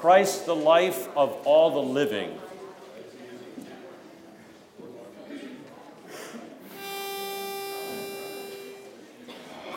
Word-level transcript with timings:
Christ, 0.00 0.46
the 0.46 0.56
life 0.56 1.08
of 1.14 1.30
all 1.44 1.72
the 1.72 1.82
living. 1.82 2.38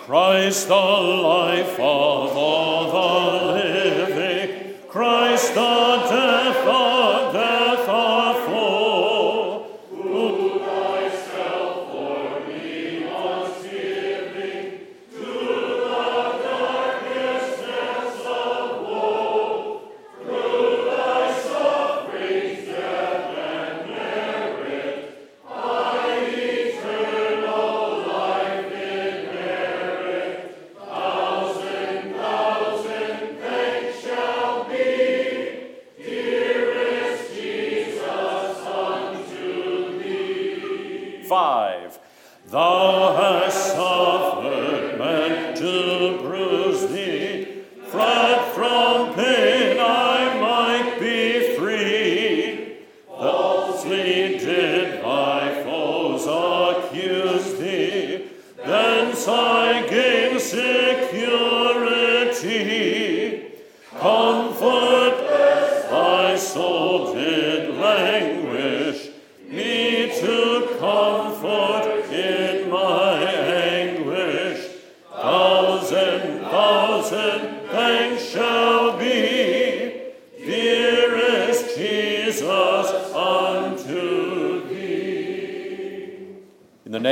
Christ, 0.06 0.70
the 0.70 0.76
life 0.76 1.74
of 1.74 2.38
all 2.38 2.92
the 2.92 3.46
living, 3.54 4.76
Christ, 4.88 5.56
the 5.56 5.93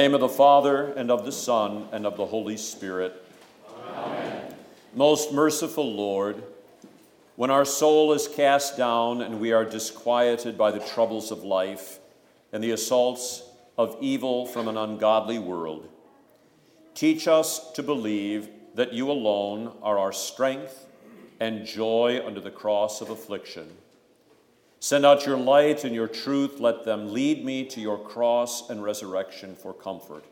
name 0.02 0.16
of 0.16 0.20
the 0.20 0.28
Father, 0.28 0.94
and 0.94 1.12
of 1.12 1.26
the 1.26 1.32
Son, 1.32 1.88
and 1.92 2.08
of 2.08 2.18
the 2.18 2.26
Holy 2.26 2.58
Spirit. 2.58 3.24
Amen. 3.96 4.56
Most 4.96 5.32
merciful 5.32 5.94
Lord, 5.94 6.42
when 7.36 7.52
our 7.52 7.66
soul 7.66 8.12
is 8.12 8.28
cast 8.28 8.76
down 8.76 9.22
and 9.22 9.40
we 9.40 9.52
are 9.52 9.64
disquieted 9.64 10.58
by 10.58 10.72
the 10.72 10.80
troubles 10.80 11.30
of 11.30 11.44
life 11.44 12.00
and 12.52 12.64
the 12.64 12.72
assaults 12.72 13.44
of 13.78 13.96
evil 14.02 14.48
from 14.48 14.68
an 14.68 14.76
ungodly 14.76 15.38
world, 15.38 15.88
teach 16.96 17.28
us 17.28 17.72
to 17.74 17.84
believe 17.84 18.50
that 18.74 18.94
you 18.94 19.12
alone 19.12 19.72
are 19.84 20.00
our 20.00 20.12
strength 20.12 20.88
and 21.40 21.64
joy 21.64 22.20
under 22.26 22.40
the 22.40 22.50
cross 22.50 23.02
of 23.02 23.12
affliction. 23.12 23.70
Send 24.84 25.06
out 25.06 25.28
your 25.28 25.38
light 25.38 25.84
and 25.84 25.94
your 25.94 26.08
truth. 26.08 26.60
Let 26.60 26.86
them 26.86 27.14
lead 27.14 27.46
me 27.46 27.66
to 27.66 27.80
your 27.80 28.00
cross 28.00 28.68
and 28.68 28.84
resurrection 28.84 29.56
for 29.56 29.76
comfort. 29.76 30.26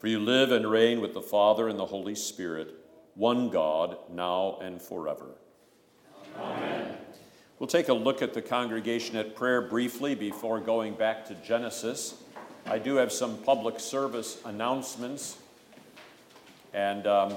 For 0.00 0.08
you 0.08 0.18
live 0.18 0.50
and 0.50 0.68
reign 0.68 1.00
with 1.00 1.14
the 1.14 1.22
Father 1.22 1.68
and 1.68 1.78
the 1.78 1.86
Holy 1.86 2.16
Spirit, 2.16 2.74
one 3.14 3.50
God, 3.50 3.96
now 4.10 4.58
and 4.60 4.82
forever. 4.82 5.36
Amen. 6.36 6.96
We'll 7.60 7.68
take 7.68 7.88
a 7.88 7.94
look 7.94 8.22
at 8.22 8.34
the 8.34 8.42
congregation 8.42 9.14
at 9.14 9.36
prayer 9.36 9.62
briefly 9.62 10.16
before 10.16 10.58
going 10.58 10.94
back 10.94 11.24
to 11.26 11.34
Genesis. 11.36 12.16
I 12.66 12.80
do 12.80 12.96
have 12.96 13.12
some 13.12 13.38
public 13.38 13.78
service 13.78 14.40
announcements, 14.44 15.38
and 16.72 17.06
um, 17.06 17.36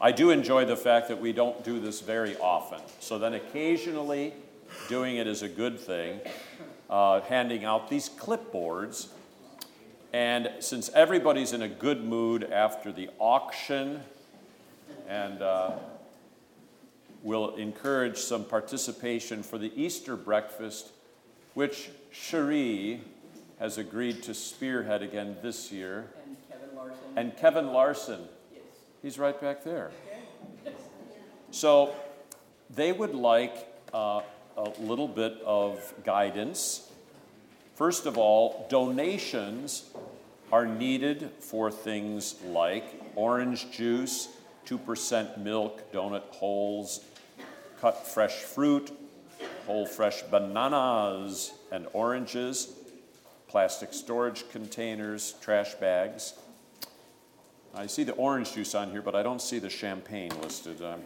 I 0.00 0.10
do 0.10 0.30
enjoy 0.30 0.64
the 0.64 0.76
fact 0.76 1.06
that 1.06 1.20
we 1.20 1.32
don't 1.32 1.62
do 1.62 1.78
this 1.78 2.00
very 2.00 2.36
often. 2.38 2.80
So 2.98 3.20
then 3.20 3.34
occasionally, 3.34 4.34
doing 4.88 5.16
it 5.16 5.26
is 5.26 5.42
a 5.42 5.48
good 5.48 5.78
thing, 5.78 6.20
uh, 6.88 7.20
handing 7.22 7.64
out 7.64 7.88
these 7.88 8.08
clipboards. 8.08 9.08
And 10.12 10.50
since 10.60 10.88
everybody's 10.94 11.52
in 11.52 11.62
a 11.62 11.68
good 11.68 12.02
mood 12.04 12.44
after 12.44 12.92
the 12.92 13.10
auction, 13.18 14.00
and 15.06 15.42
uh, 15.42 15.72
we'll 17.22 17.54
encourage 17.56 18.18
some 18.18 18.44
participation 18.44 19.42
for 19.42 19.58
the 19.58 19.72
Easter 19.80 20.16
breakfast, 20.16 20.90
which 21.54 21.90
Cherie 22.10 23.02
has 23.58 23.76
agreed 23.76 24.22
to 24.22 24.34
spearhead 24.34 25.02
again 25.02 25.36
this 25.42 25.72
year. 25.72 26.06
And 26.24 26.36
Kevin 26.48 26.76
Larson. 26.76 26.98
And 27.16 27.36
Kevin 27.36 27.72
Larson, 27.72 28.20
Yes. 28.52 28.62
he's 29.02 29.18
right 29.18 29.38
back 29.40 29.64
there. 29.64 29.90
So 31.50 31.94
they 32.68 32.92
would 32.92 33.14
like 33.14 33.56
uh, 33.94 34.20
a 34.58 34.72
little 34.80 35.08
bit 35.08 35.40
of 35.44 35.94
guidance. 36.04 36.90
First 37.76 38.06
of 38.06 38.18
all, 38.18 38.66
donations 38.68 39.90
are 40.50 40.66
needed 40.66 41.30
for 41.38 41.70
things 41.70 42.34
like 42.44 42.84
orange 43.14 43.70
juice, 43.70 44.28
2% 44.66 45.38
milk, 45.38 45.92
donut 45.92 46.24
holes, 46.30 47.04
cut 47.80 48.06
fresh 48.06 48.34
fruit, 48.34 48.90
whole 49.66 49.86
fresh 49.86 50.22
bananas 50.22 51.52
and 51.70 51.86
oranges, 51.92 52.74
plastic 53.46 53.92
storage 53.92 54.48
containers, 54.50 55.34
trash 55.40 55.74
bags. 55.74 56.34
I 57.74 57.86
see 57.86 58.02
the 58.02 58.14
orange 58.14 58.54
juice 58.54 58.74
on 58.74 58.90
here, 58.90 59.02
but 59.02 59.14
I 59.14 59.22
don't 59.22 59.40
see 59.40 59.58
the 59.58 59.70
champagne 59.70 60.32
listed. 60.42 60.82
Um, 60.82 61.00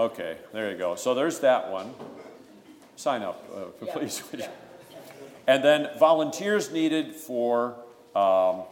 okay, 0.00 0.38
there 0.52 0.70
you 0.70 0.78
go. 0.78 0.94
So 0.94 1.14
there's 1.14 1.40
that 1.40 1.70
one. 1.70 1.94
Sign 2.96 3.22
up, 3.22 3.42
uh, 3.54 3.86
Yeah, 3.86 3.92
please. 3.92 4.22
yeah. 4.36 4.48
And 5.46 5.64
then 5.64 5.88
volunteers 5.98 6.70
needed 6.70 7.14
for 7.14 7.74
um, 8.14 8.62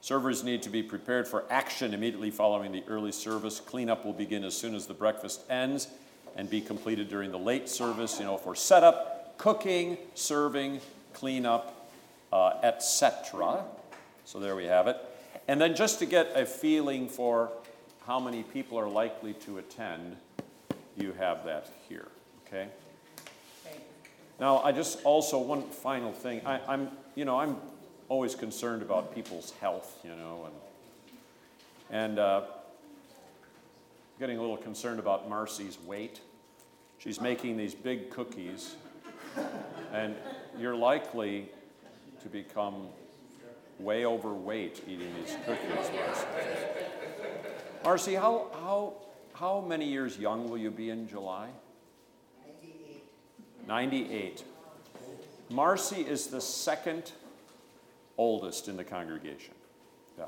servers 0.00 0.42
need 0.42 0.62
to 0.62 0.70
be 0.70 0.82
prepared 0.82 1.28
for 1.28 1.44
action 1.50 1.94
immediately 1.94 2.30
following 2.30 2.72
the 2.72 2.82
early 2.88 3.12
service. 3.12 3.60
Cleanup 3.60 4.04
will 4.04 4.14
begin 4.14 4.42
as 4.42 4.56
soon 4.56 4.74
as 4.74 4.86
the 4.86 4.94
breakfast 4.94 5.42
ends 5.48 5.88
and 6.36 6.50
be 6.50 6.60
completed 6.60 7.08
during 7.08 7.30
the 7.30 7.38
late 7.38 7.68
service. 7.68 8.18
You 8.18 8.24
know, 8.24 8.38
for 8.38 8.56
setup, 8.56 9.38
cooking, 9.38 9.98
serving, 10.14 10.80
cleanup, 11.12 11.90
uh, 12.32 12.54
etc. 12.64 13.62
So 14.24 14.40
there 14.40 14.56
we 14.56 14.64
have 14.64 14.88
it. 14.88 14.96
And 15.46 15.60
then 15.60 15.76
just 15.76 16.00
to 16.00 16.06
get 16.06 16.32
a 16.34 16.44
feeling 16.44 17.08
for 17.08 17.52
how 18.06 18.20
many 18.20 18.44
people 18.44 18.78
are 18.78 18.88
likely 18.88 19.34
to 19.34 19.58
attend, 19.58 20.16
you 20.96 21.12
have 21.12 21.44
that 21.44 21.68
here. 21.88 22.08
Okay. 22.46 22.68
Now, 24.38 24.58
I 24.58 24.70
just 24.70 25.02
also 25.02 25.38
one 25.38 25.62
final 25.62 26.12
thing. 26.12 26.40
I, 26.46 26.60
I'm, 26.68 26.90
you 27.16 27.24
know, 27.24 27.40
I'm 27.40 27.56
always 28.08 28.34
concerned 28.34 28.82
about 28.82 29.14
people's 29.14 29.52
health, 29.60 29.98
you 30.04 30.10
know, 30.10 30.46
and 30.46 30.54
and 31.88 32.18
uh, 32.18 32.42
getting 34.18 34.38
a 34.38 34.40
little 34.40 34.56
concerned 34.56 34.98
about 34.98 35.28
Marcy's 35.28 35.78
weight. 35.86 36.20
She's 36.98 37.20
making 37.20 37.56
these 37.56 37.74
big 37.74 38.10
cookies, 38.10 38.74
and 39.92 40.14
you're 40.58 40.74
likely 40.76 41.48
to 42.22 42.28
become 42.28 42.88
way 43.78 44.04
overweight 44.04 44.82
eating 44.88 45.12
these 45.22 45.36
cookies, 45.44 45.90
Marcy. 45.94 46.26
Marcy, 47.86 48.14
how 48.14 48.48
how 48.52 48.94
how 49.34 49.60
many 49.60 49.86
years 49.86 50.18
young 50.18 50.50
will 50.50 50.58
you 50.58 50.72
be 50.72 50.90
in 50.90 51.06
July? 51.06 51.50
98. 53.68 54.42
Marcy 55.50 56.00
is 56.00 56.26
the 56.26 56.40
second 56.40 57.12
oldest 58.18 58.66
in 58.66 58.76
the 58.76 58.82
congregation. 58.82 59.54
Yeah. 60.18 60.24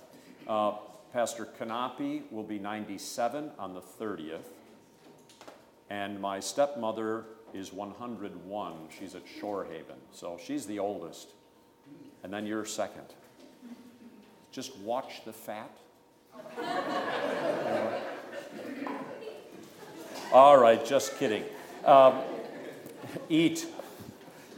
Uh, 0.47 0.77
Pastor 1.13 1.49
Kanapi 1.59 2.31
will 2.31 2.45
be 2.45 2.61
97 2.61 3.51
on 3.59 3.75
the 3.75 3.81
30th. 3.81 4.53
And 5.91 6.21
my 6.21 6.39
stepmother 6.39 7.25
is 7.53 7.73
101. 7.73 8.75
She's 8.97 9.17
at 9.17 9.25
Shorehaven. 9.27 9.99
So 10.13 10.39
she's 10.41 10.65
the 10.65 10.79
oldest. 10.79 11.33
And 12.23 12.33
then 12.33 12.47
you're 12.47 12.65
second. 12.65 13.15
Just 14.53 14.79
watch 14.79 15.25
the 15.25 15.33
fat. 15.33 15.73
All 20.31 20.59
right, 20.59 20.85
just 20.85 21.17
kidding. 21.19 21.43
Um, 21.87 22.21
eat. 23.31 23.67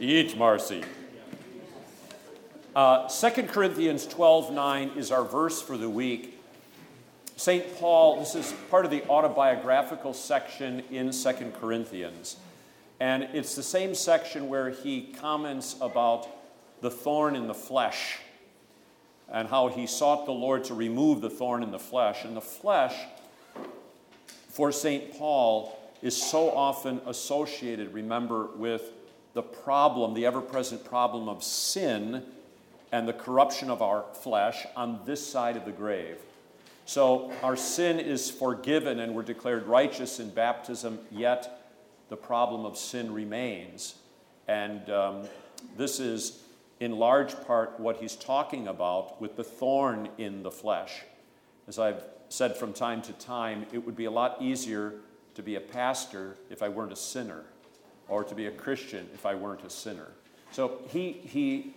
Eat, 0.01 0.37
Marcy. 0.37 0.83
Uh, 2.75 3.07
2 3.07 3.43
Corinthians 3.43 4.05
12 4.05 4.51
9 4.51 4.91
is 4.97 5.11
our 5.11 5.23
verse 5.23 5.61
for 5.61 5.77
the 5.77 5.89
week. 5.89 6.37
St. 7.37 7.77
Paul, 7.79 8.19
this 8.19 8.35
is 8.35 8.53
part 8.69 8.83
of 8.83 8.91
the 8.91 9.07
autobiographical 9.07 10.13
section 10.13 10.83
in 10.91 11.11
2 11.11 11.53
Corinthians. 11.61 12.35
And 12.99 13.23
it's 13.33 13.55
the 13.55 13.63
same 13.63 13.95
section 13.95 14.49
where 14.49 14.71
he 14.71 15.13
comments 15.21 15.77
about 15.79 16.27
the 16.81 16.91
thorn 16.91 17.33
in 17.33 17.47
the 17.47 17.53
flesh 17.53 18.19
and 19.29 19.47
how 19.47 19.69
he 19.69 19.87
sought 19.87 20.25
the 20.25 20.33
Lord 20.33 20.65
to 20.65 20.73
remove 20.73 21.21
the 21.21 21.29
thorn 21.29 21.63
in 21.63 21.71
the 21.71 21.79
flesh. 21.79 22.25
And 22.25 22.35
the 22.35 22.41
flesh, 22.41 22.93
for 24.61 24.71
St. 24.71 25.17
Paul, 25.17 25.75
is 26.03 26.15
so 26.15 26.51
often 26.51 27.01
associated, 27.07 27.95
remember, 27.95 28.45
with 28.55 28.91
the 29.33 29.41
problem, 29.41 30.13
the 30.13 30.27
ever 30.27 30.39
present 30.39 30.85
problem 30.85 31.27
of 31.27 31.43
sin 31.43 32.23
and 32.91 33.07
the 33.07 33.13
corruption 33.13 33.71
of 33.71 33.81
our 33.81 34.05
flesh 34.21 34.67
on 34.75 34.99
this 35.03 35.25
side 35.25 35.57
of 35.57 35.65
the 35.65 35.71
grave. 35.71 36.19
So 36.85 37.33
our 37.41 37.55
sin 37.55 37.99
is 37.99 38.29
forgiven 38.29 38.99
and 38.99 39.15
we're 39.15 39.23
declared 39.23 39.65
righteous 39.65 40.19
in 40.19 40.29
baptism, 40.29 40.99
yet 41.09 41.67
the 42.09 42.17
problem 42.17 42.63
of 42.63 42.77
sin 42.77 43.11
remains. 43.11 43.95
And 44.47 44.87
um, 44.91 45.23
this 45.75 45.99
is 45.99 46.43
in 46.79 46.99
large 46.99 47.33
part 47.47 47.79
what 47.79 47.97
he's 47.97 48.15
talking 48.15 48.67
about 48.67 49.19
with 49.19 49.37
the 49.37 49.43
thorn 49.43 50.09
in 50.19 50.43
the 50.43 50.51
flesh. 50.51 51.01
As 51.67 51.79
I've 51.79 52.03
said 52.31 52.55
from 52.55 52.73
time 52.73 53.01
to 53.03 53.13
time, 53.13 53.65
it 53.71 53.85
would 53.85 53.95
be 53.95 54.05
a 54.05 54.11
lot 54.11 54.41
easier 54.41 54.95
to 55.35 55.43
be 55.43 55.55
a 55.55 55.61
pastor 55.61 56.37
if 56.49 56.63
I 56.63 56.69
weren't 56.69 56.91
a 56.91 56.95
sinner, 56.95 57.43
or 58.07 58.23
to 58.23 58.35
be 58.35 58.45
a 58.47 58.51
Christian 58.51 59.07
if 59.13 59.25
I 59.25 59.35
weren't 59.35 59.63
a 59.63 59.69
sinner. 59.69 60.07
So 60.51 60.79
he, 60.89 61.11
he 61.11 61.75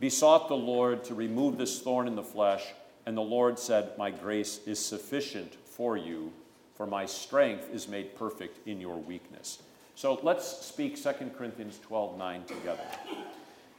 besought 0.00 0.48
the 0.48 0.56
Lord 0.56 1.04
to 1.04 1.14
remove 1.14 1.58
this 1.58 1.80
thorn 1.80 2.06
in 2.06 2.16
the 2.16 2.22
flesh 2.22 2.64
and 3.06 3.16
the 3.16 3.22
Lord 3.22 3.58
said, 3.58 3.96
My 3.98 4.10
grace 4.10 4.60
is 4.66 4.78
sufficient 4.78 5.54
for 5.64 5.96
you, 5.96 6.32
for 6.74 6.86
my 6.86 7.06
strength 7.06 7.68
is 7.72 7.88
made 7.88 8.16
perfect 8.16 8.66
in 8.66 8.80
your 8.80 8.96
weakness. 8.96 9.62
So 9.94 10.18
let's 10.22 10.46
speak 10.46 11.02
2 11.02 11.12
Corinthians 11.36 11.78
12 11.82 12.18
9 12.18 12.44
together. 12.44 12.84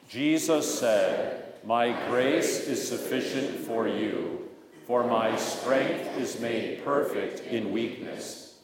Jesus 0.08 0.80
said, 0.80 1.56
My 1.64 1.92
grace 2.08 2.68
is 2.68 2.88
sufficient 2.88 3.60
for 3.60 3.88
you, 3.88 4.45
for 4.86 5.04
my 5.04 5.36
strength 5.36 6.18
is 6.18 6.40
made 6.40 6.84
perfect 6.86 7.42
in 7.48 7.72
weakness. 7.72 8.60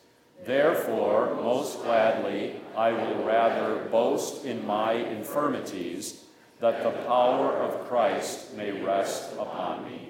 Therefore, 0.46 1.36
most 1.36 1.82
gladly, 1.84 2.56
I 2.76 2.92
will 2.92 3.24
rather 3.24 3.86
boast 3.86 4.46
in 4.46 4.66
my 4.66 4.94
infirmities, 4.94 6.24
that 6.60 6.84
the 6.84 6.92
power 7.08 7.54
of 7.54 7.88
Christ 7.88 8.56
may 8.56 8.72
rest 8.72 9.34
upon 9.34 9.84
me. 9.86 10.10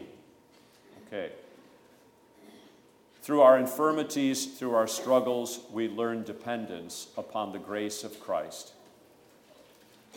Okay. 1.08 1.32
Through 3.22 3.42
our 3.42 3.58
infirmities, 3.58 4.46
through 4.46 4.74
our 4.74 4.88
struggles, 4.88 5.62
we 5.72 5.88
learn 5.88 6.24
dependence 6.24 7.08
upon 7.18 7.52
the 7.52 7.60
grace 7.60 8.04
of 8.04 8.20
Christ, 8.20 8.74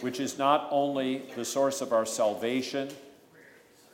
which 0.01 0.19
is 0.19 0.39
not 0.39 0.69
only 0.71 1.23
the 1.37 1.45
source 1.45 1.81
of 1.81 1.93
our 1.93 2.07
salvation, 2.07 2.89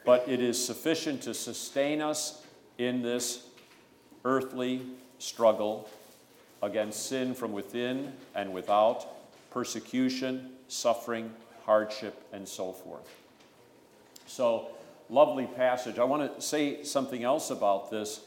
but 0.05 0.29
it 0.29 0.41
is 0.41 0.63
sufficient 0.63 1.23
to 1.23 1.35
sustain 1.35 2.01
us 2.01 2.43
in 2.79 3.03
this 3.03 3.47
earthly 4.25 4.83
struggle 5.19 5.89
against 6.63 7.07
sin 7.07 7.35
from 7.35 7.53
within 7.53 8.13
and 8.35 8.53
without, 8.53 9.07
persecution, 9.51 10.51
suffering, 10.69 11.33
hardship, 11.65 12.23
and 12.33 12.47
so 12.49 12.73
forth. 12.73 13.09
So, 14.27 14.69
lovely 15.09 15.47
passage. 15.47 15.99
I 15.99 16.05
want 16.05 16.35
to 16.35 16.41
say 16.41 16.85
something 16.85 17.25
else 17.25 17.51
about 17.51 17.91
this. 17.91 18.21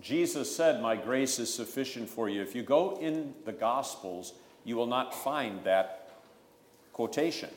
Jesus 0.00 0.54
said, 0.54 0.82
My 0.82 0.96
grace 0.96 1.38
is 1.38 1.52
sufficient 1.52 2.08
for 2.08 2.28
you. 2.28 2.42
If 2.42 2.54
you 2.54 2.62
go 2.62 2.98
in 3.00 3.34
the 3.44 3.52
Gospels, 3.52 4.32
you 4.64 4.76
will 4.76 4.86
not 4.86 5.14
find 5.14 5.62
that 5.64 6.10
quotation. 6.92 7.50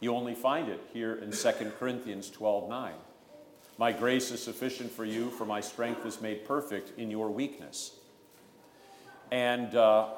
You 0.00 0.14
only 0.14 0.34
find 0.34 0.68
it 0.68 0.80
here 0.92 1.14
in 1.14 1.30
2 1.30 1.50
Corinthians 1.78 2.30
12 2.30 2.68
9. 2.68 2.92
My 3.78 3.92
grace 3.92 4.30
is 4.30 4.42
sufficient 4.42 4.90
for 4.90 5.04
you, 5.04 5.30
for 5.30 5.44
my 5.44 5.60
strength 5.60 6.04
is 6.04 6.20
made 6.20 6.44
perfect 6.44 6.98
in 6.98 7.10
your 7.10 7.30
weakness. 7.30 7.92
And 9.30 9.74
uh, 9.74 10.08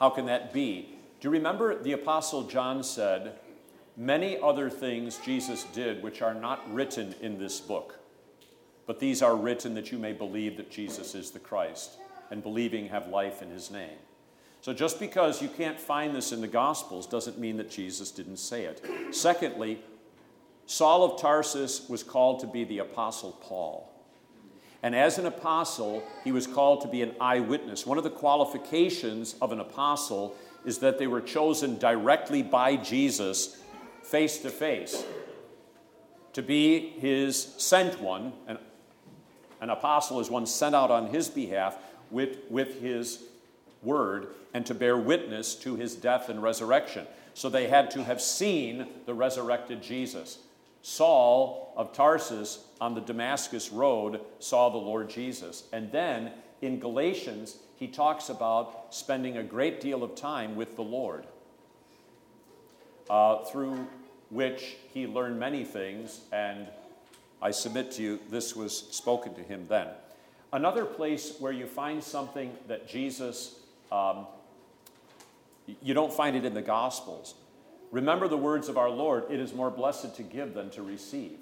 how 0.00 0.10
can 0.10 0.26
that 0.26 0.52
be? 0.52 0.96
Do 1.20 1.28
you 1.28 1.30
remember 1.32 1.80
the 1.80 1.92
Apostle 1.92 2.44
John 2.44 2.82
said, 2.82 3.38
many 3.96 4.38
other 4.38 4.68
things 4.68 5.18
Jesus 5.18 5.64
did 5.72 6.02
which 6.02 6.22
are 6.22 6.34
not 6.34 6.72
written 6.72 7.14
in 7.20 7.38
this 7.38 7.60
book. 7.60 7.98
But 8.86 9.00
these 9.00 9.22
are 9.22 9.34
written 9.34 9.74
that 9.74 9.90
you 9.90 9.98
may 9.98 10.12
believe 10.12 10.56
that 10.58 10.70
Jesus 10.70 11.14
is 11.14 11.30
the 11.30 11.40
Christ, 11.40 11.96
and 12.30 12.42
believing 12.42 12.88
have 12.88 13.08
life 13.08 13.42
in 13.42 13.50
his 13.50 13.70
name. 13.70 13.98
So 14.66 14.72
just 14.72 14.98
because 14.98 15.40
you 15.40 15.48
can't 15.48 15.78
find 15.78 16.12
this 16.12 16.32
in 16.32 16.40
the 16.40 16.48
Gospels 16.48 17.06
doesn't 17.06 17.38
mean 17.38 17.56
that 17.58 17.70
Jesus 17.70 18.10
didn't 18.10 18.38
say 18.38 18.64
it. 18.64 18.84
Secondly, 19.12 19.78
Saul 20.66 21.04
of 21.04 21.20
Tarsus 21.20 21.88
was 21.88 22.02
called 22.02 22.40
to 22.40 22.48
be 22.48 22.64
the 22.64 22.80
Apostle 22.80 23.38
Paul. 23.42 23.88
And 24.82 24.92
as 24.92 25.18
an 25.18 25.26
apostle, 25.26 26.02
he 26.24 26.32
was 26.32 26.48
called 26.48 26.80
to 26.80 26.88
be 26.88 27.00
an 27.00 27.14
eyewitness. 27.20 27.86
One 27.86 27.96
of 27.96 28.02
the 28.02 28.10
qualifications 28.10 29.36
of 29.40 29.52
an 29.52 29.60
apostle 29.60 30.34
is 30.64 30.78
that 30.78 30.98
they 30.98 31.06
were 31.06 31.20
chosen 31.20 31.78
directly 31.78 32.42
by 32.42 32.74
Jesus 32.74 33.62
face 34.02 34.38
to 34.38 34.50
face, 34.50 35.04
to 36.32 36.42
be 36.42 36.88
his 36.98 37.54
sent 37.56 38.00
one. 38.00 38.32
And 38.48 38.58
an 39.60 39.70
apostle 39.70 40.18
is 40.18 40.28
one 40.28 40.44
sent 40.44 40.74
out 40.74 40.90
on 40.90 41.06
his 41.06 41.28
behalf 41.28 41.78
with, 42.10 42.38
with 42.50 42.80
his 42.80 43.22
word 43.86 44.28
and 44.52 44.66
to 44.66 44.74
bear 44.74 44.98
witness 44.98 45.54
to 45.54 45.76
his 45.76 45.94
death 45.94 46.28
and 46.28 46.42
resurrection. 46.42 47.06
So 47.32 47.48
they 47.48 47.68
had 47.68 47.90
to 47.92 48.04
have 48.04 48.20
seen 48.20 48.86
the 49.06 49.14
resurrected 49.14 49.82
Jesus. 49.82 50.38
Saul 50.82 51.72
of 51.76 51.92
Tarsus 51.92 52.64
on 52.80 52.94
the 52.94 53.00
Damascus 53.00 53.72
road 53.72 54.20
saw 54.38 54.68
the 54.68 54.76
Lord 54.76 55.08
Jesus. 55.08 55.64
And 55.72 55.90
then 55.90 56.32
in 56.60 56.78
Galatians, 56.78 57.56
he 57.76 57.88
talks 57.88 58.28
about 58.28 58.94
spending 58.94 59.38
a 59.38 59.42
great 59.42 59.80
deal 59.80 60.02
of 60.02 60.14
time 60.14 60.56
with 60.56 60.76
the 60.76 60.82
Lord 60.82 61.26
uh, 63.08 63.44
through 63.44 63.86
which 64.30 64.76
he 64.92 65.06
learned 65.06 65.38
many 65.38 65.64
things, 65.64 66.20
and 66.32 66.66
I 67.40 67.50
submit 67.50 67.92
to 67.92 68.02
you, 68.02 68.20
this 68.28 68.56
was 68.56 68.76
spoken 68.76 69.34
to 69.34 69.42
him 69.42 69.66
then. 69.68 69.88
Another 70.52 70.84
place 70.84 71.36
where 71.38 71.52
you 71.52 71.66
find 71.66 72.02
something 72.02 72.52
that 72.66 72.88
Jesus, 72.88 73.60
um, 73.92 74.26
you 75.82 75.94
don't 75.94 76.12
find 76.12 76.36
it 76.36 76.44
in 76.44 76.54
the 76.54 76.62
Gospels. 76.62 77.34
Remember 77.90 78.28
the 78.28 78.36
words 78.36 78.68
of 78.68 78.76
our 78.76 78.90
Lord 78.90 79.24
it 79.30 79.40
is 79.40 79.54
more 79.54 79.70
blessed 79.70 80.16
to 80.16 80.22
give 80.22 80.54
than 80.54 80.70
to 80.70 80.82
receive. 80.82 81.38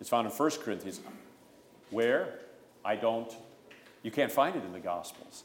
It's 0.00 0.08
found 0.08 0.26
in 0.26 0.32
1 0.32 0.50
Corinthians. 0.62 1.00
Where? 1.90 2.40
I 2.84 2.96
don't, 2.96 3.32
you 4.02 4.10
can't 4.10 4.30
find 4.30 4.56
it 4.56 4.64
in 4.64 4.72
the 4.72 4.80
Gospels. 4.80 5.44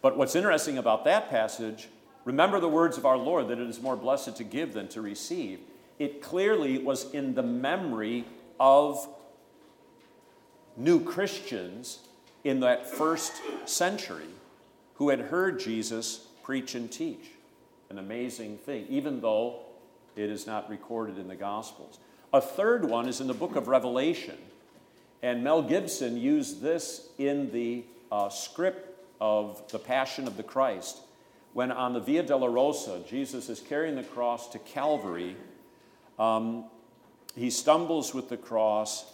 But 0.00 0.16
what's 0.16 0.34
interesting 0.34 0.78
about 0.78 1.04
that 1.04 1.30
passage 1.30 1.88
Remember 2.24 2.60
the 2.60 2.68
words 2.68 2.98
of 2.98 3.06
our 3.06 3.16
Lord 3.16 3.48
that 3.48 3.58
it 3.58 3.68
is 3.68 3.80
more 3.80 3.96
blessed 3.96 4.36
to 4.36 4.44
give 4.44 4.72
than 4.72 4.88
to 4.88 5.00
receive. 5.00 5.60
It 5.98 6.22
clearly 6.22 6.78
was 6.78 7.10
in 7.12 7.34
the 7.34 7.42
memory 7.42 8.24
of 8.60 9.08
new 10.76 11.02
Christians 11.02 12.00
in 12.44 12.60
that 12.60 12.86
first 12.86 13.32
century 13.66 14.26
who 14.94 15.08
had 15.10 15.20
heard 15.20 15.60
Jesus 15.60 16.26
preach 16.42 16.74
and 16.74 16.90
teach. 16.90 17.30
An 17.90 17.98
amazing 17.98 18.58
thing, 18.58 18.86
even 18.88 19.20
though 19.20 19.60
it 20.16 20.30
is 20.30 20.46
not 20.46 20.68
recorded 20.68 21.18
in 21.18 21.28
the 21.28 21.36
Gospels. 21.36 21.98
A 22.32 22.40
third 22.40 22.84
one 22.84 23.08
is 23.08 23.20
in 23.20 23.26
the 23.26 23.34
book 23.34 23.56
of 23.56 23.68
Revelation. 23.68 24.38
And 25.22 25.44
Mel 25.44 25.62
Gibson 25.62 26.16
used 26.16 26.60
this 26.60 27.08
in 27.18 27.52
the 27.52 27.84
uh, 28.10 28.28
script 28.28 28.98
of 29.20 29.62
The 29.70 29.78
Passion 29.78 30.26
of 30.26 30.36
the 30.36 30.42
Christ 30.42 31.02
when 31.52 31.70
on 31.70 31.92
the 31.92 32.00
Via 32.00 32.22
Dolorosa, 32.22 33.06
Jesus 33.06 33.48
is 33.48 33.60
carrying 33.60 33.96
the 33.96 34.02
cross 34.02 34.48
to 34.48 34.58
Calvary. 34.58 35.36
Um, 36.18 36.64
he 37.36 37.50
stumbles 37.50 38.14
with 38.14 38.28
the 38.28 38.36
cross. 38.36 39.04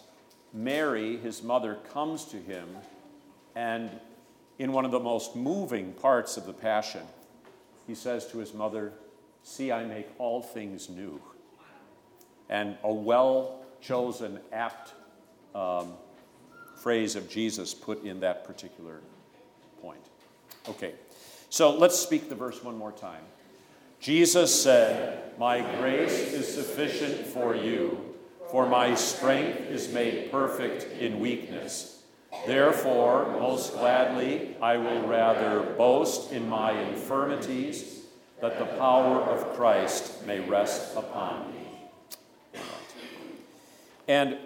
Mary, 0.53 1.17
his 1.17 1.43
mother, 1.43 1.77
comes 1.93 2.25
to 2.25 2.37
him, 2.37 2.67
and 3.55 3.89
in 4.57 4.73
one 4.73 4.85
of 4.85 4.91
the 4.91 4.99
most 4.99 5.35
moving 5.35 5.93
parts 5.93 6.37
of 6.37 6.45
the 6.45 6.53
Passion, 6.53 7.03
he 7.87 7.95
says 7.95 8.27
to 8.27 8.37
his 8.37 8.53
mother, 8.53 8.93
See, 9.41 9.71
I 9.71 9.85
make 9.85 10.07
all 10.17 10.41
things 10.41 10.89
new. 10.89 11.21
And 12.49 12.77
a 12.83 12.93
well 12.93 13.61
chosen, 13.81 14.39
apt 14.51 14.93
um, 15.55 15.93
phrase 16.75 17.15
of 17.15 17.29
Jesus 17.29 17.73
put 17.73 18.03
in 18.03 18.19
that 18.19 18.45
particular 18.45 19.01
point. 19.81 20.01
Okay, 20.67 20.93
so 21.49 21.75
let's 21.75 21.97
speak 21.97 22.29
the 22.29 22.35
verse 22.35 22.63
one 22.63 22.77
more 22.77 22.91
time. 22.91 23.23
Jesus 23.99 24.63
said, 24.63 25.37
My 25.39 25.61
grace 25.77 26.33
is 26.33 26.53
sufficient 26.53 27.27
for 27.27 27.55
you, 27.55 28.15
for 28.51 28.67
my 28.67 28.95
strength 28.95 29.59
is 29.69 29.91
made 29.93 30.31
perfect 30.31 30.83
in 30.99 31.19
weakness. 31.19 31.98
Therefore, 32.45 33.27
most 33.39 33.73
gladly, 33.73 34.55
I 34.61 34.77
will 34.77 35.07
rather 35.07 35.61
boast 35.75 36.31
in 36.31 36.47
my 36.47 36.71
infirmities, 36.71 38.03
that 38.41 38.57
the 38.57 38.65
power 38.65 39.21
of 39.21 39.55
Christ 39.55 40.25
may 40.25 40.39
rest 40.39 40.95
upon 40.95 41.51
me. 41.51 42.61
And 44.07 44.37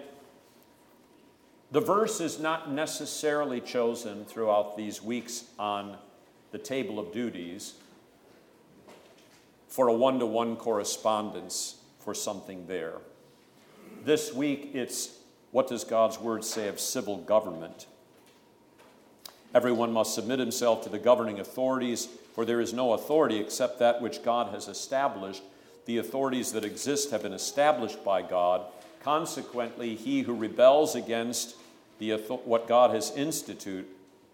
the 1.70 1.80
verse 1.80 2.20
is 2.20 2.38
not 2.38 2.70
necessarily 2.70 3.60
chosen 3.60 4.24
throughout 4.24 4.76
these 4.76 5.02
weeks 5.02 5.44
on 5.58 5.96
the 6.52 6.58
table 6.58 6.98
of 6.98 7.12
duties 7.12 7.74
for 9.68 9.88
a 9.88 9.92
one 9.92 10.20
to 10.20 10.26
one 10.26 10.54
correspondence 10.56 11.76
for 11.98 12.14
something 12.14 12.66
there. 12.66 12.98
This 14.04 14.32
week, 14.32 14.70
it's 14.74 15.18
what 15.54 15.68
does 15.68 15.84
God's 15.84 16.18
word 16.18 16.44
say 16.44 16.66
of 16.66 16.80
civil 16.80 17.18
government? 17.18 17.86
Everyone 19.54 19.92
must 19.92 20.12
submit 20.12 20.40
himself 20.40 20.82
to 20.82 20.88
the 20.88 20.98
governing 20.98 21.38
authorities, 21.38 22.08
for 22.34 22.44
there 22.44 22.60
is 22.60 22.72
no 22.72 22.92
authority 22.92 23.38
except 23.38 23.78
that 23.78 24.02
which 24.02 24.24
God 24.24 24.52
has 24.52 24.66
established. 24.66 25.44
The 25.86 25.98
authorities 25.98 26.50
that 26.50 26.64
exist 26.64 27.12
have 27.12 27.22
been 27.22 27.32
established 27.32 28.02
by 28.02 28.22
God. 28.22 28.62
Consequently, 29.04 29.94
he 29.94 30.22
who 30.22 30.34
rebels 30.34 30.96
against 30.96 31.54
the, 32.00 32.16
what 32.16 32.66
God 32.66 32.92
has 32.92 33.12
instituted, 33.12 33.84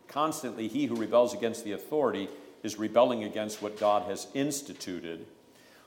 constantly 0.08 0.68
he 0.68 0.86
who 0.86 0.96
rebels 0.96 1.34
against 1.34 1.64
the 1.64 1.72
authority 1.72 2.30
is 2.62 2.78
rebelling 2.78 3.24
against 3.24 3.60
what 3.60 3.78
God 3.78 4.04
has 4.04 4.26
instituted. 4.32 5.26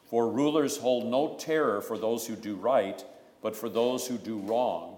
For 0.05 0.29
rulers 0.29 0.77
hold 0.77 1.07
no 1.07 1.37
terror 1.39 1.81
for 1.81 1.97
those 1.97 2.27
who 2.27 2.35
do 2.35 2.53
right, 2.53 3.03
but 3.41 3.55
for 3.55 3.67
those 3.67 4.05
who 4.05 4.19
do 4.19 4.37
wrong. 4.37 4.92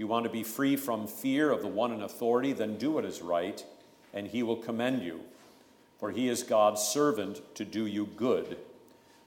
You 0.00 0.06
want 0.06 0.24
to 0.24 0.30
be 0.30 0.44
free 0.44 0.76
from 0.76 1.06
fear 1.06 1.50
of 1.50 1.60
the 1.60 1.68
one 1.68 1.92
in 1.92 2.00
authority? 2.00 2.54
Then 2.54 2.78
do 2.78 2.92
what 2.92 3.04
is 3.04 3.20
right, 3.20 3.62
and 4.14 4.26
he 4.26 4.42
will 4.42 4.56
commend 4.56 5.02
you. 5.02 5.20
For 5.98 6.10
he 6.10 6.30
is 6.30 6.42
God's 6.42 6.80
servant 6.80 7.42
to 7.56 7.66
do 7.66 7.84
you 7.84 8.06
good. 8.06 8.56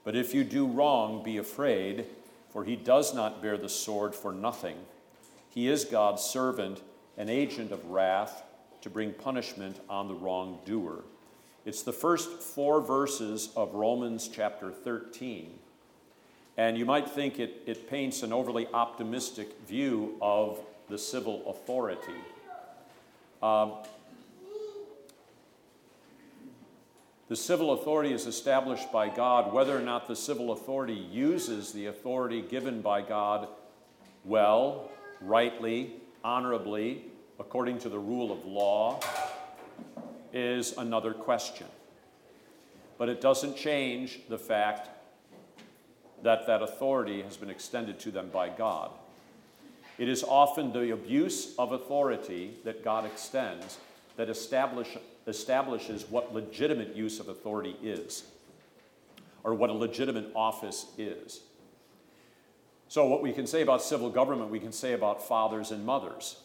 But 0.02 0.16
if 0.16 0.34
you 0.34 0.42
do 0.42 0.66
wrong, 0.66 1.22
be 1.22 1.36
afraid, 1.36 2.06
for 2.50 2.64
he 2.64 2.74
does 2.74 3.14
not 3.14 3.40
bear 3.40 3.56
the 3.56 3.68
sword 3.68 4.16
for 4.16 4.32
nothing. 4.32 4.76
He 5.48 5.68
is 5.68 5.84
God's 5.84 6.24
servant, 6.24 6.82
an 7.16 7.28
agent 7.28 7.70
of 7.70 7.86
wrath 7.86 8.42
to 8.80 8.90
bring 8.90 9.12
punishment 9.12 9.78
on 9.88 10.08
the 10.08 10.16
wrongdoer. 10.16 11.04
It's 11.64 11.82
the 11.82 11.92
first 11.92 12.42
four 12.42 12.80
verses 12.80 13.50
of 13.54 13.74
Romans 13.74 14.26
chapter 14.26 14.72
13. 14.72 15.56
And 16.56 16.78
you 16.78 16.84
might 16.84 17.10
think 17.10 17.40
it, 17.40 17.62
it 17.66 17.90
paints 17.90 18.22
an 18.22 18.32
overly 18.32 18.68
optimistic 18.72 19.60
view 19.66 20.16
of 20.22 20.60
the 20.88 20.98
civil 20.98 21.42
authority. 21.48 22.12
Um, 23.42 23.72
the 27.28 27.36
civil 27.36 27.72
authority 27.72 28.12
is 28.12 28.26
established 28.26 28.92
by 28.92 29.08
God. 29.08 29.52
Whether 29.52 29.76
or 29.76 29.80
not 29.80 30.06
the 30.06 30.14
civil 30.14 30.52
authority 30.52 30.94
uses 30.94 31.72
the 31.72 31.86
authority 31.86 32.40
given 32.42 32.80
by 32.82 33.02
God 33.02 33.48
well, 34.24 34.90
rightly, 35.20 35.94
honorably, 36.22 37.04
according 37.38 37.78
to 37.80 37.88
the 37.88 37.98
rule 37.98 38.30
of 38.30 38.44
law, 38.44 39.00
is 40.32 40.76
another 40.78 41.12
question. 41.12 41.66
But 42.96 43.08
it 43.08 43.20
doesn't 43.20 43.56
change 43.56 44.20
the 44.28 44.38
fact 44.38 44.88
that 46.24 46.46
that 46.46 46.62
authority 46.62 47.22
has 47.22 47.36
been 47.36 47.50
extended 47.50 48.00
to 48.00 48.10
them 48.10 48.30
by 48.32 48.48
God. 48.48 48.90
It 49.98 50.08
is 50.08 50.24
often 50.24 50.72
the 50.72 50.92
abuse 50.92 51.54
of 51.56 51.72
authority 51.72 52.56
that 52.64 52.82
God 52.82 53.04
extends 53.04 53.78
that 54.16 54.28
establish, 54.28 54.96
establishes 55.26 56.06
what 56.08 56.34
legitimate 56.34 56.96
use 56.96 57.20
of 57.20 57.28
authority 57.28 57.76
is, 57.82 58.24
or 59.44 59.54
what 59.54 59.70
a 59.70 59.74
legitimate 59.74 60.30
office 60.34 60.86
is. 60.96 61.40
So, 62.88 63.06
what 63.06 63.22
we 63.22 63.32
can 63.32 63.46
say 63.46 63.62
about 63.62 63.82
civil 63.82 64.08
government, 64.08 64.50
we 64.50 64.60
can 64.60 64.72
say 64.72 64.92
about 64.92 65.26
fathers 65.26 65.70
and 65.70 65.84
mothers. 65.84 66.36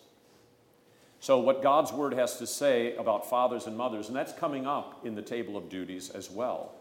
So, 1.19 1.39
what 1.39 1.63
God's 1.63 1.91
word 1.91 2.13
has 2.13 2.37
to 2.37 2.47
say 2.47 2.95
about 2.95 3.29
fathers 3.29 3.65
and 3.65 3.77
mothers, 3.77 4.07
and 4.07 4.15
that's 4.15 4.33
coming 4.33 4.67
up 4.67 5.05
in 5.05 5.15
the 5.15 5.21
table 5.21 5.57
of 5.57 5.69
duties 5.69 6.09
as 6.09 6.29
well. 6.29 6.73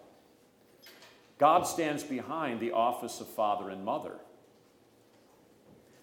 God 1.38 1.66
stands 1.66 2.02
behind 2.02 2.61
the 2.61 2.73
office 2.73 3.21
of 3.21 3.28
father 3.28 3.71
and 3.71 3.85
mother. 3.85 4.14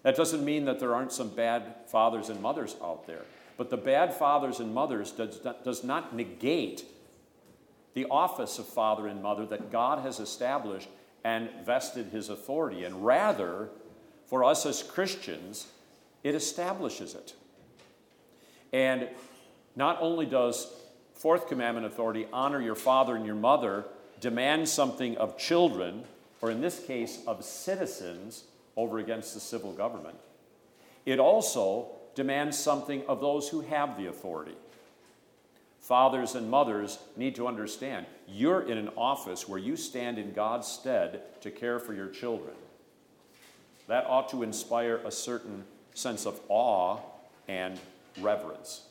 That 0.02 0.16
doesn't 0.16 0.44
mean 0.44 0.64
that 0.64 0.80
there 0.80 0.94
aren't 0.94 1.12
some 1.12 1.28
bad 1.28 1.74
fathers 1.86 2.28
and 2.28 2.40
mothers 2.40 2.76
out 2.82 3.06
there, 3.06 3.22
but 3.56 3.70
the 3.70 3.76
bad 3.76 4.14
fathers 4.14 4.60
and 4.60 4.72
mothers 4.72 5.12
does 5.12 5.44
not, 5.44 5.64
does 5.64 5.84
not 5.84 6.14
negate 6.14 6.84
the 7.94 8.06
office 8.10 8.58
of 8.58 8.66
father 8.66 9.06
and 9.06 9.22
mother 9.22 9.46
that 9.46 9.72
God 9.72 10.00
has 10.00 10.20
established 10.20 10.88
and 11.24 11.48
vested 11.64 12.06
his 12.06 12.28
authority. 12.28 12.84
And 12.84 13.04
rather, 13.04 13.70
for 14.26 14.44
us 14.44 14.64
as 14.64 14.82
Christians, 14.82 15.66
it 16.22 16.34
establishes 16.34 17.14
it. 17.14 17.34
And 18.72 19.08
not 19.74 19.98
only 20.00 20.26
does 20.26 20.72
fourth 21.14 21.48
commandment 21.48 21.86
authority 21.86 22.26
honor 22.32 22.60
your 22.60 22.74
father 22.74 23.16
and 23.16 23.26
your 23.26 23.34
mother, 23.34 23.86
demand 24.26 24.68
something 24.68 25.16
of 25.18 25.38
children, 25.38 26.02
or 26.40 26.50
in 26.50 26.60
this 26.60 26.80
case, 26.84 27.20
of 27.28 27.44
citizens, 27.44 28.42
over 28.76 28.98
against 28.98 29.34
the 29.34 29.38
civil 29.40 29.72
government, 29.72 30.16
it 31.04 31.20
also 31.20 31.86
demands 32.16 32.58
something 32.58 33.04
of 33.06 33.20
those 33.20 33.48
who 33.48 33.60
have 33.60 33.96
the 33.96 34.06
authority. 34.06 34.56
Fathers 35.78 36.34
and 36.34 36.50
mothers 36.50 36.98
need 37.16 37.36
to 37.36 37.46
understand 37.46 38.04
you're 38.26 38.68
in 38.68 38.76
an 38.76 38.88
office 38.96 39.48
where 39.48 39.60
you 39.60 39.76
stand 39.76 40.18
in 40.18 40.32
God's 40.32 40.66
stead 40.66 41.22
to 41.42 41.52
care 41.52 41.78
for 41.78 41.94
your 41.94 42.08
children. 42.08 42.56
That 43.86 44.06
ought 44.06 44.28
to 44.30 44.42
inspire 44.42 44.96
a 45.04 45.12
certain 45.12 45.62
sense 45.94 46.26
of 46.26 46.40
awe 46.48 46.98
and 47.46 47.78
reverence. 48.20 48.82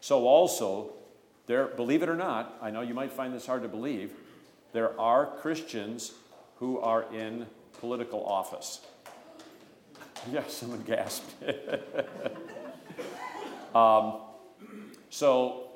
So, 0.00 0.28
also, 0.28 0.92
there, 1.48 1.66
believe 1.66 2.04
it 2.04 2.08
or 2.08 2.14
not, 2.14 2.56
I 2.62 2.70
know 2.70 2.82
you 2.82 2.94
might 2.94 3.10
find 3.12 3.34
this 3.34 3.46
hard 3.46 3.62
to 3.62 3.68
believe, 3.68 4.12
there 4.72 4.98
are 5.00 5.26
Christians 5.26 6.12
who 6.56 6.78
are 6.78 7.12
in 7.12 7.46
political 7.80 8.24
office. 8.24 8.80
Yes, 10.30 10.52
someone 10.52 10.82
gasped. 10.82 11.32
um, 13.74 14.16
so, 15.08 15.70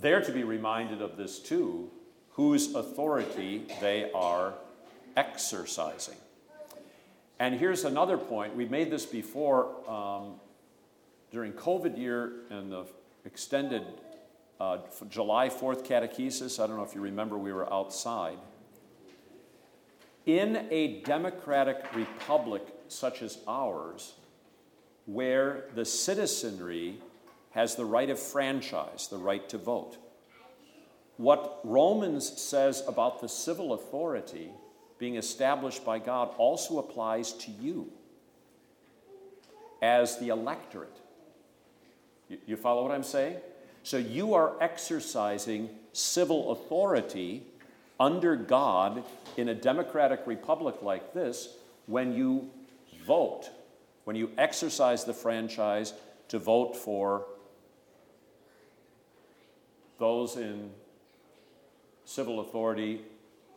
they're 0.00 0.20
to 0.20 0.32
be 0.32 0.42
reminded 0.42 1.00
of 1.00 1.16
this 1.16 1.38
too, 1.38 1.88
whose 2.30 2.74
authority 2.74 3.66
they 3.80 4.10
are 4.10 4.54
exercising. 5.16 6.16
And 7.38 7.54
here's 7.54 7.84
another 7.84 8.18
point. 8.18 8.56
We've 8.56 8.68
made 8.68 8.90
this 8.90 9.06
before. 9.06 9.68
Um, 9.88 10.40
during 11.30 11.52
COVID 11.52 11.98
year 11.98 12.32
and 12.50 12.72
the 12.72 12.84
extended 13.24 13.82
uh, 14.60 14.78
July 15.08 15.48
4th 15.48 15.86
catechesis, 15.86 16.62
I 16.62 16.66
don't 16.66 16.76
know 16.76 16.84
if 16.84 16.94
you 16.94 17.00
remember, 17.00 17.38
we 17.38 17.52
were 17.52 17.72
outside. 17.72 18.38
In 20.26 20.66
a 20.70 21.00
democratic 21.02 21.94
republic 21.94 22.62
such 22.88 23.22
as 23.22 23.38
ours, 23.46 24.14
where 25.06 25.64
the 25.74 25.84
citizenry 25.84 26.98
has 27.52 27.76
the 27.76 27.84
right 27.84 28.10
of 28.10 28.18
franchise, 28.18 29.08
the 29.08 29.16
right 29.16 29.48
to 29.48 29.58
vote, 29.58 29.96
what 31.16 31.60
Romans 31.64 32.40
says 32.40 32.82
about 32.86 33.20
the 33.20 33.28
civil 33.28 33.72
authority 33.72 34.50
being 34.98 35.16
established 35.16 35.84
by 35.84 35.98
God 35.98 36.34
also 36.36 36.78
applies 36.78 37.32
to 37.32 37.50
you 37.50 37.90
as 39.80 40.18
the 40.18 40.28
electorate. 40.28 40.96
You 42.46 42.56
follow 42.56 42.82
what 42.82 42.92
I'm 42.92 43.02
saying? 43.02 43.38
So 43.88 43.96
you 43.96 44.34
are 44.34 44.52
exercising 44.60 45.70
civil 45.94 46.52
authority 46.52 47.42
under 47.98 48.36
God 48.36 49.02
in 49.38 49.48
a 49.48 49.54
democratic 49.54 50.26
republic 50.26 50.82
like 50.82 51.14
this 51.14 51.56
when 51.86 52.12
you 52.12 52.50
vote, 53.06 53.48
when 54.04 54.14
you 54.14 54.30
exercise 54.36 55.04
the 55.04 55.14
franchise 55.14 55.94
to 56.28 56.38
vote 56.38 56.76
for 56.76 57.24
those 59.98 60.36
in 60.36 60.70
civil 62.04 62.40
authority 62.40 63.00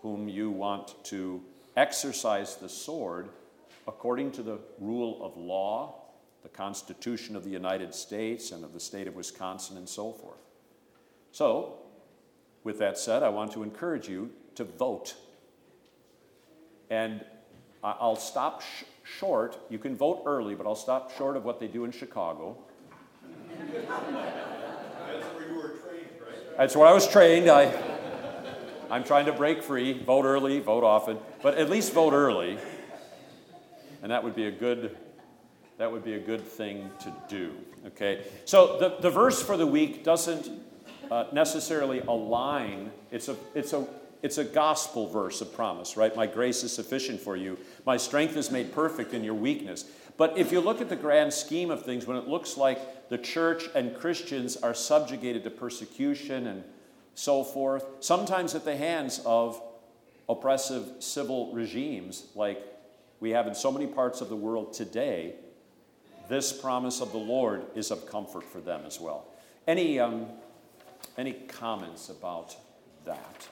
whom 0.01 0.29
you 0.29 0.49
want 0.49 0.95
to 1.03 1.41
exercise 1.75 2.55
the 2.55 2.69
sword 2.69 3.27
according 3.85 4.31
to 4.31 4.43
the 4.43 4.59
rule 4.79 5.25
of 5.25 5.35
law 5.35 6.01
the 6.43 6.49
Constitution 6.49 7.35
of 7.35 7.43
the 7.43 7.49
United 7.49 7.93
States 7.93 8.51
and 8.51 8.63
of 8.63 8.73
the 8.73 8.79
state 8.79 9.07
of 9.07 9.15
Wisconsin 9.15 9.77
and 9.77 9.87
so 9.87 10.11
forth. 10.11 10.39
So, 11.31 11.79
with 12.63 12.79
that 12.79 12.97
said, 12.97 13.23
I 13.23 13.29
want 13.29 13.51
to 13.53 13.63
encourage 13.63 14.07
you 14.07 14.31
to 14.55 14.63
vote. 14.63 15.15
And 16.89 17.23
I'll 17.83 18.15
stop 18.15 18.61
sh- 18.61 18.83
short. 19.03 19.57
You 19.69 19.79
can 19.79 19.95
vote 19.95 20.23
early, 20.25 20.55
but 20.55 20.67
I'll 20.67 20.75
stop 20.75 21.11
short 21.17 21.35
of 21.37 21.45
what 21.45 21.59
they 21.59 21.67
do 21.67 21.85
in 21.85 21.91
Chicago. 21.91 22.57
That's 23.57 25.25
where 25.33 25.47
you 25.47 25.55
were 25.55 25.69
trained, 25.69 26.09
right? 26.19 26.57
That's 26.57 26.75
where 26.75 26.87
I 26.87 26.93
was 26.93 27.07
trained. 27.07 27.49
I, 27.49 27.73
I'm 28.89 29.03
trying 29.03 29.25
to 29.25 29.31
break 29.31 29.63
free. 29.63 30.03
Vote 30.03 30.25
early, 30.25 30.59
vote 30.59 30.83
often, 30.83 31.17
but 31.41 31.57
at 31.57 31.69
least 31.69 31.93
vote 31.93 32.13
early. 32.13 32.57
And 34.03 34.11
that 34.11 34.23
would 34.23 34.35
be 34.35 34.45
a 34.45 34.51
good, 34.51 34.97
that 35.81 35.91
would 35.91 36.05
be 36.05 36.13
a 36.13 36.19
good 36.19 36.45
thing 36.45 36.91
to 36.99 37.11
do. 37.27 37.51
Okay. 37.87 38.23
So 38.45 38.77
the, 38.77 38.97
the 39.01 39.09
verse 39.09 39.41
for 39.41 39.57
the 39.57 39.65
week 39.65 40.03
doesn't 40.03 40.47
uh, 41.09 41.25
necessarily 41.33 42.01
align. 42.01 42.91
It's 43.09 43.29
a, 43.29 43.35
it's 43.55 43.73
a, 43.73 43.87
it's 44.21 44.37
a 44.37 44.43
gospel 44.43 45.07
verse 45.07 45.41
of 45.41 45.51
promise, 45.55 45.97
right? 45.97 46.15
My 46.15 46.27
grace 46.27 46.63
is 46.63 46.71
sufficient 46.71 47.19
for 47.19 47.35
you. 47.35 47.57
My 47.83 47.97
strength 47.97 48.37
is 48.37 48.51
made 48.51 48.71
perfect 48.71 49.15
in 49.15 49.23
your 49.23 49.33
weakness. 49.33 49.85
But 50.17 50.37
if 50.37 50.51
you 50.51 50.59
look 50.61 50.81
at 50.81 50.89
the 50.89 50.95
grand 50.95 51.33
scheme 51.33 51.71
of 51.71 51.83
things, 51.83 52.05
when 52.05 52.15
it 52.15 52.27
looks 52.27 52.57
like 52.57 53.09
the 53.09 53.17
church 53.17 53.63
and 53.73 53.95
Christians 53.97 54.57
are 54.57 54.75
subjugated 54.75 55.43
to 55.45 55.49
persecution 55.49 56.45
and 56.45 56.63
so 57.15 57.43
forth, 57.43 57.87
sometimes 58.01 58.53
at 58.53 58.65
the 58.65 58.77
hands 58.77 59.19
of 59.25 59.59
oppressive 60.29 60.87
civil 60.99 61.51
regimes 61.53 62.27
like 62.35 62.63
we 63.19 63.31
have 63.31 63.47
in 63.47 63.55
so 63.55 63.71
many 63.71 63.87
parts 63.87 64.21
of 64.21 64.29
the 64.29 64.35
world 64.35 64.73
today, 64.73 65.33
this 66.31 66.53
promise 66.53 67.01
of 67.01 67.11
the 67.11 67.17
Lord 67.17 67.65
is 67.75 67.91
of 67.91 68.09
comfort 68.09 68.45
for 68.45 68.61
them 68.61 68.83
as 68.87 69.01
well. 69.01 69.25
Any, 69.67 69.99
um, 69.99 70.27
any 71.17 71.33
comments 71.33 72.07
about 72.07 72.55
that? 73.03 73.49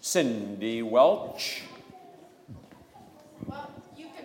Cindy 0.00 0.82
Welch. 0.82 1.64
Well, 3.44 3.70
you 3.98 4.06
can 4.16 4.24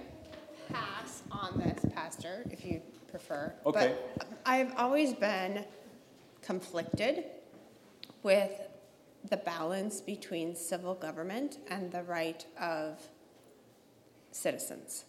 pass 0.74 1.22
on 1.30 1.60
this, 1.60 1.84
Pastor, 1.94 2.46
if 2.50 2.64
you 2.64 2.82
prefer. 3.12 3.54
Okay. 3.66 3.94
But 4.18 4.28
I've 4.46 4.74
always 4.78 5.14
been 5.14 5.66
conflicted 6.42 7.26
with 8.24 8.52
the 9.30 9.36
balance 9.36 10.00
between 10.00 10.56
civil 10.56 10.96
government 10.96 11.58
and 11.68 11.92
the 11.92 12.04
right 12.04 12.46
of 12.58 13.02
citizens 14.32 15.04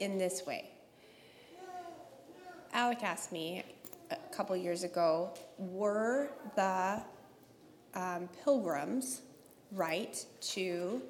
in 0.00 0.18
this 0.18 0.46
way. 0.46 0.70
Alec 2.72 3.02
asked 3.02 3.30
me 3.30 3.62
a 4.10 4.16
couple 4.34 4.56
years 4.56 4.82
ago 4.82 5.30
were 5.58 6.30
the 6.56 7.00
um, 7.94 8.28
pilgrims 8.42 9.22
right 9.70 10.24
to 10.40 11.00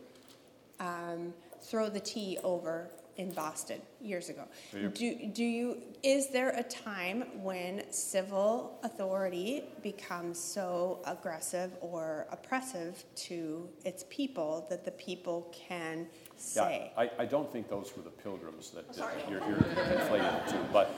um, 0.81 1.33
throw 1.63 1.89
the 1.89 2.01
tea 2.01 2.39
over 2.45 2.91
in 3.17 3.31
Boston 3.33 3.81
years 4.01 4.29
ago. 4.29 4.45
you- 4.73 4.89
Do, 4.89 5.27
do 5.33 5.45
you, 5.45 5.79
is 6.03 6.29
there 6.31 6.51
a 6.51 6.63
time 6.63 7.23
when 7.43 7.91
civil 7.93 8.79
authority 8.83 9.65
becomes 9.83 10.39
so 10.39 11.01
aggressive 11.07 11.71
or 11.81 12.27
oppressive 12.31 13.05
to 13.17 13.69
its 13.85 14.05
people 14.11 14.67
that 14.71 14.85
the 14.85 14.91
people 14.93 15.53
can 15.69 16.07
say? 16.37 16.93
Yeah, 16.97 17.03
I, 17.03 17.11
I 17.23 17.25
don't 17.25 17.51
think 17.53 17.69
those 17.69 17.93
were 17.97 18.03
the 18.03 18.11
pilgrims 18.11 18.71
that 18.71 18.93
did 18.93 19.05
it. 19.05 19.09
You're, 19.31 19.41
you're 19.49 19.59
conflating 19.59 20.47
the 20.47 20.53
two. 20.53 20.59
But, 20.73 20.91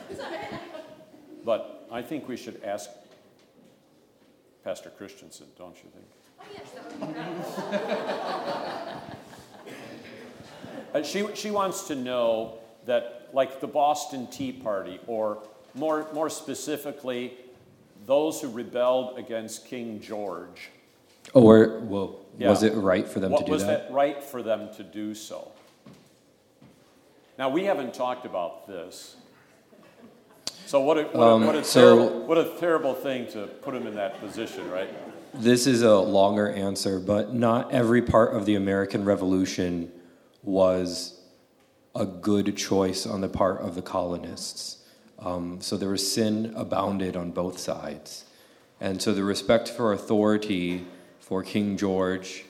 but 1.45 1.87
I 1.93 2.03
think 2.03 2.29
we 2.29 2.37
should 2.37 2.63
ask 2.65 2.91
Pastor 4.65 4.91
Christensen, 4.91 5.47
don't 5.59 5.77
you 5.85 5.91
think? 5.91 6.07
Uh, 10.95 11.03
she, 11.03 11.27
she 11.35 11.51
wants 11.51 11.87
to 11.89 11.95
know 11.95 12.59
that, 12.87 13.29
like 13.33 13.61
the 13.61 13.67
Boston 13.67 14.27
Tea 14.29 14.53
Party, 14.53 15.01
or 15.07 15.43
more, 15.75 16.07
more 16.13 16.31
specifically, 16.31 17.35
those 18.07 18.41
who 18.41 18.49
rebelled 18.49 19.19
against 19.19 19.67
King 19.67 20.01
George. 20.01 20.71
Or, 21.35 21.81
well, 21.81 22.21
was 22.39 22.63
it 22.63 22.75
right 22.75 23.07
for 23.07 23.21
them 23.21 23.33
What- 23.33 23.41
to 23.41 23.45
do 23.45 23.51
that? 23.51 23.53
was 23.55 23.65
that? 23.65 23.89
that 23.89 23.95
right 23.95 24.23
for 24.23 24.43
them 24.43 24.69
to 24.77 24.83
do 24.85 25.15
so? 25.15 25.51
Now, 27.39 27.51
we 27.51 27.65
haven't 27.65 27.93
talked 27.93 28.25
about 28.25 28.67
this. 28.67 29.17
So, 30.67 30.81
what 30.81 30.99
a, 30.99 31.03
what 31.03 31.15
a, 31.15 31.21
Um, 31.23 31.47
what 31.47 31.55
a, 31.57 31.65
so- 31.65 31.81
terrible, 31.99 32.27
what 32.27 32.39
a 32.39 32.45
terrible 32.59 32.95
thing 32.95 33.27
to 33.33 33.47
put 33.47 33.75
him 33.75 33.87
in 33.87 33.95
that 33.97 34.19
position, 34.21 34.71
right? 34.71 34.89
This 35.35 35.67
is 35.67 35.83
a 35.83 35.99
longer 35.99 36.49
answer, 36.49 36.99
but 36.99 37.35
not 37.35 37.71
every 37.73 38.01
part 38.01 38.35
of 38.35 38.47
the 38.47 38.55
American 38.55 39.05
Revolution 39.05 39.93
was 40.47 41.21
a 41.95 42.07
good 42.07 42.57
choice 42.57 43.05
on 43.05 43.21
the 43.21 43.29
part 43.29 43.61
of 43.61 43.75
the 43.75 43.83
colonists. 43.83 44.79
Um, 45.19 45.61
so 45.61 45.77
there 45.77 45.89
was 45.89 46.11
sin 46.11 46.53
abounded 46.57 47.17
on 47.17 47.33
both 47.33 47.59
sides. 47.59 48.25
And 48.81 49.03
so 49.03 49.13
the 49.13 49.25
respect 49.25 49.69
for 49.69 49.93
authority 49.93 50.87
for 51.21 51.43
King 51.43 51.77
George 51.77 52.45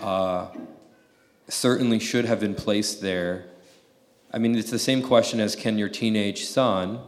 uh, 0.00 0.48
certainly 1.48 1.98
should 1.98 2.26
have 2.26 2.40
been 2.40 2.54
placed 2.54 3.00
there. 3.00 3.46
I 4.32 4.38
mean, 4.38 4.54
it's 4.56 4.70
the 4.70 4.78
same 4.78 5.02
question 5.02 5.40
as 5.40 5.56
can 5.56 5.78
your 5.78 5.88
teenage 5.88 6.44
son 6.44 7.00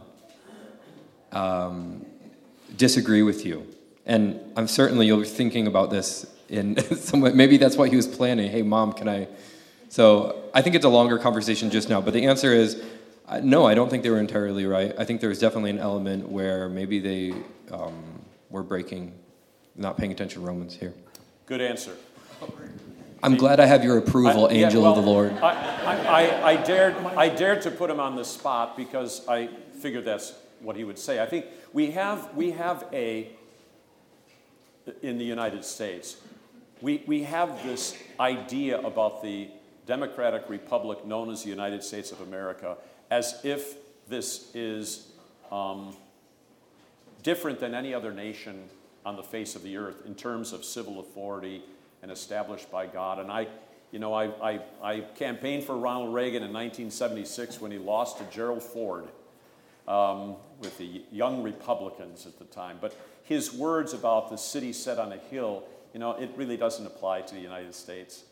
um, 1.31 2.05
disagree 2.75 3.21
with 3.21 3.45
you? 3.45 3.67
And 4.05 4.39
I'm 4.57 4.67
certainly 4.67 5.05
you're 5.05 5.23
thinking 5.23 5.67
about 5.67 5.91
this 5.91 6.25
in 6.49 6.77
somewhat. 6.95 7.35
Maybe 7.35 7.57
that's 7.57 7.77
what 7.77 7.89
he 7.89 7.95
was 7.95 8.07
planning. 8.07 8.49
Hey, 8.49 8.63
mom, 8.63 8.93
can 8.93 9.07
I? 9.07 9.27
So 9.89 10.49
I 10.53 10.61
think 10.61 10.75
it's 10.75 10.85
a 10.85 10.89
longer 10.89 11.17
conversation 11.17 11.69
just 11.69 11.89
now. 11.89 11.99
But 11.99 12.13
the 12.13 12.25
answer 12.25 12.53
is 12.53 12.81
uh, 13.27 13.39
no. 13.43 13.65
I 13.65 13.73
don't 13.73 13.89
think 13.89 14.03
they 14.03 14.09
were 14.09 14.19
entirely 14.19 14.65
right. 14.65 14.93
I 14.97 15.03
think 15.05 15.19
there 15.19 15.29
was 15.29 15.39
definitely 15.39 15.71
an 15.71 15.79
element 15.79 16.29
where 16.29 16.69
maybe 16.69 16.99
they 16.99 17.33
um, 17.71 18.21
were 18.49 18.63
breaking, 18.63 19.13
not 19.75 19.97
paying 19.97 20.11
attention 20.11 20.41
to 20.41 20.47
Romans 20.47 20.75
here. 20.75 20.93
Good 21.45 21.61
answer. 21.61 21.95
I'm 23.21 23.35
glad 23.35 23.59
I 23.59 23.65
have 23.65 23.83
your 23.83 23.97
approval, 23.97 24.47
I- 24.47 24.53
yeah, 24.53 24.65
angel 24.67 24.85
of 24.85 24.95
the 24.95 25.01
Lord. 25.01 25.33
I, 25.33 25.51
I, 25.83 26.23
I, 26.23 26.51
I 26.51 26.55
dared, 26.63 26.95
I 26.95 27.27
dared 27.29 27.61
to 27.63 27.71
put 27.71 27.89
him 27.89 27.99
on 27.99 28.15
the 28.15 28.23
spot 28.23 28.77
because 28.77 29.27
I 29.27 29.47
figured 29.81 30.05
that's 30.05 30.33
what 30.61 30.75
he 30.75 30.83
would 30.85 30.97
say. 30.97 31.21
I 31.21 31.25
think 31.25 31.45
we 31.73 31.91
have, 31.91 32.33
we 32.35 32.51
have 32.51 32.85
a, 32.93 33.29
in 35.01 35.17
the 35.17 35.25
United 35.25 35.65
States, 35.65 36.17
we, 36.81 37.03
we 37.07 37.23
have 37.23 37.61
this 37.63 37.97
idea 38.19 38.79
about 38.79 39.21
the 39.21 39.49
democratic 39.89 40.47
republic 40.49 41.03
known 41.03 41.31
as 41.31 41.41
the 41.41 41.49
United 41.49 41.83
States 41.83 42.11
of 42.11 42.21
America 42.21 42.77
as 43.09 43.41
if 43.43 43.77
this 44.07 44.51
is 44.53 45.07
um, 45.51 45.95
different 47.23 47.59
than 47.59 47.73
any 47.73 47.91
other 47.91 48.13
nation 48.13 48.69
on 49.03 49.15
the 49.15 49.23
face 49.23 49.55
of 49.55 49.63
the 49.63 49.75
earth 49.77 50.05
in 50.05 50.13
terms 50.13 50.53
of 50.53 50.63
civil 50.63 50.99
authority 50.99 51.63
and 52.03 52.11
established 52.11 52.69
by 52.69 52.85
God. 52.85 53.17
And 53.17 53.31
I, 53.31 53.47
you 53.91 53.97
know, 53.97 54.13
I, 54.13 54.25
I, 54.51 54.61
I 54.83 54.99
campaigned 55.15 55.63
for 55.63 55.75
Ronald 55.75 56.13
Reagan 56.13 56.43
in 56.43 56.53
1976 56.53 57.59
when 57.59 57.71
he 57.71 57.79
lost 57.79 58.19
to 58.19 58.23
Gerald 58.25 58.61
Ford 58.61 59.07
um, 59.87 60.35
with 60.59 60.77
the 60.77 61.01
Young 61.11 61.41
Republicans 61.41 62.27
at 62.27 62.37
the 62.37 62.45
time. 62.45 62.77
But 62.79 62.95
his 63.23 63.51
words 63.51 63.93
about 63.93 64.29
the 64.29 64.37
city 64.37 64.71
set 64.71 64.99
on 64.99 65.13
a 65.13 65.17
hill, 65.17 65.63
you 65.95 65.99
know, 65.99 66.11
it 66.11 66.29
really 66.35 66.57
doesn't 66.57 66.85
apply 66.85 67.21
to 67.21 67.33
the 67.33 67.41
United 67.41 67.73
States. 67.73 68.25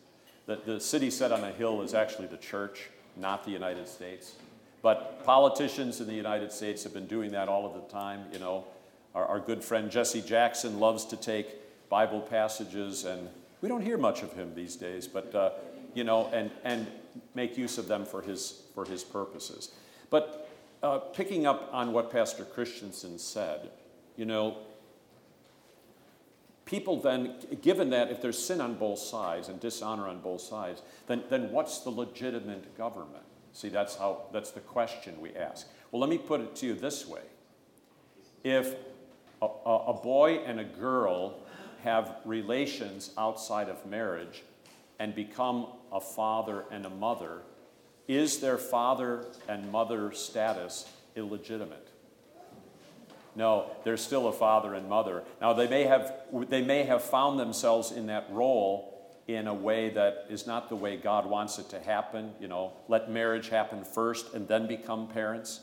The, 0.47 0.59
the 0.65 0.79
city 0.79 1.09
set 1.09 1.31
on 1.31 1.43
a 1.43 1.51
hill 1.51 1.81
is 1.81 1.93
actually 1.93 2.27
the 2.27 2.37
church, 2.37 2.89
not 3.15 3.43
the 3.43 3.51
United 3.51 3.87
States. 3.87 4.33
But 4.81 5.25
politicians 5.25 5.99
in 5.99 6.07
the 6.07 6.13
United 6.13 6.51
States 6.51 6.83
have 6.83 6.93
been 6.93 7.07
doing 7.07 7.31
that 7.31 7.49
all 7.49 7.65
of 7.65 7.73
the 7.73 7.87
time. 7.93 8.25
You 8.31 8.39
know, 8.39 8.65
our, 9.13 9.25
our 9.25 9.39
good 9.39 9.63
friend 9.63 9.91
Jesse 9.91 10.21
Jackson 10.21 10.79
loves 10.79 11.05
to 11.05 11.17
take 11.17 11.89
Bible 11.89 12.21
passages, 12.21 13.03
and 13.03 13.27
we 13.61 13.67
don't 13.67 13.81
hear 13.81 13.97
much 13.97 14.23
of 14.23 14.31
him 14.33 14.53
these 14.55 14.75
days, 14.75 15.07
but, 15.07 15.35
uh, 15.35 15.49
you 15.93 16.03
know, 16.03 16.29
and, 16.33 16.49
and 16.63 16.87
make 17.35 17.57
use 17.57 17.77
of 17.77 17.87
them 17.87 18.05
for 18.05 18.21
his, 18.21 18.61
for 18.73 18.85
his 18.85 19.03
purposes. 19.03 19.71
But 20.09 20.49
uh, 20.81 20.99
picking 20.99 21.45
up 21.45 21.69
on 21.73 21.91
what 21.91 22.11
Pastor 22.11 22.45
Christensen 22.45 23.19
said, 23.19 23.71
you 24.15 24.25
know, 24.25 24.57
people 26.67 27.01
then, 27.01 27.33
given 27.61 27.89
that 27.89 28.11
if 28.11 28.21
there's 28.21 28.37
sin 28.37 28.61
on 28.61 28.75
both 28.75 28.99
sides 28.99 29.47
and 29.47 29.59
dishonor 29.59 30.07
on 30.07 30.19
both 30.19 30.41
sides, 30.41 30.83
then, 31.07 31.23
then 31.29 31.49
what's 31.51 31.79
the 31.79 31.89
legitimate 31.89 32.77
government? 32.77 33.23
See, 33.53 33.69
that's 33.69 33.95
how 33.95 34.25
that's 34.31 34.51
the 34.51 34.59
question 34.59 35.19
we 35.19 35.33
ask. 35.35 35.67
Well, 35.91 35.99
let 35.99 36.09
me 36.11 36.19
put 36.19 36.41
it 36.41 36.55
to 36.57 36.67
you 36.67 36.75
this 36.75 37.07
way. 37.07 37.21
If 38.43 38.75
a, 39.41 39.45
a, 39.45 39.93
boy 39.93 40.39
and 40.45 40.59
a 40.59 40.63
girl 40.63 41.39
have 41.83 42.17
relations 42.25 43.11
outside 43.17 43.69
of 43.69 43.83
marriage 43.85 44.43
and 44.99 45.15
become 45.15 45.67
a 45.91 45.99
father 45.99 46.65
and 46.69 46.85
a 46.85 46.89
mother, 46.89 47.41
is 48.07 48.39
their 48.39 48.57
father 48.57 49.25
and 49.47 49.71
mother 49.71 50.11
status 50.11 50.91
illegitimate? 51.15 51.87
No, 53.37 53.69
they're 53.83 53.97
still 53.97 54.27
a 54.27 54.33
father 54.33 54.73
and 54.73 54.89
mother. 54.89 55.23
Now, 55.39 55.53
they 55.53 55.67
may 55.67 55.83
have, 55.83 56.11
they 56.49 56.63
may 56.63 56.83
have 56.83 57.03
found 57.03 57.39
themselves 57.39 57.91
in 57.91 58.07
that 58.07 58.25
role 58.31 58.97
in 59.27 59.45
a 59.45 59.53
way 59.53 59.91
that 59.91 60.25
is 60.27 60.47
not 60.47 60.69
the 60.69 60.75
way 60.75 60.97
God 60.97 61.27
wants 61.27 61.59
it 61.59 61.69
to 61.69 61.79
happen. 61.79 62.31
You 62.39 62.47
know, 62.47 62.73
let 62.87 63.11
marriage 63.11 63.49
happen 63.49 63.83
first 63.83 64.33
and 64.33 64.47
then 64.47 64.67
become 64.67 65.07
parents. 65.07 65.59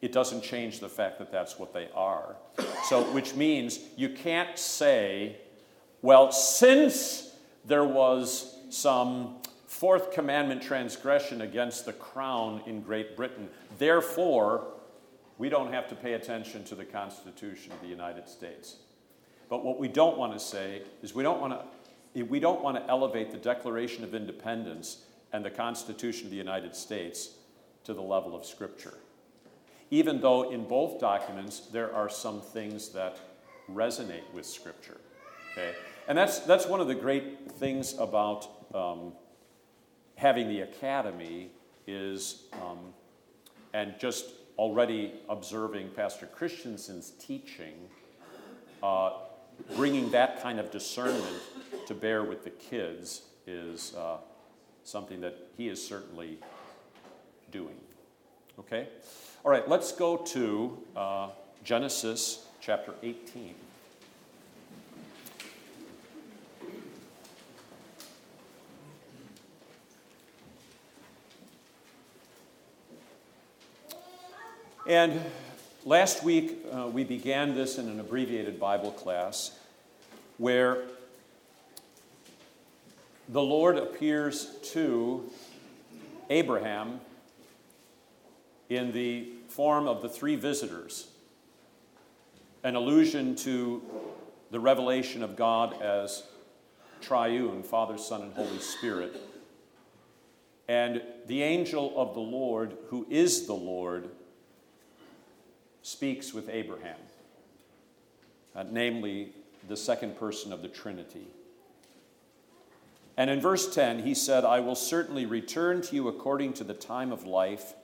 It 0.00 0.10
doesn't 0.10 0.42
change 0.42 0.80
the 0.80 0.88
fact 0.88 1.20
that 1.20 1.30
that's 1.30 1.60
what 1.60 1.72
they 1.72 1.88
are. 1.94 2.34
So, 2.88 3.02
which 3.12 3.36
means 3.36 3.78
you 3.96 4.08
can't 4.08 4.58
say, 4.58 5.36
well, 6.02 6.32
since 6.32 7.36
there 7.64 7.84
was 7.84 8.56
some 8.70 9.36
fourth 9.68 10.10
commandment 10.10 10.60
transgression 10.60 11.42
against 11.42 11.86
the 11.86 11.92
crown 11.92 12.62
in 12.66 12.80
Great 12.80 13.16
Britain, 13.16 13.48
therefore, 13.78 14.66
we 15.38 15.48
don't 15.48 15.72
have 15.72 15.88
to 15.88 15.94
pay 15.94 16.14
attention 16.14 16.64
to 16.64 16.74
the 16.74 16.84
Constitution 16.84 17.72
of 17.72 17.80
the 17.80 17.88
United 17.88 18.28
States. 18.28 18.76
But 19.48 19.64
what 19.64 19.78
we 19.78 19.88
don't 19.88 20.16
want 20.16 20.32
to 20.32 20.38
say 20.38 20.82
is 21.02 21.14
we 21.14 21.22
don't 21.22 21.40
want 21.40 21.60
to, 22.14 22.22
we 22.24 22.40
don't 22.40 22.62
want 22.62 22.76
to 22.76 22.88
elevate 22.88 23.30
the 23.30 23.38
Declaration 23.38 24.04
of 24.04 24.14
Independence 24.14 25.04
and 25.32 25.44
the 25.44 25.50
Constitution 25.50 26.26
of 26.26 26.30
the 26.30 26.36
United 26.36 26.76
States 26.76 27.30
to 27.84 27.94
the 27.94 28.02
level 28.02 28.36
of 28.36 28.44
Scripture. 28.44 28.94
Even 29.90 30.20
though 30.20 30.50
in 30.50 30.64
both 30.64 31.00
documents 31.00 31.60
there 31.72 31.94
are 31.94 32.08
some 32.08 32.40
things 32.40 32.90
that 32.90 33.18
resonate 33.70 34.30
with 34.32 34.46
Scripture. 34.46 35.00
Okay? 35.52 35.74
And 36.08 36.16
that's, 36.16 36.40
that's 36.40 36.66
one 36.66 36.80
of 36.80 36.88
the 36.88 36.94
great 36.94 37.50
things 37.52 37.94
about 37.98 38.48
um, 38.74 39.12
having 40.16 40.48
the 40.48 40.60
academy 40.60 41.50
is, 41.86 42.44
um, 42.54 42.78
and 43.74 43.94
just 43.98 44.30
already 44.58 45.14
observing 45.28 45.90
Pastor 45.90 46.26
Christensen's 46.26 47.10
teaching, 47.18 47.74
uh, 48.82 49.12
bringing 49.76 50.10
that 50.10 50.42
kind 50.42 50.58
of 50.58 50.70
discernment 50.70 51.36
to 51.86 51.94
bear 51.94 52.22
with 52.22 52.44
the 52.44 52.50
kids 52.50 53.22
is 53.46 53.94
uh, 53.94 54.18
something 54.84 55.20
that 55.20 55.36
he 55.56 55.68
is 55.68 55.84
certainly 55.84 56.38
doing. 57.50 57.76
Okay? 58.58 58.88
All 59.44 59.50
right, 59.50 59.68
let's 59.68 59.92
go 59.92 60.16
to 60.16 60.78
uh, 60.96 61.28
Genesis 61.64 62.46
chapter 62.60 62.94
18. 63.02 63.54
And 74.86 75.20
last 75.84 76.24
week, 76.24 76.58
uh, 76.72 76.88
we 76.88 77.04
began 77.04 77.54
this 77.54 77.78
in 77.78 77.88
an 77.88 78.00
abbreviated 78.00 78.58
Bible 78.58 78.90
class 78.90 79.52
where 80.38 80.82
the 83.28 83.40
Lord 83.40 83.78
appears 83.78 84.56
to 84.72 85.30
Abraham 86.30 87.00
in 88.68 88.90
the 88.90 89.28
form 89.46 89.86
of 89.86 90.02
the 90.02 90.08
three 90.08 90.34
visitors, 90.34 91.06
an 92.64 92.74
allusion 92.74 93.36
to 93.36 93.82
the 94.50 94.58
revelation 94.58 95.22
of 95.22 95.36
God 95.36 95.80
as 95.80 96.24
triune 97.00 97.62
Father, 97.62 97.98
Son, 97.98 98.22
and 98.22 98.34
Holy 98.34 98.58
Spirit. 98.58 99.16
And 100.66 101.02
the 101.28 101.44
angel 101.44 101.92
of 101.96 102.14
the 102.14 102.20
Lord, 102.20 102.76
who 102.88 103.06
is 103.08 103.46
the 103.46 103.54
Lord, 103.54 104.10
speaks 105.82 106.32
with 106.32 106.48
Abraham, 106.48 106.98
uh, 108.54 108.64
namely 108.70 109.32
the 109.68 109.76
second 109.76 110.16
person 110.16 110.52
of 110.52 110.62
the 110.62 110.68
Trinity. 110.68 111.26
And 113.16 113.28
in 113.28 113.40
verse 113.40 113.72
10, 113.72 114.00
he 114.00 114.14
said, 114.14 114.44
I 114.44 114.60
will 114.60 114.74
certainly 114.74 115.26
return 115.26 115.82
to 115.82 115.94
you 115.94 116.08
according 116.08 116.54
to 116.54 116.64
the 116.64 116.74
time 116.74 117.12
of 117.12 117.24
life, 117.24 117.74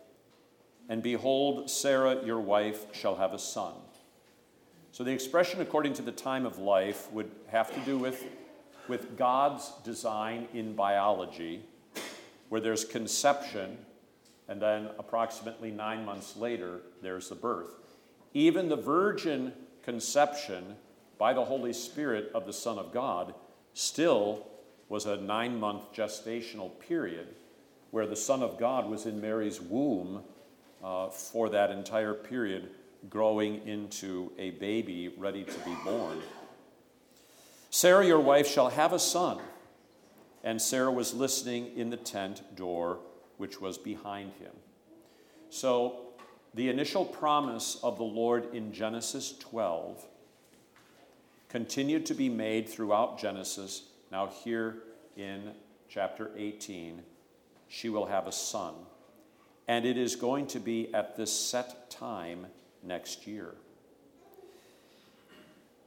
and 0.88 1.02
behold, 1.02 1.70
Sarah, 1.70 2.24
your 2.24 2.40
wife, 2.40 2.86
shall 2.94 3.16
have 3.16 3.34
a 3.34 3.38
son. 3.38 3.74
So 4.92 5.04
the 5.04 5.12
expression 5.12 5.60
according 5.60 5.92
to 5.94 6.02
the 6.02 6.12
time 6.12 6.46
of 6.46 6.58
life 6.58 7.12
would 7.12 7.30
have 7.48 7.74
to 7.74 7.80
do 7.80 7.98
with, 7.98 8.24
with 8.88 9.18
God's 9.18 9.70
design 9.84 10.48
in 10.54 10.74
biology, 10.74 11.62
where 12.48 12.60
there's 12.60 12.86
conception, 12.86 13.76
and 14.48 14.62
then 14.62 14.88
approximately 14.98 15.70
nine 15.70 16.06
months 16.06 16.36
later, 16.36 16.80
there's 17.02 17.28
the 17.28 17.34
birth. 17.34 17.87
Even 18.34 18.68
the 18.68 18.76
virgin 18.76 19.52
conception 19.82 20.76
by 21.18 21.32
the 21.32 21.44
Holy 21.44 21.72
Spirit 21.72 22.30
of 22.34 22.46
the 22.46 22.52
Son 22.52 22.78
of 22.78 22.92
God 22.92 23.34
still 23.74 24.46
was 24.88 25.06
a 25.06 25.16
nine 25.16 25.58
month 25.58 25.92
gestational 25.92 26.78
period 26.80 27.28
where 27.90 28.06
the 28.06 28.16
Son 28.16 28.42
of 28.42 28.58
God 28.58 28.88
was 28.88 29.06
in 29.06 29.20
Mary's 29.20 29.60
womb 29.60 30.22
uh, 30.82 31.08
for 31.08 31.48
that 31.48 31.70
entire 31.70 32.14
period, 32.14 32.70
growing 33.08 33.66
into 33.66 34.32
a 34.38 34.50
baby 34.50 35.08
ready 35.16 35.44
to 35.44 35.58
be 35.60 35.74
born. 35.84 36.18
Sarah, 37.70 38.06
your 38.06 38.20
wife, 38.20 38.46
shall 38.46 38.70
have 38.70 38.92
a 38.92 38.98
son. 38.98 39.38
And 40.44 40.60
Sarah 40.60 40.92
was 40.92 41.14
listening 41.14 41.76
in 41.76 41.90
the 41.90 41.96
tent 41.96 42.42
door, 42.56 42.98
which 43.36 43.60
was 43.60 43.76
behind 43.76 44.32
him. 44.34 44.52
So 45.50 46.07
the 46.54 46.68
initial 46.68 47.04
promise 47.04 47.78
of 47.82 47.98
the 47.98 48.04
Lord 48.04 48.54
in 48.54 48.72
Genesis 48.72 49.36
12 49.38 50.04
continued 51.48 52.06
to 52.06 52.14
be 52.14 52.28
made 52.28 52.68
throughout 52.68 53.18
Genesis. 53.18 53.82
Now, 54.10 54.26
here 54.26 54.78
in 55.16 55.52
chapter 55.88 56.30
18, 56.36 57.02
she 57.68 57.88
will 57.88 58.06
have 58.06 58.26
a 58.26 58.32
son. 58.32 58.74
And 59.66 59.84
it 59.84 59.98
is 59.98 60.16
going 60.16 60.46
to 60.48 60.60
be 60.60 60.92
at 60.94 61.16
this 61.16 61.32
set 61.32 61.90
time 61.90 62.46
next 62.82 63.26
year. 63.26 63.54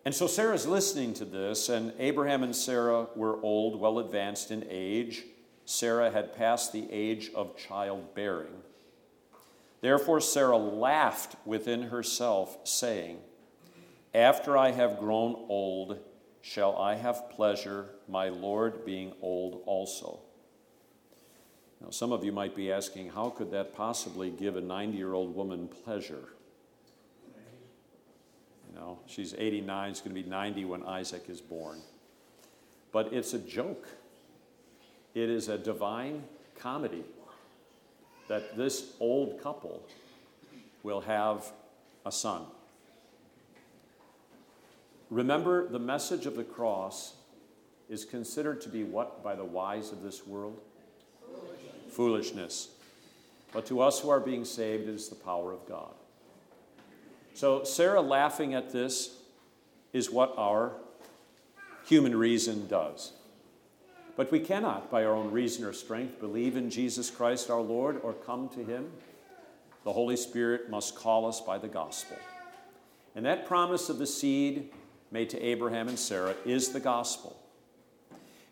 And 0.04 0.14
so 0.16 0.26
Sarah's 0.26 0.66
listening 0.66 1.14
to 1.16 1.26
this, 1.26 1.70
and 1.70 1.94
Abraham 2.00 2.42
and 2.44 2.56
Sarah 2.56 3.08
were 3.16 3.40
old, 3.42 3.80
well 3.80 4.00
advanced 4.00 4.50
in 4.50 4.66
age. 4.70 5.24
Sarah 5.66 6.10
had 6.10 6.36
passed 6.36 6.74
the 6.74 6.88
age 6.92 7.32
of 7.36 7.56
childbearing. 7.56 8.64
Therefore, 9.82 10.22
Sarah 10.22 10.58
laughed 10.58 11.36
within 11.44 11.84
herself, 11.84 12.58
saying, 12.64 13.18
After 14.14 14.56
I 14.56 14.72
have 14.72 15.00
grown 15.00 15.34
old, 15.50 16.00
shall 16.42 16.78
I 16.78 16.96
have 16.96 17.32
pleasure, 17.32 17.90
my 18.08 18.30
Lord 18.30 18.86
being 18.86 19.14
old 19.22 19.64
also. 19.66 20.20
Now, 21.82 21.90
some 21.90 22.12
of 22.12 22.24
you 22.24 22.32
might 22.32 22.56
be 22.56 22.72
asking, 22.72 23.10
how 23.10 23.32
could 23.32 23.50
that 23.52 23.74
possibly 23.74 24.30
give 24.30 24.56
a 24.56 24.62
90 24.62 24.96
year 24.96 25.14
old 25.14 25.36
woman 25.36 25.68
pleasure? 25.68 26.30
You 28.70 28.80
know, 28.80 29.00
she's 29.08 29.34
89, 29.34 29.94
she's 29.94 30.02
going 30.02 30.16
to 30.16 30.22
be 30.22 30.30
90 30.30 30.66
when 30.66 30.84
Isaac 30.84 31.24
is 31.28 31.42
born. 31.42 31.80
But 32.92 33.12
it's 33.12 33.34
a 33.34 33.40
joke, 33.40 33.88
it 35.16 35.28
is 35.30 35.50
a 35.50 35.58
divine 35.58 36.24
comedy 36.56 37.04
that 38.32 38.56
this 38.56 38.94
old 39.02 39.44
couple 39.44 39.84
will 40.84 41.02
have 41.02 41.52
a 42.06 42.12
son. 42.14 42.44
Remember, 45.10 45.68
the 45.68 45.80
message 45.80 46.26
of 46.26 46.38
the 46.38 46.44
cross 46.46 47.16
is 47.90 48.06
considered 48.06 48.62
to 48.62 48.70
be 48.70 48.86
what 48.86 49.22
by 49.22 49.36
the 49.36 49.44
wise 49.44 49.92
of 49.92 50.02
this 50.02 50.26
world? 50.26 50.58
Foolishness. 51.90 51.94
Foolishness. 51.94 52.70
But 53.52 53.66
to 53.66 53.82
us 53.82 54.00
who 54.00 54.10
are 54.10 54.22
being 54.22 54.46
saved, 54.46 54.88
it 54.88 54.96
is 54.96 55.10
the 55.10 55.16
power 55.16 55.52
of 55.52 55.68
God. 55.68 55.92
So, 57.34 57.66
Sarah 57.66 58.00
laughing 58.00 58.54
at 58.54 58.72
this 58.72 59.14
is 59.92 60.10
what 60.10 60.34
our 60.38 60.72
human 61.86 62.16
reason 62.16 62.70
does. 62.70 63.12
But 64.22 64.32
we 64.32 64.40
cannot, 64.40 64.92
by 64.92 65.04
our 65.04 65.16
own 65.16 65.32
reason 65.32 65.66
or 65.66 65.74
strength, 65.74 66.20
believe 66.20 66.56
in 66.56 66.70
Jesus 66.70 67.10
Christ 67.10 67.50
our 67.50 67.60
Lord 67.60 68.00
or 68.04 68.14
come 68.14 68.50
to 68.50 68.64
Him. 68.64 68.92
The 69.84 69.94
Holy 69.94 70.16
Spirit 70.16 70.70
must 70.70 70.96
call 70.96 71.26
us 71.26 71.42
by 71.42 71.58
the 71.58 71.68
gospel. 71.68 72.20
And 73.16 73.26
that 73.26 73.48
promise 73.48 73.90
of 73.90 73.98
the 73.98 74.06
seed 74.06 74.70
made 75.10 75.32
to 75.32 75.44
Abraham 75.44 75.88
and 75.88 75.98
Sarah 75.98 76.36
is 76.46 76.70
the 76.70 76.80
gospel. 76.80 77.36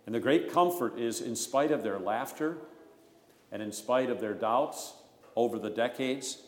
And 0.07 0.15
the 0.15 0.19
great 0.19 0.51
comfort 0.51 0.97
is, 0.97 1.21
in 1.21 1.35
spite 1.35 1.69
of 1.69 1.83
their 1.83 1.99
laughter 1.99 2.57
and 3.51 3.61
in 3.61 3.71
spite 3.71 4.09
of 4.09 4.19
their 4.19 4.33
doubts 4.33 4.93
over 5.35 5.59
the 5.59 5.69
decades, 5.69 6.41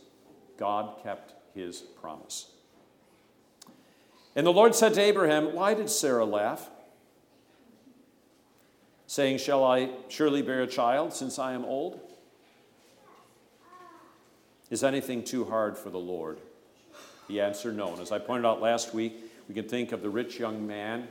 God 0.57 0.95
kept 1.03 1.36
his 1.53 1.81
promise. 1.81 2.47
And 4.36 4.47
the 4.47 4.51
Lord 4.51 4.73
said 4.73 4.95
to 4.95 5.01
Abraham, 5.01 5.53
Why 5.53 5.75
did 5.75 5.91
Sarah 5.91 6.25
laugh? 6.25 6.70
Saying, 9.12 9.38
Shall 9.38 9.65
I 9.65 9.89
surely 10.08 10.41
bear 10.41 10.62
a 10.62 10.67
child 10.67 11.12
since 11.12 11.38
I 11.38 11.52
am 11.52 11.65
old? 11.65 12.00
Is 14.69 14.86
anything 14.86 15.26
too 15.26 15.43
hard 15.43 15.78
for 15.78 15.89
the 15.89 16.00
Lord? 16.00 16.39
The 17.28 17.41
answer 17.41 17.74
no. 17.74 17.91
And 17.91 18.00
as 18.00 18.13
I 18.13 18.19
pointed 18.19 18.47
out 18.47 18.62
last 18.62 18.93
week, 18.93 19.13
we 19.50 19.54
can 19.54 19.67
think 19.67 19.91
of 19.91 20.02
the 20.02 20.10
rich 20.10 20.39
young 20.39 20.65
man, 20.65 21.10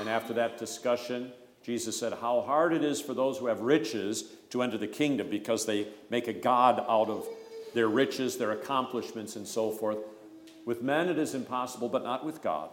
and 0.00 0.08
after 0.08 0.34
that 0.34 0.58
discussion, 0.58 1.30
Jesus 1.62 1.96
said, 1.96 2.12
How 2.14 2.40
hard 2.40 2.72
it 2.72 2.82
is 2.82 3.00
for 3.00 3.14
those 3.14 3.38
who 3.38 3.46
have 3.46 3.60
riches 3.60 4.24
to 4.50 4.60
enter 4.60 4.76
the 4.76 4.88
kingdom 4.88 5.30
because 5.30 5.64
they 5.64 5.86
make 6.10 6.26
a 6.26 6.32
God 6.32 6.84
out 6.88 7.08
of 7.08 7.24
their 7.72 7.86
riches, 7.86 8.36
their 8.36 8.50
accomplishments, 8.50 9.36
and 9.36 9.46
so 9.46 9.70
forth. 9.70 9.98
With 10.64 10.82
men 10.82 11.08
it 11.08 11.20
is 11.20 11.36
impossible, 11.36 11.88
but 11.88 12.02
not 12.02 12.26
with 12.26 12.42
God. 12.42 12.70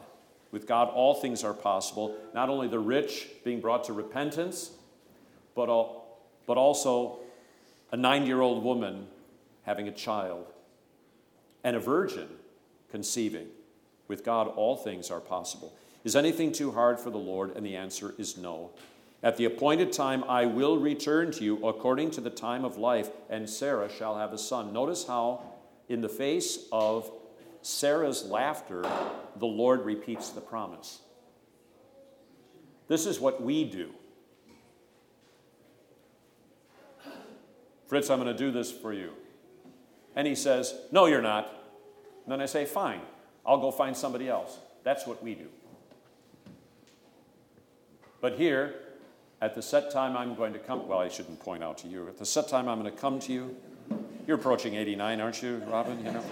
With 0.56 0.68
God, 0.68 0.88
all 0.88 1.14
things 1.14 1.44
are 1.44 1.54
possible. 1.54 2.16
Not 2.34 2.48
only 2.48 2.70
the 2.70 2.80
rich 2.80 3.28
being 3.44 3.60
brought 3.60 3.84
to 3.84 3.94
repentance, 3.94 4.72
but, 5.54 5.68
all, 5.68 6.22
but 6.48 6.56
also 6.56 7.20
a 7.92 7.98
nine 7.98 8.26
year 8.26 8.40
old 8.40 8.64
woman 8.64 9.08
having 9.64 9.90
a 9.90 9.92
child 9.92 10.46
and 11.66 11.76
a 11.76 11.80
virgin 11.82 12.30
conceiving. 12.90 13.48
With 14.08 14.24
God, 14.24 14.48
all 14.48 14.78
things 14.78 15.12
are 15.12 15.20
possible. 15.20 15.76
Is 16.06 16.16
anything 16.16 16.54
too 16.54 16.72
hard 16.72 17.02
for 17.02 17.10
the 17.10 17.18
Lord? 17.18 17.54
And 17.58 17.66
the 17.66 17.76
answer 17.76 18.16
is 18.18 18.38
no. 18.38 18.70
At 19.22 19.36
the 19.36 19.44
appointed 19.44 19.92
time, 19.92 20.24
I 20.24 20.46
will 20.46 20.78
return 20.78 21.32
to 21.32 21.44
you 21.44 21.68
according 21.68 22.12
to 22.12 22.22
the 22.22 22.30
time 22.30 22.64
of 22.64 22.78
life, 22.78 23.10
and 23.30 23.50
Sarah 23.50 23.90
shall 23.90 24.18
have 24.18 24.32
a 24.32 24.38
son. 24.38 24.72
Notice 24.72 25.06
how, 25.06 25.42
in 25.90 26.00
the 26.00 26.08
face 26.08 26.60
of 26.72 27.12
Sarah's 27.66 28.24
laughter, 28.26 28.84
the 29.38 29.48
Lord 29.48 29.86
repeats 29.86 30.30
the 30.30 30.40
promise. 30.40 31.00
This 32.88 33.08
is 33.08 33.20
what 33.20 33.42
we 33.42 33.64
do. 33.64 33.90
Fritz, 37.88 38.12
I'm 38.12 38.20
going 38.20 38.32
to 38.32 38.38
do 38.38 38.52
this 38.52 38.72
for 38.72 38.94
you. 38.94 39.10
And 40.16 40.28
he 40.28 40.36
says, 40.36 40.76
No, 40.92 41.08
you're 41.08 41.24
not. 41.24 41.50
And 42.26 42.34
then 42.34 42.40
I 42.40 42.46
say, 42.46 42.66
Fine, 42.66 43.02
I'll 43.44 43.58
go 43.60 43.72
find 43.72 43.98
somebody 43.98 44.30
else. 44.30 44.60
That's 44.84 45.08
what 45.08 45.24
we 45.24 45.34
do. 45.34 45.48
But 48.22 48.34
here, 48.34 48.76
at 49.42 49.56
the 49.56 49.64
set 49.64 49.90
time 49.90 50.16
I'm 50.16 50.36
going 50.36 50.54
to 50.54 50.60
come, 50.60 50.88
well, 50.88 51.00
I 51.00 51.10
shouldn't 51.10 51.40
point 51.40 51.64
out 51.64 51.80
to 51.80 51.88
you. 51.88 52.08
At 52.08 52.20
the 52.20 52.28
set 52.28 52.48
time 52.48 52.70
I'm 52.70 52.80
going 52.80 52.94
to 52.94 53.00
come 53.02 53.20
to 53.22 53.34
you. 53.34 53.56
You're 54.28 54.38
approaching 54.38 54.76
89, 54.76 55.20
aren't 55.20 55.42
you, 55.42 55.64
Robin? 55.68 56.06
You 56.06 56.12
know? 56.12 56.24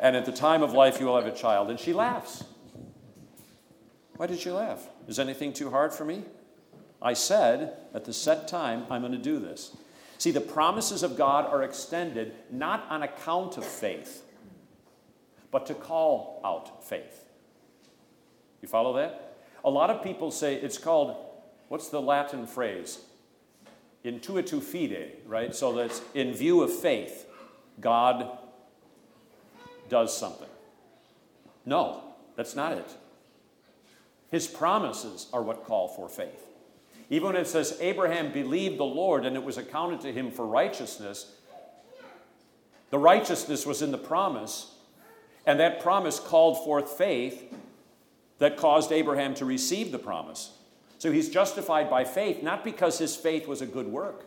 And 0.00 0.16
at 0.16 0.24
the 0.24 0.32
time 0.32 0.62
of 0.62 0.72
life 0.72 1.00
you 1.00 1.06
will 1.06 1.16
have 1.16 1.26
a 1.26 1.36
child. 1.36 1.70
And 1.70 1.78
she 1.78 1.92
laughs. 1.92 2.44
Why 4.16 4.26
did 4.26 4.38
she 4.38 4.50
laugh? 4.50 4.88
Is 5.08 5.18
anything 5.18 5.52
too 5.52 5.70
hard 5.70 5.92
for 5.92 6.04
me? 6.04 6.24
I 7.02 7.12
said, 7.12 7.76
at 7.94 8.04
the 8.04 8.12
set 8.12 8.48
time, 8.48 8.86
I'm 8.90 9.02
going 9.02 9.12
to 9.12 9.18
do 9.18 9.38
this. 9.38 9.76
See, 10.18 10.30
the 10.30 10.40
promises 10.40 11.02
of 11.02 11.16
God 11.16 11.46
are 11.46 11.62
extended 11.62 12.34
not 12.50 12.86
on 12.88 13.02
account 13.02 13.58
of 13.58 13.64
faith, 13.64 14.24
but 15.50 15.66
to 15.66 15.74
call 15.74 16.40
out 16.44 16.84
faith. 16.84 17.26
You 18.62 18.68
follow 18.68 18.94
that? 18.94 19.36
A 19.64 19.70
lot 19.70 19.90
of 19.90 20.02
people 20.02 20.30
say 20.30 20.54
it's 20.54 20.78
called 20.78 21.16
what's 21.68 21.88
the 21.88 22.00
Latin 22.00 22.46
phrase? 22.46 23.00
Intuitu 24.04 24.62
fide, 24.62 25.18
right? 25.26 25.54
So 25.54 25.72
that's 25.72 26.00
in 26.14 26.32
view 26.32 26.62
of 26.62 26.72
faith, 26.72 27.26
God 27.80 28.38
does 29.88 30.16
something. 30.16 30.48
No, 31.64 32.02
that's 32.36 32.54
not 32.54 32.72
it. 32.72 32.90
His 34.30 34.46
promises 34.46 35.28
are 35.32 35.42
what 35.42 35.64
call 35.64 35.88
for 35.88 36.08
faith. 36.08 36.42
Even 37.08 37.28
when 37.28 37.36
it 37.36 37.46
says 37.46 37.78
Abraham 37.80 38.32
believed 38.32 38.78
the 38.78 38.84
Lord 38.84 39.24
and 39.24 39.36
it 39.36 39.42
was 39.42 39.58
accounted 39.58 40.00
to 40.00 40.12
him 40.12 40.30
for 40.30 40.46
righteousness, 40.46 41.32
the 42.90 42.98
righteousness 42.98 43.66
was 43.66 43.82
in 43.82 43.92
the 43.92 43.98
promise, 43.98 44.74
and 45.44 45.60
that 45.60 45.80
promise 45.80 46.18
called 46.18 46.64
forth 46.64 46.90
faith 46.90 47.52
that 48.38 48.56
caused 48.56 48.92
Abraham 48.92 49.34
to 49.34 49.44
receive 49.44 49.92
the 49.92 49.98
promise. 49.98 50.52
So 50.98 51.12
he's 51.12 51.28
justified 51.28 51.90
by 51.90 52.04
faith, 52.04 52.42
not 52.42 52.64
because 52.64 52.98
his 52.98 53.16
faith 53.16 53.46
was 53.46 53.60
a 53.60 53.66
good 53.66 53.86
work, 53.86 54.26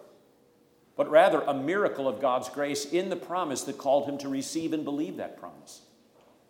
but 0.99 1.09
rather 1.09 1.39
a 1.43 1.53
miracle 1.53 2.09
of 2.09 2.19
God's 2.19 2.49
grace 2.49 2.83
in 2.83 3.07
the 3.07 3.15
promise 3.15 3.61
that 3.61 3.77
called 3.77 4.05
him 4.05 4.17
to 4.17 4.27
receive 4.27 4.73
and 4.73 4.83
believe 4.83 5.15
that 5.15 5.39
promise. 5.39 5.79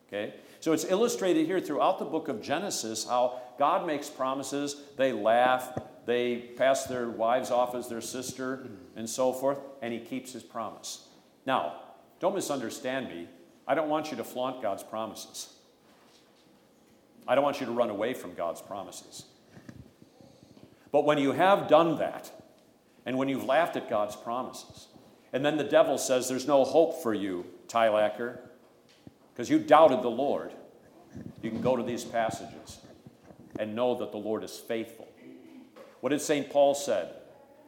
Okay? 0.07 0.33
So 0.59 0.73
it's 0.73 0.85
illustrated 0.85 1.45
here 1.45 1.59
throughout 1.59 1.99
the 1.99 2.05
book 2.05 2.29
of 2.29 2.41
Genesis 2.41 3.05
how 3.07 3.43
God 3.59 3.85
makes 3.85 4.09
promises, 4.09 4.75
they 4.97 5.11
laugh, 5.11 5.77
they 6.07 6.37
pass 6.57 6.85
their 6.85 7.09
wives 7.09 7.51
off 7.51 7.75
as 7.75 7.89
their 7.89 8.01
sister, 8.01 8.65
and 8.95 9.07
so 9.07 9.33
forth, 9.33 9.59
and 9.83 9.93
he 9.93 9.99
keeps 9.99 10.33
his 10.33 10.41
promise. 10.41 11.07
Now, 11.45 11.81
don't 12.19 12.33
misunderstand 12.33 13.07
me. 13.07 13.27
I 13.67 13.75
don't 13.75 13.87
want 13.87 14.09
you 14.09 14.17
to 14.17 14.23
flaunt 14.23 14.63
God's 14.63 14.81
promises. 14.81 15.53
I 17.27 17.35
don't 17.35 17.43
want 17.43 17.59
you 17.59 17.67
to 17.67 17.71
run 17.71 17.91
away 17.91 18.15
from 18.15 18.33
God's 18.33 18.63
promises. 18.63 19.25
But 20.91 21.05
when 21.05 21.19
you 21.19 21.33
have 21.33 21.67
done 21.67 21.99
that, 21.99 22.31
and 23.05 23.17
when 23.17 23.29
you've 23.29 23.45
laughed 23.45 23.75
at 23.75 23.89
God's 23.89 24.15
promises, 24.15 24.87
and 25.31 25.45
then 25.45 25.57
the 25.57 25.63
devil 25.63 25.97
says, 25.97 26.27
There's 26.27 26.47
no 26.47 26.63
hope 26.63 27.01
for 27.01 27.13
you, 27.13 27.45
Tylacker, 27.67 28.39
because 29.33 29.49
you 29.49 29.59
doubted 29.59 30.01
the 30.01 30.09
Lord, 30.09 30.51
you 31.41 31.49
can 31.49 31.61
go 31.61 31.75
to 31.75 31.83
these 31.83 32.03
passages 32.03 32.79
and 33.57 33.75
know 33.75 33.95
that 33.95 34.11
the 34.11 34.17
Lord 34.17 34.43
is 34.43 34.57
faithful. 34.57 35.07
What 36.01 36.09
did 36.09 36.21
St. 36.21 36.49
Paul 36.49 36.75
said? 36.75 37.13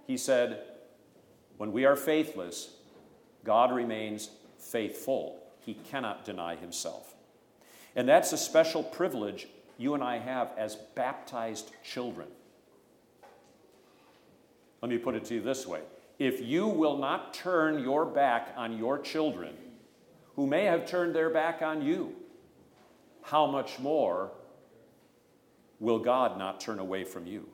He 0.08 0.18
said, 0.18 0.64
When 1.58 1.72
we 1.72 1.86
are 1.86 1.96
faithless, 1.96 2.72
God 3.44 3.74
remains 3.74 4.30
faithful. 4.58 5.44
He 5.60 5.74
cannot 5.74 6.26
deny 6.26 6.56
himself. 6.56 7.14
And 7.96 8.08
that's 8.08 8.32
a 8.34 8.38
special 8.38 8.84
privilege 8.84 9.48
you 9.78 9.94
and 9.94 10.04
I 10.04 10.20
have 10.20 10.52
as 10.58 10.76
baptized 10.96 11.72
children. 11.84 12.28
Let 14.82 14.90
me 14.90 14.98
put 14.98 15.16
it 15.16 15.26
to 15.26 15.36
you 15.36 15.42
this 15.42 15.68
way 15.68 15.82
if 16.20 16.40
you 16.42 16.68
will 16.68 16.98
not 16.98 17.34
turn 17.34 17.84
your 17.84 18.06
back 18.06 18.54
on 18.56 18.78
your 18.78 19.00
children, 19.00 19.56
who 20.36 20.46
may 20.46 20.66
have 20.66 20.86
turned 20.86 21.16
their 21.16 21.30
back 21.30 21.62
on 21.62 21.82
you, 21.82 22.16
how 23.24 23.48
much 23.48 23.80
more 23.80 24.32
will 25.80 26.00
God 26.00 26.38
not 26.38 26.62
turn 26.62 26.78
away 26.78 27.04
from 27.04 27.26
you? 27.26 27.48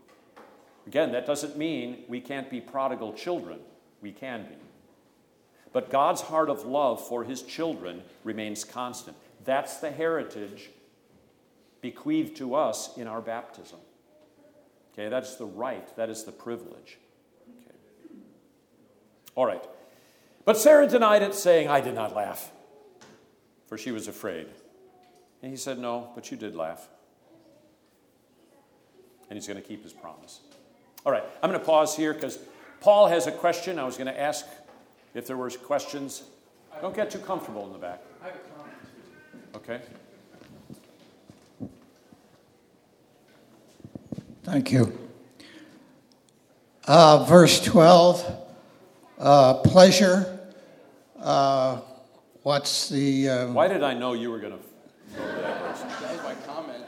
Again, 0.85 1.11
that 1.13 1.25
doesn't 1.25 1.57
mean 1.57 2.03
we 2.07 2.21
can't 2.21 2.49
be 2.49 2.61
prodigal 2.61 3.13
children. 3.13 3.59
We 4.01 4.11
can 4.11 4.43
be. 4.43 4.55
But 5.73 5.89
God's 5.89 6.21
heart 6.21 6.49
of 6.49 6.65
love 6.65 7.05
for 7.05 7.23
his 7.23 7.41
children 7.41 8.03
remains 8.23 8.63
constant. 8.63 9.17
That's 9.43 9.77
the 9.77 9.91
heritage 9.91 10.69
bequeathed 11.81 12.35
to 12.37 12.55
us 12.55 12.97
in 12.97 13.07
our 13.07 13.21
baptism. 13.21 13.79
Okay, 14.93 15.09
that's 15.09 15.35
the 15.35 15.45
right, 15.45 15.95
that 15.95 16.09
is 16.09 16.23
the 16.23 16.31
privilege. 16.31 16.97
Okay. 19.37 19.41
All 19.41 19.45
right. 19.45 19.63
But 20.45 20.57
Sarah 20.57 20.87
denied 20.87 21.21
it, 21.21 21.35
saying, 21.35 21.67
I 21.67 21.81
did 21.81 21.93
not 21.93 22.15
laugh, 22.15 22.51
for 23.67 23.77
she 23.77 23.91
was 23.91 24.07
afraid. 24.07 24.47
And 25.41 25.51
he 25.51 25.57
said, 25.57 25.77
No, 25.77 26.09
but 26.15 26.31
you 26.31 26.37
did 26.37 26.55
laugh. 26.55 26.87
And 29.29 29.37
he's 29.37 29.47
going 29.47 29.61
to 29.61 29.67
keep 29.67 29.83
his 29.83 29.93
promise. 29.93 30.39
All 31.05 31.11
right, 31.11 31.23
I'm 31.43 31.49
going 31.49 31.59
to 31.59 31.65
pause 31.65 31.95
here 31.95 32.13
because 32.13 32.39
Paul 32.79 33.07
has 33.07 33.27
a 33.27 33.31
question. 33.31 33.77
I 33.77 33.83
was 33.83 33.97
going 33.97 34.07
to 34.07 34.19
ask 34.19 34.45
if 35.13 35.27
there 35.27 35.37
were 35.37 35.49
questions. 35.49 36.23
Don't 36.81 36.95
get 36.95 37.11
too 37.11 37.19
comfortable 37.19 37.65
in 37.65 37.73
the 37.73 37.79
back. 37.79 38.01
I 38.21 38.27
have 38.27 38.35
a 38.35 38.39
comment. 38.57 38.73
Okay. 39.55 39.81
Thank 44.43 44.71
you. 44.71 44.97
Uh, 46.85 47.25
verse 47.25 47.61
12, 47.65 48.46
uh, 49.17 49.55
pleasure. 49.55 50.39
Uh, 51.19 51.81
what's 52.43 52.89
the. 52.89 53.29
Um, 53.29 53.53
Why 53.53 53.67
did 53.67 53.83
I 53.83 53.93
know 53.93 54.13
you 54.13 54.31
were 54.31 54.39
going 54.39 54.53
to 54.53 54.59
go 55.17 55.25
to 55.25 55.41
that 55.41 55.61
verse? 55.61 55.81
That 55.81 56.13
was 56.15 56.23
my 56.23 56.35
comment. 56.45 56.83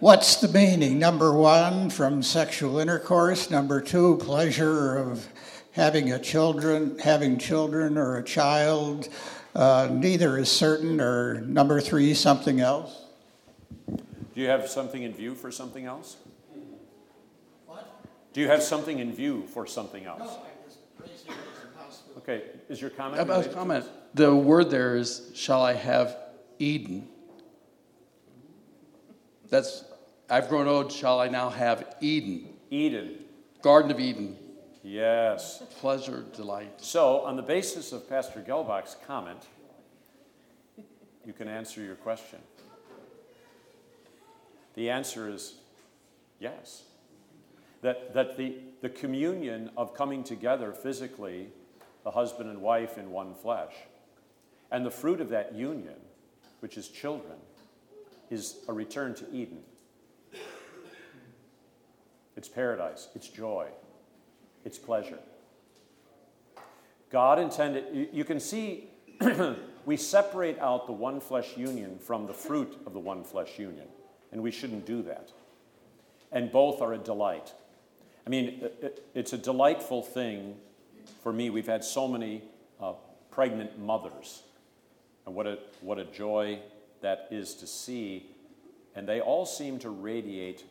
What's 0.00 0.36
the 0.36 0.48
meaning? 0.48 0.98
Number 0.98 1.32
one, 1.32 1.90
from 1.90 2.22
sexual 2.22 2.78
intercourse. 2.78 3.50
Number 3.50 3.80
two, 3.80 4.16
pleasure 4.18 4.96
of 4.96 5.26
having 5.72 6.12
a 6.12 6.18
children, 6.18 6.98
having 6.98 7.38
children 7.38 7.98
or 7.98 8.18
a 8.18 8.22
child. 8.22 9.08
Uh, 9.54 9.88
neither 9.90 10.38
is 10.38 10.50
certain. 10.50 11.00
Or 11.00 11.40
number 11.40 11.80
three, 11.80 12.14
something 12.14 12.60
else. 12.60 13.06
Do 13.88 14.44
you 14.44 14.46
have 14.46 14.68
something 14.68 15.02
in 15.02 15.12
view 15.12 15.34
for 15.34 15.50
something 15.50 15.86
else? 15.86 16.16
What? 18.28 18.34
Do 18.34 18.40
you 18.40 18.48
have 18.48 18.62
something 18.62 18.98
in 18.98 19.12
view 19.12 19.46
for 19.52 19.66
something 19.66 20.04
else? 20.04 20.20
I 20.22 20.66
just 20.66 20.78
raised 21.00 21.26
it 21.26 21.32
as 21.32 21.64
a 21.64 21.78
possibility. 21.78 22.18
Okay, 22.18 22.42
is 22.68 22.80
your 22.80 22.90
comment? 22.90 23.20
About 23.20 23.52
comment, 23.52 23.86
the 24.14 24.34
word 24.34 24.70
there 24.70 24.96
is, 24.96 25.30
shall 25.34 25.62
I 25.62 25.74
have 25.74 26.16
Eden? 26.58 27.08
That's, 29.48 29.84
I've 30.28 30.48
grown 30.48 30.68
old, 30.68 30.92
shall 30.92 31.20
I 31.20 31.28
now 31.28 31.48
have 31.48 31.96
Eden? 32.00 32.48
Eden. 32.70 33.24
Garden 33.62 33.90
of 33.90 33.98
Eden. 33.98 34.36
Yes. 34.82 35.62
pleasure, 35.80 36.24
delight. 36.34 36.80
So, 36.80 37.20
on 37.20 37.36
the 37.36 37.42
basis 37.42 37.92
of 37.92 38.08
Pastor 38.08 38.40
Gelbach's 38.40 38.96
comment, 39.06 39.46
you 41.26 41.32
can 41.32 41.48
answer 41.48 41.82
your 41.82 41.96
question. 41.96 42.38
The 44.74 44.88
answer 44.90 45.28
is 45.28 45.56
yes. 46.38 46.84
That, 47.82 48.14
that 48.14 48.36
the, 48.36 48.56
the 48.80 48.88
communion 48.88 49.70
of 49.76 49.94
coming 49.94 50.24
together 50.24 50.72
physically, 50.72 51.48
the 52.04 52.10
husband 52.10 52.50
and 52.50 52.60
wife 52.60 52.98
in 52.98 53.10
one 53.10 53.34
flesh, 53.34 53.72
and 54.70 54.84
the 54.84 54.90
fruit 54.90 55.20
of 55.20 55.28
that 55.30 55.54
union, 55.54 55.94
which 56.60 56.76
is 56.76 56.88
children, 56.88 57.36
is 58.30 58.58
a 58.68 58.72
return 58.72 59.14
to 59.14 59.30
Eden. 59.32 59.60
It's 62.36 62.48
paradise, 62.48 63.08
it's 63.14 63.28
joy, 63.28 63.66
it's 64.64 64.78
pleasure. 64.78 65.18
God 67.10 67.38
intended, 67.38 67.86
you, 67.92 68.08
you 68.12 68.24
can 68.24 68.38
see, 68.38 68.90
we 69.86 69.96
separate 69.96 70.58
out 70.58 70.86
the 70.86 70.92
one 70.92 71.20
flesh 71.20 71.56
union 71.56 71.98
from 71.98 72.26
the 72.26 72.34
fruit 72.34 72.80
of 72.86 72.92
the 72.92 73.00
one 73.00 73.24
flesh 73.24 73.58
union, 73.58 73.86
and 74.30 74.42
we 74.42 74.50
shouldn't 74.50 74.86
do 74.86 75.02
that. 75.02 75.32
And 76.30 76.52
both 76.52 76.82
are 76.82 76.92
a 76.92 76.98
delight. 76.98 77.54
I 78.28 78.30
mean, 78.30 78.60
it, 78.82 79.08
it's 79.14 79.32
a 79.32 79.38
delightful 79.38 80.02
thing 80.02 80.56
for 81.22 81.32
me. 81.32 81.48
We've 81.48 81.66
had 81.66 81.82
so 81.82 82.06
many 82.06 82.42
uh, 82.78 82.92
pregnant 83.30 83.78
mothers, 83.78 84.42
and 85.24 85.34
what 85.34 85.46
a, 85.46 85.58
what 85.80 85.98
a 85.98 86.04
joy 86.04 86.58
that 87.00 87.28
is 87.30 87.54
to 87.54 87.66
see. 87.66 88.26
And 88.94 89.08
they 89.08 89.22
all 89.22 89.46
seem 89.46 89.78
to 89.78 89.88
radiate 89.88 90.62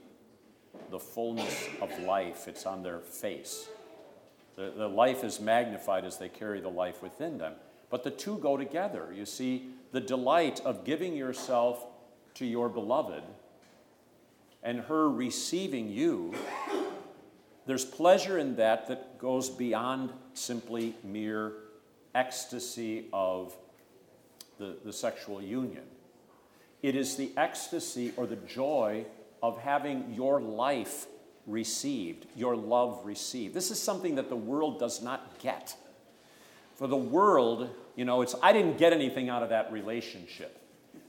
the 0.91 0.99
fullness 0.99 1.67
of 1.81 1.89
life, 2.01 2.47
it's 2.47 2.67
on 2.67 2.83
their 2.83 2.99
face. 2.99 3.67
The, 4.55 4.71
the 4.77 4.87
life 4.87 5.23
is 5.23 5.39
magnified 5.39 6.05
as 6.05 6.19
they 6.19 6.29
carry 6.29 6.61
the 6.61 6.69
life 6.69 7.01
within 7.01 7.39
them. 7.39 7.53
But 7.89 8.03
the 8.03 8.11
two 8.11 8.37
go 8.37 8.55
together. 8.55 9.11
You 9.11 9.25
see, 9.25 9.69
the 9.93 10.01
delight 10.01 10.61
of 10.63 10.85
giving 10.85 11.15
yourself 11.15 11.83
to 12.35 12.45
your 12.45 12.69
beloved 12.69 13.23
and 14.61 14.81
her 14.81 15.09
receiving 15.09 15.89
you, 15.89 16.35
there's 17.67 17.85
pleasure 17.85 18.37
in 18.37 18.55
that 18.55 18.87
that 18.87 19.19
goes 19.19 19.49
beyond 19.49 20.11
simply 20.33 20.95
mere 21.03 21.53
ecstasy 22.15 23.05
of 23.13 23.53
the, 24.57 24.77
the 24.83 24.93
sexual 24.93 25.41
union. 25.41 25.83
It 26.81 26.95
is 26.95 27.15
the 27.15 27.31
ecstasy 27.37 28.13
or 28.17 28.25
the 28.25 28.37
joy 28.37 29.05
of 29.43 29.59
having 29.59 30.13
your 30.13 30.41
life 30.41 31.07
received, 31.45 32.25
your 32.35 32.55
love 32.55 33.01
received. 33.05 33.53
This 33.53 33.69
is 33.69 33.81
something 33.81 34.15
that 34.15 34.29
the 34.29 34.35
world 34.35 34.79
does 34.79 35.01
not 35.01 35.39
get. 35.39 35.75
For 36.75 36.87
the 36.87 36.97
world, 36.97 37.69
you 37.95 38.05
know, 38.05 38.21
it's 38.21 38.35
I 38.41 38.53
didn't 38.53 38.77
get 38.77 38.93
anything 38.93 39.29
out 39.29 39.43
of 39.43 39.49
that 39.49 39.71
relationship. 39.71 40.61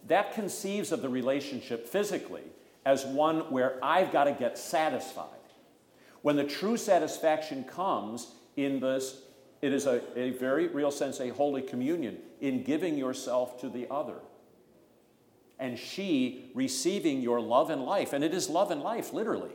That 0.08 0.34
conceives 0.34 0.90
of 0.90 1.02
the 1.02 1.08
relationship 1.08 1.86
physically 1.86 2.44
as 2.84 3.04
one 3.04 3.50
where 3.50 3.78
I've 3.82 4.10
got 4.10 4.24
to 4.24 4.32
get 4.32 4.58
satisfied. 4.58 5.37
When 6.28 6.36
the 6.36 6.44
true 6.44 6.76
satisfaction 6.76 7.64
comes 7.64 8.34
in 8.54 8.80
this, 8.80 9.22
it 9.62 9.72
is 9.72 9.86
a, 9.86 10.02
a 10.14 10.32
very 10.32 10.66
real 10.66 10.90
sense 10.90 11.20
a 11.20 11.30
holy 11.30 11.62
communion 11.62 12.18
in 12.42 12.64
giving 12.64 12.98
yourself 12.98 13.58
to 13.62 13.70
the 13.70 13.86
other 13.90 14.16
and 15.58 15.78
she 15.78 16.50
receiving 16.54 17.22
your 17.22 17.40
love 17.40 17.70
and 17.70 17.82
life. 17.82 18.12
And 18.12 18.22
it 18.22 18.34
is 18.34 18.50
love 18.50 18.70
and 18.70 18.82
life, 18.82 19.14
literally. 19.14 19.52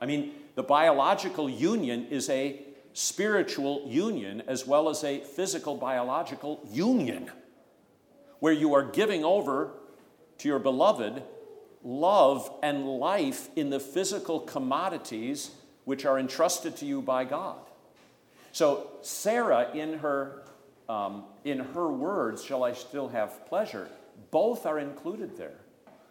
I 0.00 0.06
mean, 0.06 0.32
the 0.56 0.64
biological 0.64 1.48
union 1.48 2.08
is 2.10 2.28
a 2.30 2.62
spiritual 2.92 3.84
union 3.86 4.42
as 4.48 4.66
well 4.66 4.88
as 4.88 5.04
a 5.04 5.20
physical 5.20 5.76
biological 5.76 6.66
union 6.68 7.30
where 8.40 8.52
you 8.52 8.74
are 8.74 8.82
giving 8.82 9.24
over 9.24 9.70
to 10.38 10.48
your 10.48 10.58
beloved 10.58 11.22
love 11.84 12.52
and 12.60 12.84
life 12.88 13.50
in 13.54 13.70
the 13.70 13.78
physical 13.78 14.40
commodities 14.40 15.52
which 15.86 16.04
are 16.04 16.18
entrusted 16.18 16.76
to 16.76 16.84
you 16.84 17.00
by 17.00 17.24
God. 17.24 17.56
So, 18.52 18.90
Sarah, 19.02 19.70
in 19.72 20.00
her, 20.00 20.42
um, 20.88 21.24
in 21.44 21.60
her 21.60 21.88
words, 21.88 22.44
shall 22.44 22.64
I 22.64 22.72
still 22.72 23.08
have 23.08 23.46
pleasure? 23.46 23.88
Both 24.30 24.66
are 24.66 24.78
included 24.78 25.38
there. 25.38 25.58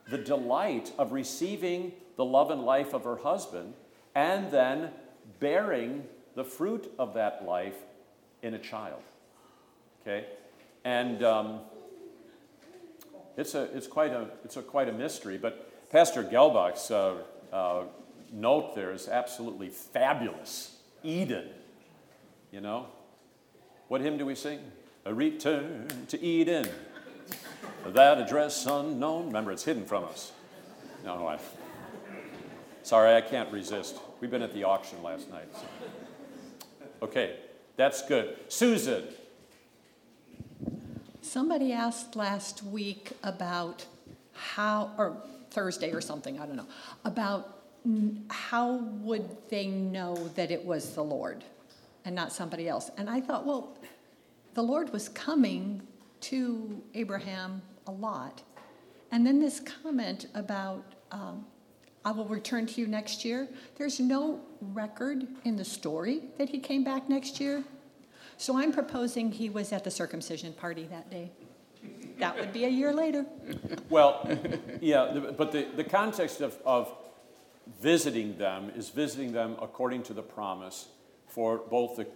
The 0.10 0.18
delight 0.18 0.92
of 0.98 1.12
receiving 1.12 1.92
the 2.16 2.26
love 2.26 2.52
and 2.52 2.64
life 2.64 2.94
of 2.94 3.04
her 3.04 3.18
husband, 3.18 3.74
and 4.16 4.50
then 4.50 4.92
bearing 5.40 6.06
the 6.36 6.46
fruit 6.46 6.92
of 6.98 7.14
that 7.16 7.46
life 7.46 7.76
in 8.42 8.54
a 8.54 8.60
child. 8.60 9.02
Okay? 10.02 10.26
And 10.86 11.22
um, 11.24 11.60
it's, 13.36 13.56
a, 13.56 13.64
it's, 13.76 13.88
quite 13.88 14.12
a, 14.12 14.28
it's 14.46 14.56
a, 14.56 14.62
quite 14.62 14.88
a 14.88 14.94
mystery, 14.94 15.38
but 15.38 15.90
Pastor 15.92 16.24
Gelbach's 16.24 16.92
uh, 16.92 17.16
uh, 17.52 17.84
note 18.32 18.76
there 18.76 18.92
is 18.92 19.08
absolutely 19.08 19.70
fabulous. 19.70 20.78
Eden, 21.04 21.50
you 22.52 22.62
know? 22.62 22.88
What 23.88 24.02
hymn 24.02 24.18
do 24.18 24.26
we 24.26 24.36
sing? 24.36 24.60
A 25.06 25.14
return 25.14 25.88
to 26.08 26.22
Eden 26.22 26.68
that 27.94 28.20
address 28.20 28.66
unknown. 28.66 29.28
Remember, 29.28 29.52
it's 29.52 29.64
hidden 29.64 29.86
from 29.86 30.06
us. 30.06 30.32
No, 31.04 31.18
no, 31.18 31.28
I. 31.28 31.40
Sorry, 32.84 33.16
I 33.16 33.22
can't 33.22 33.52
resist. 33.52 33.98
We've 34.20 34.32
been 34.32 34.42
at 34.42 34.54
the 34.54 34.64
auction 34.64 35.02
last 35.04 35.30
night. 35.30 35.48
So. 35.54 35.66
Okay, 37.04 37.38
that's 37.76 38.06
good. 38.08 38.38
Susan. 38.48 39.04
Somebody 41.22 41.74
asked 41.74 42.16
last 42.16 42.64
week 42.64 43.12
about 43.24 43.86
how, 44.34 44.92
or 44.98 45.18
Thursday 45.50 45.92
or 45.92 46.02
something, 46.02 46.40
I 46.40 46.46
don't 46.46 46.56
know, 46.56 46.68
about 47.04 47.65
how 48.30 48.78
would 49.02 49.30
they 49.50 49.68
know 49.68 50.16
that 50.36 50.52
it 50.52 50.64
was 50.64 50.96
the 50.96 51.04
Lord 51.04 51.44
and 52.06 52.16
not 52.16 52.32
somebody 52.32 52.70
else. 52.70 52.92
And 52.98 53.10
I 53.10 53.20
thought, 53.20 53.46
well, 53.46 53.78
the 54.54 54.62
Lord 54.62 54.94
was 54.94 55.10
coming 55.10 55.82
to 56.22 56.82
Abraham 56.94 57.62
a 57.88 57.92
lot. 57.92 58.44
And 59.12 59.26
then 59.26 59.40
this 59.40 59.60
comment 59.60 60.28
about, 60.34 60.84
um, 61.12 61.46
I 62.04 62.12
will 62.12 62.26
return 62.26 62.68
to 62.68 62.82
you 62.82 62.88
next 62.88 63.26
year. 63.26 63.48
There's 63.76 64.00
no 64.00 64.40
record 64.62 65.28
in 65.44 65.56
the 65.56 65.66
story 65.66 66.24
that 66.38 66.50
he 66.50 66.60
came 66.60 66.84
back 66.84 67.10
next 67.10 67.40
year. 67.40 67.64
So 68.38 68.58
I'm 68.58 68.72
proposing 68.72 69.32
he 69.32 69.50
was 69.50 69.72
at 69.72 69.84
the 69.84 69.92
circumcision 69.92 70.54
party 70.54 70.88
that 70.92 71.10
day. 71.10 71.32
That 72.20 72.38
would 72.40 72.54
be 72.54 72.66
a 72.66 72.70
year 72.70 72.94
later. 72.94 73.26
Well, 73.90 74.28
yeah, 74.82 75.20
but 75.38 75.52
the, 75.52 75.68
the 75.76 75.84
context 75.84 76.42
of, 76.42 76.58
of 76.66 76.92
visiting 77.82 78.38
them 78.38 78.72
is 78.76 78.90
visiting 78.90 79.32
them 79.32 79.56
according 79.62 80.04
to 80.04 80.14
the 80.14 80.22
promise 80.22 80.88
for 81.28 81.58
both 81.58 81.98
the, 81.98 82.08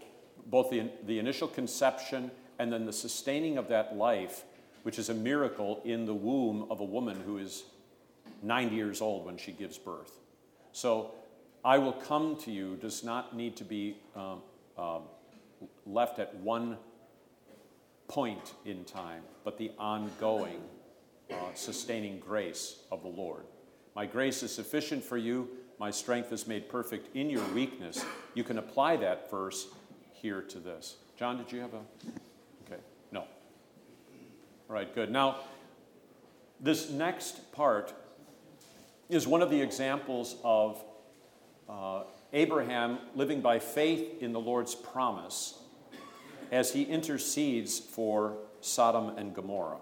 both 0.45 0.69
the, 0.69 0.89
the 1.05 1.19
initial 1.19 1.47
conception 1.47 2.31
and 2.59 2.71
then 2.71 2.85
the 2.85 2.93
sustaining 2.93 3.57
of 3.57 3.67
that 3.69 3.95
life, 3.95 4.43
which 4.83 4.99
is 4.99 5.09
a 5.09 5.13
miracle 5.13 5.81
in 5.85 6.05
the 6.05 6.13
womb 6.13 6.67
of 6.69 6.79
a 6.79 6.85
woman 6.85 7.19
who 7.25 7.37
is 7.37 7.63
90 8.43 8.75
years 8.75 9.01
old 9.01 9.25
when 9.25 9.37
she 9.37 9.51
gives 9.51 9.77
birth. 9.77 10.19
So, 10.71 11.11
I 11.63 11.77
will 11.77 11.93
come 11.93 12.37
to 12.37 12.51
you 12.51 12.77
does 12.77 13.03
not 13.03 13.35
need 13.35 13.57
to 13.57 13.65
be 13.65 13.97
um, 14.15 14.41
um, 14.77 15.01
left 15.85 16.19
at 16.19 16.33
one 16.35 16.77
point 18.07 18.53
in 18.65 18.85
time, 18.85 19.23
but 19.43 19.57
the 19.57 19.71
ongoing, 19.77 20.61
uh, 21.29 21.35
sustaining 21.53 22.19
grace 22.19 22.77
of 22.91 23.01
the 23.01 23.09
Lord. 23.09 23.43
My 23.99 24.05
grace 24.05 24.43
is 24.43 24.55
sufficient 24.55 25.03
for 25.03 25.17
you. 25.17 25.49
My 25.77 25.91
strength 25.91 26.31
is 26.31 26.47
made 26.47 26.69
perfect 26.69 27.13
in 27.17 27.29
your 27.29 27.43
weakness. 27.53 28.05
You 28.33 28.45
can 28.45 28.57
apply 28.57 28.95
that 28.95 29.29
verse 29.29 29.67
here 30.13 30.41
to 30.41 30.57
this. 30.57 30.95
John, 31.17 31.35
did 31.35 31.51
you 31.51 31.59
have 31.59 31.73
a. 31.73 31.81
Okay, 32.65 32.81
no. 33.11 33.19
All 33.19 33.27
right, 34.69 34.95
good. 34.95 35.11
Now, 35.11 35.39
this 36.61 36.89
next 36.89 37.51
part 37.51 37.93
is 39.09 39.27
one 39.27 39.41
of 39.41 39.49
the 39.49 39.61
examples 39.61 40.37
of 40.45 40.81
uh, 41.67 42.03
Abraham 42.31 42.99
living 43.15 43.41
by 43.41 43.59
faith 43.59 44.21
in 44.21 44.31
the 44.31 44.39
Lord's 44.39 44.75
promise 44.75 45.59
as 46.53 46.71
he 46.71 46.83
intercedes 46.83 47.79
for 47.79 48.37
Sodom 48.61 49.17
and 49.17 49.35
Gomorrah. 49.35 49.79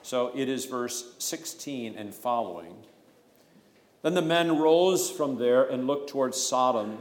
So 0.00 0.32
it 0.34 0.48
is 0.48 0.64
verse 0.64 1.14
16 1.18 1.96
and 1.98 2.14
following. 2.14 2.76
Then 4.04 4.12
the 4.12 4.20
men 4.20 4.58
rose 4.58 5.10
from 5.10 5.38
there 5.38 5.64
and 5.64 5.86
looked 5.86 6.10
towards 6.10 6.36
Sodom, 6.36 6.98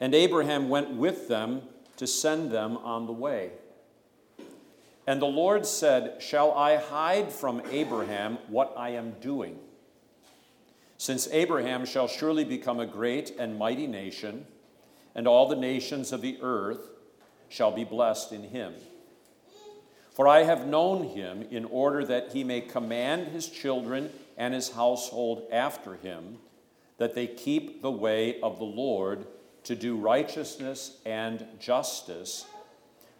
and 0.00 0.12
Abraham 0.16 0.68
went 0.68 0.90
with 0.90 1.28
them 1.28 1.62
to 1.96 2.08
send 2.08 2.50
them 2.50 2.76
on 2.78 3.06
the 3.06 3.12
way. 3.12 3.52
And 5.06 5.22
the 5.22 5.26
Lord 5.26 5.64
said, 5.64 6.20
Shall 6.20 6.50
I 6.54 6.74
hide 6.74 7.30
from 7.30 7.62
Abraham 7.70 8.38
what 8.48 8.74
I 8.76 8.90
am 8.90 9.12
doing? 9.20 9.60
Since 10.96 11.28
Abraham 11.30 11.86
shall 11.86 12.08
surely 12.08 12.42
become 12.42 12.80
a 12.80 12.86
great 12.86 13.30
and 13.38 13.56
mighty 13.56 13.86
nation, 13.86 14.44
and 15.14 15.28
all 15.28 15.46
the 15.46 15.54
nations 15.54 16.10
of 16.10 16.20
the 16.20 16.36
earth 16.42 16.90
shall 17.48 17.70
be 17.70 17.84
blessed 17.84 18.32
in 18.32 18.42
him. 18.42 18.74
For 20.10 20.26
I 20.26 20.42
have 20.42 20.66
known 20.66 21.10
him 21.10 21.42
in 21.48 21.64
order 21.64 22.04
that 22.06 22.32
he 22.32 22.42
may 22.42 22.60
command 22.60 23.28
his 23.28 23.48
children 23.48 24.10
and 24.38 24.54
his 24.54 24.70
household 24.70 25.42
after 25.52 25.96
him, 25.96 26.38
that 26.96 27.14
they 27.14 27.26
keep 27.26 27.82
the 27.82 27.90
way 27.90 28.40
of 28.40 28.58
the 28.58 28.64
Lord 28.64 29.26
to 29.64 29.74
do 29.76 29.96
righteousness 29.96 30.96
and 31.04 31.44
justice, 31.60 32.46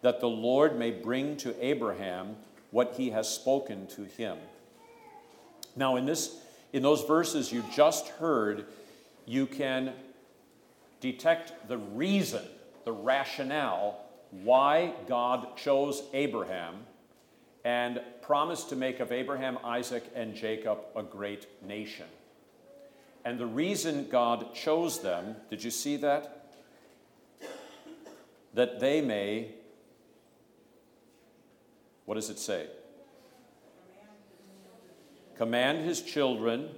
that 0.01 0.21
the 0.21 0.29
Lord 0.29 0.79
may 0.79 0.91
bring 0.91 1.37
to 1.39 1.55
Abraham 1.65 2.37
what 2.71 2.95
he 2.97 3.11
has 3.11 3.29
spoken 3.29 3.87
to 3.89 4.05
him. 4.05 4.39
Now, 5.77 5.97
in, 5.97 6.07
this, 6.07 6.37
in 6.73 6.83
those 6.83 7.05
verses 7.05 7.53
you 7.53 7.65
just 7.75 8.09
heard, 8.09 8.67
you 9.27 9.47
can 9.47 9.93
detect 11.01 11.69
the 11.69 11.79
reason, 11.79 12.45
the 12.85 12.93
rationale 12.93 14.05
why 14.31 14.93
God 15.09 15.57
chose 15.57 16.03
Abraham 16.13 16.75
and 17.65 18.01
promised 18.29 18.69
to 18.69 18.77
make 18.77 19.01
of 19.01 19.11
Abraham, 19.11 19.57
Isaac, 19.65 20.05
and 20.15 20.35
Jacob 20.35 20.81
a 20.95 21.03
great 21.03 21.47
nation. 21.67 22.05
And 23.25 23.39
the 23.39 23.47
reason 23.47 24.07
God 24.11 24.55
chose 24.55 25.01
them, 25.01 25.35
did 25.49 25.65
you 25.65 25.71
see 25.71 25.97
that? 25.97 26.51
That 28.53 28.81
they 28.81 29.01
may, 29.01 29.55
what 32.05 32.17
does 32.17 32.29
it 32.29 32.39
say? 32.39 32.67
Command 35.39 35.87
his 35.87 36.03
children 36.03 36.69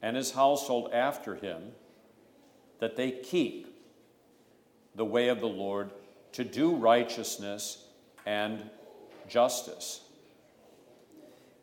and 0.00 0.16
his 0.16 0.30
household 0.30 0.88
after 0.90 1.34
him 1.34 1.72
that 2.78 2.96
they 2.96 3.10
keep 3.10 3.66
the 4.94 5.04
way 5.04 5.28
of 5.28 5.40
the 5.40 5.48
Lord 5.48 5.90
to 6.32 6.44
do 6.44 6.74
righteousness 6.74 7.84
and 8.24 8.70
justice. 9.28 10.00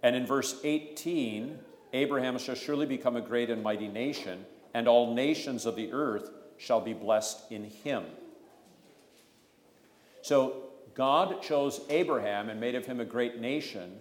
And 0.08 0.16
in 0.16 0.26
verse 0.26 0.62
18, 0.64 1.60
Abraham 1.92 2.38
shall 2.38 2.56
surely 2.56 2.86
become 2.86 3.18
a 3.18 3.22
great 3.22 3.50
and 3.50 3.62
mighty 3.62 3.90
nation, 3.90 4.46
and 4.74 4.88
all 4.88 5.14
nations 5.14 5.66
of 5.66 5.76
the 5.76 5.92
earth 5.92 6.30
shall 6.56 6.80
be 6.80 6.94
blessed 6.94 7.52
in 7.52 7.66
him. 7.66 8.06
So 10.22 10.70
God 10.94 11.42
chose 11.42 11.82
Abraham 11.90 12.48
and 12.48 12.58
made 12.58 12.74
of 12.76 12.86
him 12.86 13.02
a 13.02 13.06
great 13.06 13.42
nation 13.42 13.98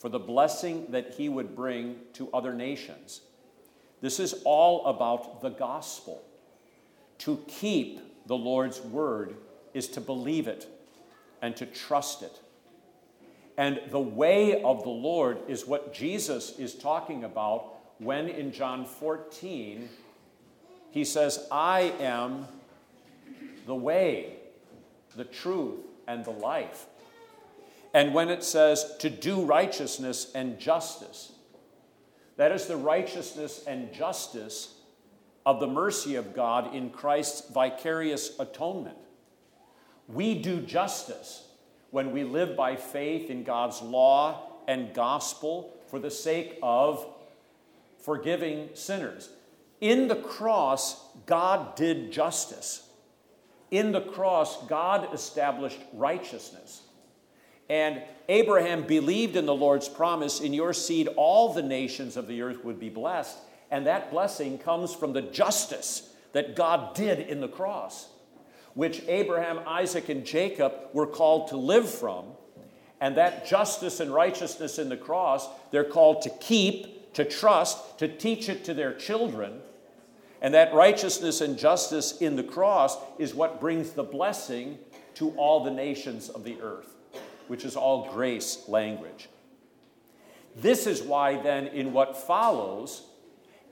for 0.00 0.08
the 0.08 0.18
blessing 0.18 0.86
that 0.90 1.14
he 1.14 1.28
would 1.28 1.54
bring 1.54 1.98
to 2.14 2.28
other 2.32 2.52
nations. 2.52 3.20
This 4.00 4.18
is 4.18 4.42
all 4.44 4.84
about 4.86 5.42
the 5.42 5.50
gospel. 5.50 6.24
To 7.18 7.40
keep 7.46 8.00
the 8.26 8.36
Lord's 8.36 8.80
word 8.80 9.36
is 9.74 9.86
to 9.90 10.00
believe 10.00 10.48
it 10.48 10.66
and 11.40 11.54
to 11.54 11.66
trust 11.66 12.24
it. 12.24 12.40
And 13.56 13.80
the 13.90 14.00
way 14.00 14.62
of 14.62 14.82
the 14.82 14.90
Lord 14.90 15.38
is 15.48 15.66
what 15.66 15.92
Jesus 15.92 16.58
is 16.58 16.74
talking 16.74 17.24
about 17.24 17.74
when 17.98 18.28
in 18.28 18.52
John 18.52 18.86
14 18.86 19.88
he 20.90 21.04
says, 21.04 21.46
I 21.52 21.92
am 22.00 22.46
the 23.66 23.74
way, 23.74 24.36
the 25.14 25.24
truth, 25.24 25.78
and 26.06 26.24
the 26.24 26.30
life. 26.30 26.86
And 27.92 28.14
when 28.14 28.28
it 28.28 28.42
says 28.42 28.96
to 29.00 29.10
do 29.10 29.44
righteousness 29.44 30.32
and 30.34 30.58
justice, 30.58 31.32
that 32.36 32.52
is 32.52 32.66
the 32.66 32.76
righteousness 32.76 33.64
and 33.66 33.92
justice 33.92 34.74
of 35.44 35.60
the 35.60 35.66
mercy 35.66 36.14
of 36.16 36.34
God 36.34 36.74
in 36.74 36.90
Christ's 36.90 37.50
vicarious 37.50 38.38
atonement. 38.38 38.96
We 40.08 40.40
do 40.40 40.60
justice 40.60 41.46
when 41.90 42.12
we 42.12 42.24
live 42.24 42.56
by 42.56 42.76
faith 42.76 43.30
in 43.30 43.44
God's 43.44 43.82
law 43.82 44.48
and 44.68 44.94
gospel 44.94 45.76
for 45.88 45.98
the 45.98 46.10
sake 46.10 46.58
of 46.62 47.06
forgiving 47.98 48.70
sinners. 48.74 49.30
In 49.80 50.08
the 50.08 50.16
cross, 50.16 51.02
God 51.26 51.74
did 51.74 52.12
justice. 52.12 52.88
In 53.70 53.92
the 53.92 54.00
cross, 54.00 54.66
God 54.66 55.12
established 55.14 55.80
righteousness. 55.92 56.82
And 57.68 58.02
Abraham 58.28 58.82
believed 58.82 59.36
in 59.36 59.46
the 59.46 59.54
Lord's 59.54 59.88
promise 59.88 60.40
in 60.40 60.52
your 60.52 60.72
seed, 60.72 61.08
all 61.16 61.52
the 61.52 61.62
nations 61.62 62.16
of 62.16 62.26
the 62.26 62.42
earth 62.42 62.64
would 62.64 62.80
be 62.80 62.88
blessed. 62.88 63.38
And 63.70 63.86
that 63.86 64.10
blessing 64.10 64.58
comes 64.58 64.92
from 64.92 65.12
the 65.12 65.22
justice 65.22 66.10
that 66.32 66.56
God 66.56 66.94
did 66.94 67.20
in 67.20 67.40
the 67.40 67.48
cross 67.48 68.08
which 68.74 69.02
Abraham, 69.08 69.60
Isaac, 69.66 70.08
and 70.08 70.24
Jacob 70.24 70.72
were 70.92 71.06
called 71.06 71.48
to 71.48 71.56
live 71.56 71.88
from. 71.88 72.26
And 73.00 73.16
that 73.16 73.46
justice 73.46 74.00
and 74.00 74.12
righteousness 74.12 74.78
in 74.78 74.88
the 74.88 74.96
cross, 74.96 75.48
they're 75.70 75.84
called 75.84 76.22
to 76.22 76.30
keep, 76.40 77.12
to 77.14 77.24
trust, 77.24 77.98
to 77.98 78.08
teach 78.08 78.48
it 78.48 78.64
to 78.64 78.74
their 78.74 78.92
children. 78.92 79.60
And 80.42 80.54
that 80.54 80.72
righteousness 80.74 81.40
and 81.40 81.58
justice 81.58 82.18
in 82.18 82.36
the 82.36 82.42
cross 82.42 82.96
is 83.18 83.34
what 83.34 83.60
brings 83.60 83.90
the 83.90 84.02
blessing 84.02 84.78
to 85.14 85.30
all 85.32 85.64
the 85.64 85.70
nations 85.70 86.28
of 86.28 86.44
the 86.44 86.60
earth, 86.62 86.94
which 87.48 87.64
is 87.64 87.76
all 87.76 88.10
grace 88.12 88.64
language. 88.68 89.28
This 90.56 90.86
is 90.86 91.02
why, 91.02 91.40
then, 91.40 91.68
in 91.68 91.92
what 91.92 92.16
follows, 92.16 93.02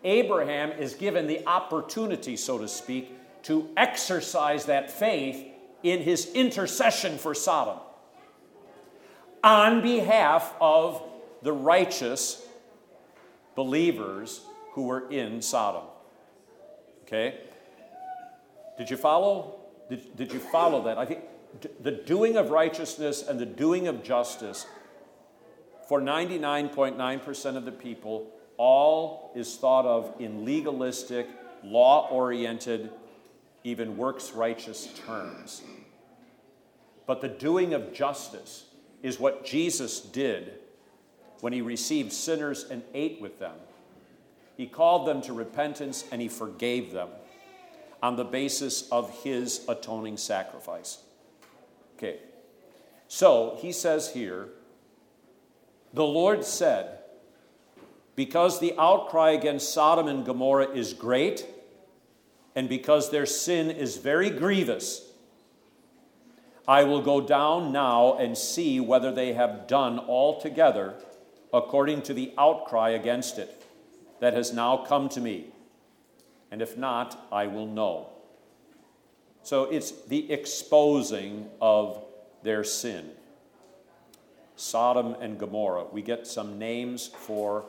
Abraham 0.05 0.73
is 0.73 0.95
given 0.95 1.27
the 1.27 1.47
opportunity, 1.47 2.37
so 2.37 2.59
to 2.59 2.69
speak, 2.69 3.18
to 3.49 3.67
exercise 3.79 4.67
that 4.67 4.91
faith 4.91 5.43
in 5.83 6.01
his 6.03 6.31
intercession 6.35 7.17
for 7.17 7.35
Sodom 7.35 7.79
on 9.43 9.81
behalf 9.81 10.53
of 10.61 11.03
the 11.41 11.53
righteous 11.55 12.47
believers 13.55 14.43
who 14.73 14.83
were 14.83 15.11
in 15.11 15.41
Sodom. 15.41 15.85
Okay? 17.05 17.41
Did 18.77 18.91
you 18.91 18.99
follow? 18.99 19.61
Did, 19.89 20.15
did 20.15 20.31
you 20.31 20.41
follow 20.41 20.83
that? 20.85 20.99
I 20.99 21.07
think 21.07 21.21
the 21.81 21.93
doing 21.93 22.37
of 22.37 22.51
righteousness 22.51 23.23
and 23.27 23.41
the 23.41 23.47
doing 23.47 23.89
of 23.89 24.03
justice 24.03 24.67
for 25.89 26.03
99.9% 26.03 27.57
of 27.57 27.65
the 27.65 27.73
people 27.73 28.27
all 28.59 29.33
is 29.35 29.57
thought 29.57 29.87
of 29.87 30.13
in 30.19 30.45
legalistic, 30.45 31.27
law 31.65 32.11
oriented 32.11 32.91
even 33.65 33.97
works 33.97 34.33
righteous 34.33 34.89
terms. 35.07 35.63
But 37.07 37.21
the 37.21 37.29
doing 37.29 37.75
of 37.75 37.93
justice 37.93 38.67
is 39.03 39.19
what 39.19 39.45
Jesus 39.45 40.01
did 40.01 40.55
when 41.41 41.53
he 41.53 41.61
received 41.61 42.13
sinners 42.13 42.67
and 42.71 42.83
ate 42.95 43.21
with 43.21 43.39
them. 43.39 43.57
He 44.57 44.67
called 44.67 45.07
them 45.07 45.23
to 45.23 45.33
repentance 45.33 46.05
and 46.11 46.21
he 46.21 46.29
forgave 46.29 46.93
them 46.93 47.09
on 48.03 48.17
the 48.17 48.25
basis 48.25 48.89
of 48.91 49.23
his 49.23 49.65
atoning 49.69 50.17
sacrifice. 50.17 50.99
Okay, 51.97 52.19
so 53.09 53.57
he 53.61 53.73
says 53.73 54.13
here, 54.13 54.49
the 55.93 56.05
Lord 56.05 56.45
said, 56.45 56.99
because 58.15 58.61
the 58.61 58.75
outcry 58.79 59.31
against 59.31 59.73
Sodom 59.73 60.09
and 60.09 60.25
Gomorrah 60.25 60.71
is 60.71 60.93
great, 60.93 61.47
and 62.59 62.69
because 62.69 63.13
their 63.13 63.25
sin 63.25 63.71
is 63.71 63.99
very 63.99 64.31
grievous, 64.31 65.13
I 66.67 66.83
will 66.83 67.01
go 67.01 67.21
down 67.21 67.71
now 67.71 68.15
and 68.15 68.37
see 68.37 68.81
whether 68.81 69.13
they 69.13 69.35
have 69.35 69.69
done 69.69 70.01
altogether 70.01 70.95
according 71.53 72.03
to 72.03 72.15
the 72.15 72.35
outcry 72.37 72.91
against 72.91 73.39
it 73.39 73.63
that 74.19 74.35
has 74.35 74.53
now 74.53 74.79
come 74.79 75.09
to 75.11 75.21
me. 75.21 75.45
And 76.51 76.61
if 76.61 76.77
not, 76.77 77.29
I 77.31 77.47
will 77.47 77.69
know. 77.69 78.09
So 79.45 79.67
it's 79.67 79.93
the 79.93 80.33
exposing 80.33 81.51
of 81.61 82.05
their 82.43 82.65
sin. 82.65 83.09
Sodom 84.57 85.15
and 85.21 85.39
Gomorrah. 85.39 85.85
We 85.93 86.03
get 86.03 86.27
some 86.27 86.59
names 86.59 87.07
for 87.07 87.67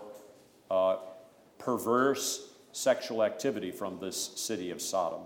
uh, 0.72 0.96
perverse 1.60 2.49
sexual 2.72 3.24
activity 3.24 3.72
from 3.72 4.00
this 4.00 4.32
city 4.36 4.72
of 4.72 4.82
Sodom. 4.82 5.22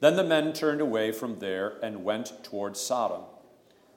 Then 0.00 0.16
the 0.16 0.24
men 0.24 0.52
turned 0.52 0.80
away 0.80 1.12
from 1.12 1.38
there 1.38 1.74
and 1.82 2.04
went 2.04 2.42
toward 2.42 2.76
Sodom. 2.76 3.22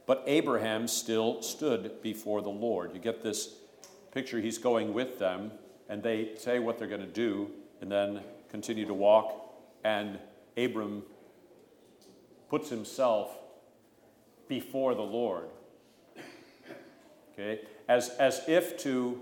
But 0.06 0.24
Abraham 0.28 0.88
still 0.88 1.42
stood 1.42 2.02
before 2.04 2.42
the 2.42 2.50
Lord. 2.50 2.94
You 2.94 3.00
get 3.00 3.24
this 3.24 3.56
picture, 4.12 4.40
he's 4.40 4.60
going 4.60 4.94
with 4.94 5.18
them, 5.18 5.52
and 5.90 6.04
they 6.04 6.36
say 6.38 6.60
what 6.60 6.78
they're 6.78 6.88
going 6.88 7.02
to 7.02 7.08
do, 7.08 7.50
and 7.82 7.92
then 7.92 8.22
continue 8.50 8.86
to 8.86 8.94
walk. 8.94 9.56
And 9.84 10.20
Abram 10.58 11.04
puts 12.50 12.70
himself 12.70 13.32
before 14.48 14.94
the 14.94 15.02
Lord. 15.02 15.50
Okay? 17.34 17.62
As, 17.90 18.10
as 18.10 18.42
if 18.48 18.78
to 18.84 19.22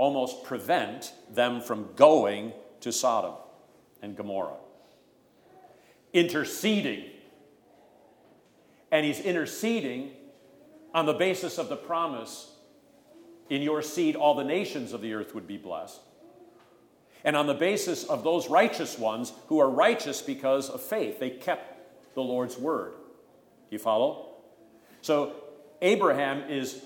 almost 0.00 0.44
prevent 0.44 1.12
them 1.30 1.60
from 1.60 1.90
going 1.94 2.54
to 2.80 2.90
Sodom. 2.90 3.34
and 4.00 4.16
Gomorrah. 4.16 4.56
Interceding. 6.14 7.04
And 8.90 9.04
he's 9.04 9.20
interceding 9.20 10.12
on 10.94 11.04
the 11.04 11.12
basis 11.12 11.58
of 11.58 11.68
the 11.68 11.76
promise 11.76 12.50
in 13.50 13.60
your 13.60 13.82
seed, 13.82 14.16
all 14.16 14.34
the 14.34 14.42
nations 14.42 14.94
of 14.94 15.02
the 15.02 15.12
earth 15.12 15.34
would 15.34 15.46
be 15.46 15.58
blessed. 15.58 16.00
And 17.22 17.36
on 17.36 17.46
the 17.46 17.52
basis 17.52 18.04
of 18.04 18.24
those 18.24 18.48
righteous 18.48 18.98
ones 18.98 19.34
who 19.48 19.58
are 19.58 19.68
righteous 19.68 20.22
because 20.22 20.70
of 20.70 20.80
faith, 20.80 21.20
they 21.20 21.28
kept 21.28 22.14
the 22.14 22.22
Lord's 22.22 22.56
word. 22.56 22.92
Do 22.92 23.76
you 23.76 23.78
follow? 23.78 24.36
So 25.02 25.34
Abraham 25.82 26.48
is 26.48 26.82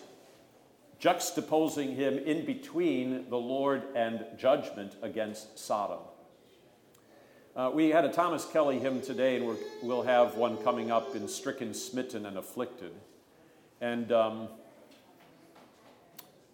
juxtaposing 1.05 1.95
him 1.95 2.17
in 2.17 2.47
between 2.47 3.29
the 3.29 3.37
Lord 3.37 3.83
and 3.95 4.25
judgment 4.39 4.97
against 5.03 5.59
Sodom. 5.59 5.99
Uh, 7.55 7.71
we 7.75 7.91
had 7.91 8.07
a 8.07 8.09
Thomas 8.09 8.47
Kelly 8.47 8.79
hymn 8.79 9.03
today, 9.03 9.37
and 9.37 9.47
we 9.47 9.55
will 9.83 10.03
have 10.03 10.37
one 10.37 10.57
coming 10.65 10.91
up 10.91 11.15
in 11.15 11.29
Stricken, 11.29 11.75
Smitten, 11.75 12.25
and 12.25 12.39
Afflicted. 12.39 12.93
And 13.83 14.11
um, 14.13 14.49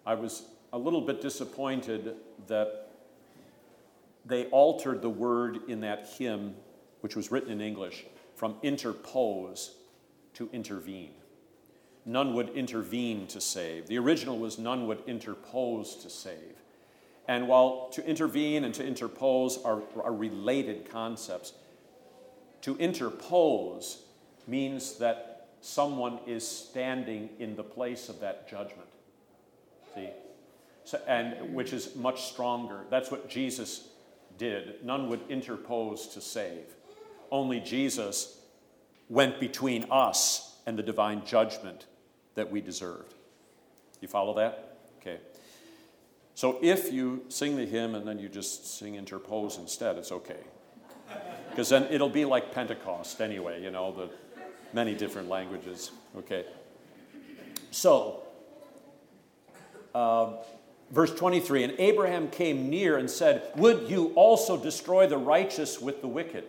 I 0.04 0.14
was 0.14 0.42
a 0.72 0.78
little 0.78 1.00
bit 1.00 1.20
disappointed 1.20 2.16
that 2.48 2.90
they 4.26 4.46
altered 4.46 5.00
the 5.00 5.10
word 5.10 5.60
in 5.68 5.80
that 5.82 6.08
hymn, 6.18 6.56
which 7.02 7.14
was 7.14 7.30
written 7.30 7.52
in 7.52 7.60
English, 7.60 8.04
from 8.34 8.56
interpose 8.64 9.74
to 10.34 10.50
intervene. 10.52 11.19
None 12.06 12.34
would 12.34 12.50
intervene 12.50 13.26
to 13.28 13.40
save. 13.40 13.86
The 13.86 13.98
original 13.98 14.38
was 14.38 14.58
none 14.58 14.86
would 14.86 15.02
interpose 15.06 15.94
to 15.96 16.10
save. 16.10 16.56
And 17.28 17.46
while 17.46 17.88
to 17.92 18.04
intervene 18.04 18.64
and 18.64 18.74
to 18.74 18.84
interpose 18.84 19.58
are, 19.64 19.82
are 20.02 20.12
related 20.12 20.90
concepts, 20.90 21.52
to 22.62 22.76
interpose 22.78 24.02
means 24.46 24.96
that 24.98 25.48
someone 25.60 26.18
is 26.26 26.46
standing 26.46 27.28
in 27.38 27.54
the 27.54 27.62
place 27.62 28.08
of 28.08 28.20
that 28.20 28.48
judgment. 28.48 28.88
See? 29.94 30.08
So, 30.84 31.00
and 31.06 31.54
which 31.54 31.72
is 31.72 31.94
much 31.94 32.24
stronger. 32.24 32.84
That's 32.90 33.10
what 33.10 33.28
Jesus 33.28 33.88
did. 34.38 34.84
None 34.84 35.08
would 35.08 35.20
interpose 35.28 36.06
to 36.08 36.20
save. 36.20 36.64
Only 37.30 37.60
Jesus 37.60 38.40
went 39.08 39.38
between 39.38 39.86
us 39.90 40.56
and 40.66 40.78
the 40.78 40.82
divine 40.82 41.24
judgment 41.24 41.86
that 42.34 42.50
we 42.50 42.60
deserved. 42.60 43.14
You 44.00 44.08
follow 44.08 44.34
that? 44.34 44.78
Okay. 45.00 45.18
So 46.34 46.58
if 46.62 46.92
you 46.92 47.24
sing 47.28 47.56
the 47.56 47.66
hymn 47.66 47.94
and 47.94 48.06
then 48.06 48.18
you 48.18 48.28
just 48.28 48.78
sing 48.78 48.94
interpose 48.94 49.58
instead, 49.58 49.96
it's 49.96 50.12
okay. 50.12 50.40
Because 51.50 51.68
then 51.68 51.86
it'll 51.90 52.08
be 52.08 52.24
like 52.24 52.52
Pentecost 52.52 53.20
anyway, 53.20 53.62
you 53.62 53.70
know, 53.70 53.92
the 53.92 54.10
many 54.72 54.94
different 54.94 55.28
languages. 55.28 55.90
Okay. 56.16 56.44
So, 57.70 58.22
uh, 59.94 60.34
verse 60.90 61.14
23 61.14 61.64
And 61.64 61.74
Abraham 61.78 62.28
came 62.28 62.70
near 62.70 62.96
and 62.96 63.10
said, 63.10 63.50
Would 63.56 63.90
you 63.90 64.12
also 64.14 64.56
destroy 64.56 65.06
the 65.06 65.18
righteous 65.18 65.80
with 65.80 66.00
the 66.00 66.08
wicked? 66.08 66.44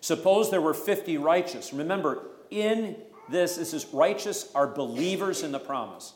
Suppose 0.00 0.50
there 0.50 0.60
were 0.60 0.74
50 0.74 1.18
righteous. 1.18 1.72
Remember, 1.72 2.22
in 2.50 2.96
this, 3.28 3.56
this 3.56 3.74
is 3.74 3.86
righteous 3.92 4.50
are 4.54 4.66
believers 4.66 5.42
in 5.42 5.52
the 5.52 5.58
promise. 5.58 6.12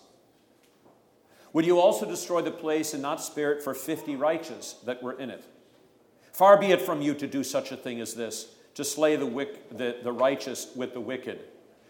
Would 1.53 1.67
you 1.67 1.81
also 1.81 2.07
destroy 2.07 2.43
the 2.43 2.51
place 2.51 2.95
and 2.95 3.03
not 3.03 3.21
spare 3.21 3.53
it 3.53 3.63
for 3.63 3.75
50 3.75 4.15
righteous 4.17 4.75
that 4.85 5.03
were 5.03 5.19
in 5.19 5.31
it? 5.31 5.45
Far 6.33 6.59
be 6.59 6.67
it 6.67 6.81
from 6.81 7.03
you 7.03 7.15
to 7.15 7.27
do 7.27 7.43
such 7.43 7.73
a 7.73 7.77
thing 7.77 8.01
as 8.01 8.15
this, 8.15 8.55
to 8.75 8.85
slay 8.85 9.17
the, 9.17 9.27
wick, 9.27 9.77
the, 9.77 9.97
the 10.03 10.13
righteous 10.13 10.69
with 10.77 10.93
the 10.93 11.01
wicked, 11.01 11.41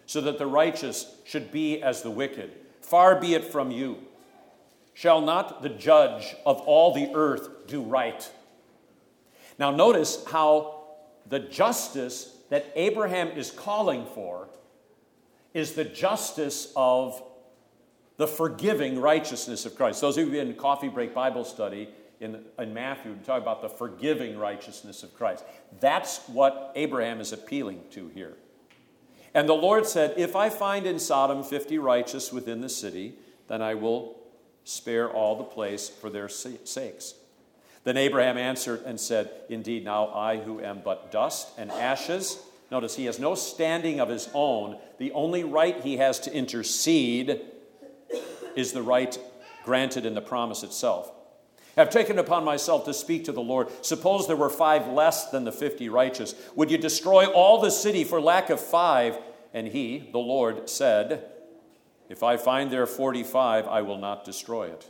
so 0.07 0.19
that 0.21 0.39
the 0.39 0.47
righteous 0.47 1.15
should 1.25 1.51
be 1.51 1.81
as 1.81 2.01
the 2.01 2.09
wicked. 2.09 2.51
Far 2.81 3.19
be 3.19 3.35
it 3.35 3.45
from 3.45 3.69
you. 3.69 3.99
Shall 4.93 5.21
not 5.21 5.61
the 5.61 5.69
judge 5.69 6.35
of 6.45 6.59
all 6.61 6.93
the 6.93 7.11
earth 7.13 7.67
do 7.67 7.81
right? 7.81 8.29
Now, 9.59 9.71
notice 9.71 10.25
how 10.25 10.81
the 11.27 11.39
justice 11.39 12.35
that 12.49 12.71
Abraham 12.75 13.29
is 13.29 13.51
calling 13.51 14.05
for 14.07 14.49
is 15.53 15.73
the 15.73 15.83
justice 15.83 16.71
of 16.75 17.21
the 18.17 18.27
forgiving 18.27 18.99
righteousness 18.99 19.65
of 19.65 19.75
Christ. 19.75 20.01
Those 20.01 20.17
of 20.17 20.27
you 20.27 20.39
in 20.39 20.53
coffee 20.53 20.89
break 20.89 21.13
Bible 21.13 21.43
study 21.43 21.89
in, 22.19 22.43
in 22.59 22.73
Matthew 22.73 23.13
we 23.13 23.19
talk 23.25 23.41
about 23.41 23.61
the 23.61 23.69
forgiving 23.69 24.37
righteousness 24.37 25.03
of 25.03 25.13
Christ. 25.15 25.43
That's 25.79 26.19
what 26.27 26.71
Abraham 26.75 27.19
is 27.19 27.33
appealing 27.33 27.81
to 27.91 28.09
here. 28.09 28.35
And 29.33 29.49
the 29.49 29.53
Lord 29.53 29.85
said, 29.85 30.13
If 30.17 30.35
I 30.35 30.49
find 30.49 30.85
in 30.85 30.99
Sodom 30.99 31.43
50 31.43 31.79
righteous 31.79 32.31
within 32.31 32.61
the 32.61 32.69
city, 32.69 33.15
then 33.47 33.61
I 33.61 33.73
will 33.73 34.17
spare 34.63 35.09
all 35.09 35.35
the 35.35 35.43
place 35.43 35.89
for 35.89 36.09
their 36.09 36.29
sakes. 36.29 37.15
Then 37.83 37.97
Abraham 37.97 38.37
answered 38.37 38.83
and 38.85 38.99
said, 38.99 39.31
Indeed, 39.49 39.83
now 39.83 40.13
I 40.13 40.37
who 40.37 40.61
am 40.61 40.81
but 40.85 41.11
dust 41.11 41.49
and 41.57 41.71
ashes 41.71 42.37
Notice 42.71 42.95
he 42.95 43.05
has 43.05 43.19
no 43.19 43.35
standing 43.35 43.99
of 43.99 44.07
his 44.07 44.29
own. 44.33 44.79
The 44.97 45.11
only 45.11 45.43
right 45.43 45.79
he 45.81 45.97
has 45.97 46.19
to 46.21 46.33
intercede 46.33 47.41
is 48.55 48.71
the 48.71 48.81
right 48.81 49.19
granted 49.65 50.05
in 50.05 50.15
the 50.15 50.21
promise 50.21 50.63
itself. 50.63 51.11
I 51.77 51.81
have 51.81 51.89
taken 51.89 52.17
upon 52.17 52.43
myself 52.45 52.85
to 52.85 52.93
speak 52.93 53.25
to 53.25 53.31
the 53.33 53.41
Lord. 53.41 53.67
Suppose 53.85 54.27
there 54.27 54.35
were 54.35 54.49
five 54.49 54.87
less 54.87 55.31
than 55.31 55.43
the 55.43 55.51
fifty 55.51 55.89
righteous. 55.89 56.33
Would 56.55 56.71
you 56.71 56.77
destroy 56.77 57.25
all 57.25 57.61
the 57.61 57.69
city 57.69 58.03
for 58.03 58.21
lack 58.21 58.49
of 58.49 58.59
five? 58.59 59.17
And 59.53 59.67
he, 59.67 60.09
the 60.11 60.17
Lord, 60.17 60.69
said, 60.69 61.25
If 62.09 62.23
I 62.23 62.37
find 62.37 62.71
there 62.71 62.85
forty 62.85 63.23
five, 63.23 63.67
I 63.67 63.81
will 63.81 63.97
not 63.97 64.25
destroy 64.25 64.67
it. 64.67 64.89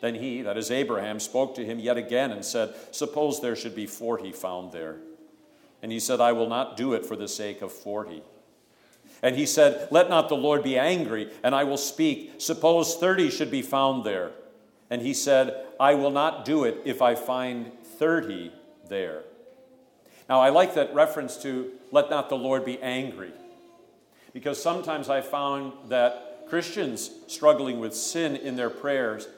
Then 0.00 0.14
he, 0.14 0.42
that 0.42 0.56
is 0.56 0.70
Abraham, 0.70 1.18
spoke 1.18 1.54
to 1.56 1.64
him 1.64 1.78
yet 1.78 1.96
again 1.96 2.30
and 2.30 2.44
said, 2.44 2.74
Suppose 2.90 3.40
there 3.40 3.56
should 3.56 3.74
be 3.74 3.86
forty 3.86 4.32
found 4.32 4.72
there. 4.72 4.98
And 5.82 5.92
he 5.92 6.00
said, 6.00 6.20
I 6.20 6.32
will 6.32 6.48
not 6.48 6.76
do 6.76 6.92
it 6.92 7.06
for 7.06 7.16
the 7.16 7.28
sake 7.28 7.62
of 7.62 7.72
forty. 7.72 8.22
And 9.22 9.36
he 9.36 9.46
said, 9.46 9.88
Let 9.90 10.08
not 10.08 10.28
the 10.28 10.36
Lord 10.36 10.62
be 10.62 10.78
angry, 10.78 11.30
and 11.42 11.54
I 11.54 11.64
will 11.64 11.76
speak. 11.76 12.34
Suppose 12.38 12.96
thirty 12.96 13.30
should 13.30 13.50
be 13.50 13.62
found 13.62 14.04
there. 14.04 14.32
And 14.90 15.02
he 15.02 15.14
said, 15.14 15.66
I 15.78 15.94
will 15.94 16.10
not 16.10 16.44
do 16.44 16.64
it 16.64 16.82
if 16.84 17.02
I 17.02 17.14
find 17.14 17.72
thirty 17.82 18.52
there. 18.88 19.22
Now, 20.28 20.40
I 20.40 20.50
like 20.50 20.74
that 20.74 20.94
reference 20.94 21.36
to 21.42 21.72
let 21.90 22.10
not 22.10 22.28
the 22.28 22.36
Lord 22.36 22.64
be 22.64 22.80
angry, 22.80 23.32
because 24.32 24.62
sometimes 24.62 25.08
I 25.08 25.20
found 25.20 25.72
that 25.88 26.46
Christians 26.48 27.10
struggling 27.26 27.80
with 27.80 27.94
sin 27.94 28.36
in 28.36 28.56
their 28.56 28.70
prayers, 28.70 29.28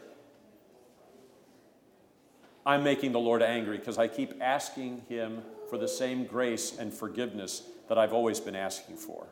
I'm 2.65 2.85
making 2.85 3.13
the 3.13 3.21
Lord 3.21 3.43
angry 3.43 3.79
because 3.79 3.99
I 3.99 4.09
keep 4.09 4.35
asking 4.41 5.03
Him 5.09 5.43
for 5.71 5.79
the 5.79 5.89
same 5.89 6.27
grace 6.27 6.77
and 6.77 6.93
forgiveness 6.93 7.63
that 7.89 7.97
I've 7.97 8.13
always 8.13 8.41
been 8.41 8.57
asking 8.57 8.97
for. 8.97 9.29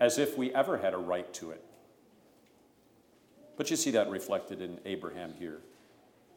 As 0.00 0.16
if 0.16 0.38
we 0.38 0.54
ever 0.54 0.78
had 0.78 0.94
a 0.94 0.98
right 0.98 1.32
to 1.34 1.50
it. 1.50 1.62
But 3.56 3.68
you 3.70 3.76
see 3.76 3.90
that 3.90 4.08
reflected 4.08 4.62
in 4.62 4.78
Abraham 4.84 5.34
here. 5.38 5.58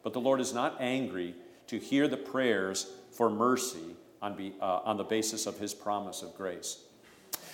But 0.03 0.13
the 0.13 0.21
Lord 0.21 0.41
is 0.41 0.53
not 0.53 0.77
angry 0.79 1.35
to 1.67 1.79
hear 1.79 2.07
the 2.07 2.17
prayers 2.17 2.91
for 3.11 3.29
mercy 3.29 3.95
on, 4.21 4.35
be, 4.35 4.53
uh, 4.61 4.81
on 4.83 4.97
the 4.97 5.03
basis 5.03 5.45
of 5.45 5.57
his 5.59 5.73
promise 5.73 6.21
of 6.21 6.35
grace. 6.35 6.79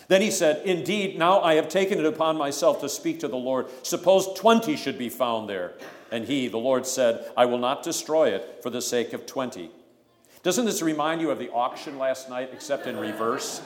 Then 0.08 0.22
he 0.22 0.32
said, 0.32 0.66
Indeed, 0.66 1.18
now 1.18 1.42
I 1.42 1.54
have 1.56 1.70
taken 1.70 2.00
it 2.00 2.06
upon 2.06 2.38
myself 2.38 2.82
to 2.82 2.90
speak 2.90 3.20
to 3.22 3.28
the 3.28 3.38
Lord. 3.38 3.68
Suppose 3.84 4.34
20 4.36 4.76
should 4.76 4.98
be 4.98 5.10
found 5.10 5.50
there. 5.50 5.74
And 6.12 6.26
he, 6.26 6.50
the 6.50 6.58
Lord, 6.58 6.86
said, 6.86 7.32
I 7.38 7.46
will 7.46 7.58
not 7.58 7.84
destroy 7.84 8.30
it 8.30 8.60
for 8.62 8.70
the 8.70 8.82
sake 8.82 9.14
of 9.14 9.26
20. 9.26 9.72
Doesn't 10.44 10.66
this 10.66 10.82
remind 10.82 11.22
you 11.22 11.30
of 11.30 11.38
the 11.38 11.52
auction 11.52 12.00
last 12.00 12.30
night, 12.30 12.50
except 12.52 12.88
in 12.88 12.98
reverse? 12.98 13.62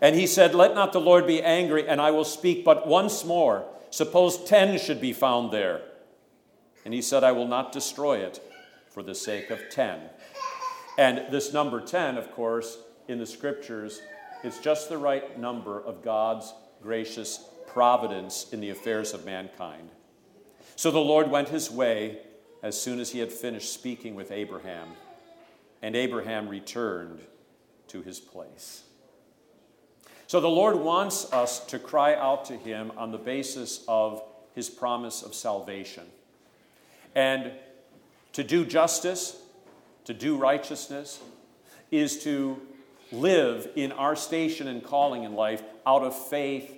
And 0.00 0.16
he 0.16 0.26
said, 0.26 0.54
Let 0.54 0.74
not 0.74 0.92
the 0.92 1.00
Lord 1.00 1.26
be 1.26 1.42
angry, 1.42 1.86
and 1.86 2.00
I 2.00 2.10
will 2.10 2.24
speak 2.24 2.64
but 2.64 2.86
once 2.86 3.24
more. 3.24 3.64
Suppose 3.90 4.42
ten 4.44 4.78
should 4.78 5.00
be 5.00 5.12
found 5.12 5.52
there. 5.52 5.82
And 6.84 6.92
he 6.92 7.02
said, 7.02 7.24
I 7.24 7.32
will 7.32 7.46
not 7.46 7.72
destroy 7.72 8.18
it 8.18 8.40
for 8.88 9.02
the 9.02 9.14
sake 9.14 9.50
of 9.50 9.60
ten. 9.70 10.00
And 10.96 11.24
this 11.30 11.52
number 11.52 11.80
10, 11.80 12.16
of 12.16 12.30
course, 12.32 12.78
in 13.08 13.18
the 13.18 13.26
scriptures, 13.26 14.00
is 14.42 14.58
just 14.58 14.88
the 14.88 14.98
right 14.98 15.38
number 15.38 15.80
of 15.80 16.02
God's 16.02 16.54
gracious 16.82 17.48
providence 17.66 18.52
in 18.52 18.60
the 18.60 18.70
affairs 18.70 19.12
of 19.12 19.24
mankind. 19.24 19.88
So 20.76 20.90
the 20.90 20.98
Lord 20.98 21.30
went 21.30 21.48
his 21.48 21.70
way 21.70 22.18
as 22.64 22.80
soon 22.80 22.98
as 22.98 23.10
he 23.10 23.18
had 23.18 23.30
finished 23.30 23.74
speaking 23.74 24.14
with 24.14 24.32
Abraham, 24.32 24.88
and 25.82 25.94
Abraham 25.94 26.48
returned 26.48 27.20
to 27.88 28.00
his 28.00 28.18
place. 28.18 28.84
So 30.26 30.40
the 30.40 30.48
Lord 30.48 30.76
wants 30.76 31.30
us 31.30 31.60
to 31.66 31.78
cry 31.78 32.14
out 32.14 32.46
to 32.46 32.56
him 32.56 32.90
on 32.96 33.12
the 33.12 33.18
basis 33.18 33.84
of 33.86 34.22
his 34.54 34.70
promise 34.70 35.22
of 35.22 35.34
salvation. 35.34 36.04
And 37.14 37.52
to 38.32 38.42
do 38.42 38.64
justice, 38.64 39.36
to 40.06 40.14
do 40.14 40.38
righteousness, 40.38 41.20
is 41.90 42.24
to 42.24 42.58
live 43.12 43.68
in 43.76 43.92
our 43.92 44.16
station 44.16 44.68
and 44.68 44.82
calling 44.82 45.24
in 45.24 45.34
life 45.34 45.62
out 45.86 46.02
of 46.02 46.16
faith, 46.28 46.74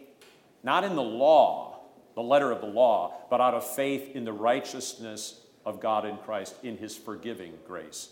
not 0.65 0.83
in 0.83 0.97
the 0.97 1.03
law, 1.03 1.79
the 2.17 2.25
letter 2.25 2.51
of 2.51 2.61
the 2.61 2.67
law, 2.67 3.15
but 3.31 3.41
out 3.41 3.55
of 3.55 3.65
faith 3.65 4.17
in 4.17 4.25
the 4.25 4.33
righteousness 4.33 5.43
of 5.67 5.81
God 5.81 6.07
in 6.07 6.17
Christ, 6.19 6.55
in 6.63 6.79
His 6.79 6.97
forgiving 6.97 7.53
grace. 7.67 8.09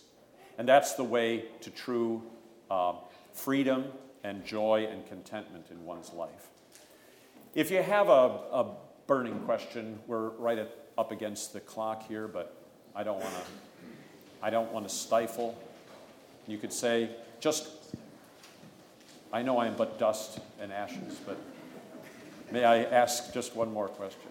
And 0.59 0.69
that's 0.69 0.95
the 0.95 1.05
way 1.05 1.47
to 1.63 1.71
true 1.71 2.23
uh, 2.71 2.95
freedom 3.33 3.87
and 4.23 4.45
joy 4.45 4.89
and 4.91 5.07
contentment 5.07 5.67
in 5.71 5.85
one's 5.85 6.13
life. 6.13 6.49
If 7.55 7.71
you 7.71 7.83
have 7.83 8.09
a, 8.09 8.41
a 8.53 8.67
burning 9.07 9.39
question, 9.41 10.01
we're 10.07 10.31
right 10.31 10.59
at, 10.59 10.77
up 10.99 11.13
against 11.13 11.53
the 11.53 11.61
clock 11.61 12.07
here, 12.09 12.27
but 12.27 12.57
I 12.95 13.05
don't 13.05 13.21
want 13.21 13.35
to. 13.35 13.43
I 14.43 14.51
don't 14.51 14.71
want 14.73 14.87
to 14.87 14.95
stifle. 14.95 15.59
You 16.47 16.59
could 16.59 16.73
say, 16.73 17.09
just, 17.41 17.67
I 19.33 19.41
know 19.41 19.57
I 19.57 19.69
am 19.69 19.75
but 19.75 19.99
dust 19.99 20.39
and 20.61 20.71
ashes, 20.71 21.19
but 21.25 21.39
may 22.51 22.63
I 22.63 22.83
ask 22.83 23.33
just 23.33 23.57
one 23.57 23.73
more 23.73 23.89
question? 23.89 24.31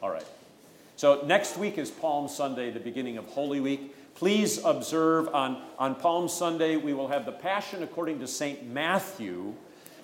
All 0.00 0.10
right. 0.10 0.26
So 0.96 1.22
next 1.26 1.56
week 1.56 1.76
is 1.76 1.90
Palm 1.90 2.28
Sunday, 2.28 2.70
the 2.70 2.78
beginning 2.78 3.18
of 3.18 3.26
Holy 3.26 3.58
Week. 3.58 4.14
Please 4.14 4.64
observe 4.64 5.26
on, 5.34 5.60
on 5.76 5.96
Palm 5.96 6.28
Sunday, 6.28 6.76
we 6.76 6.94
will 6.94 7.08
have 7.08 7.26
the 7.26 7.32
Passion 7.32 7.82
according 7.82 8.20
to 8.20 8.28
St. 8.28 8.64
Matthew. 8.64 9.54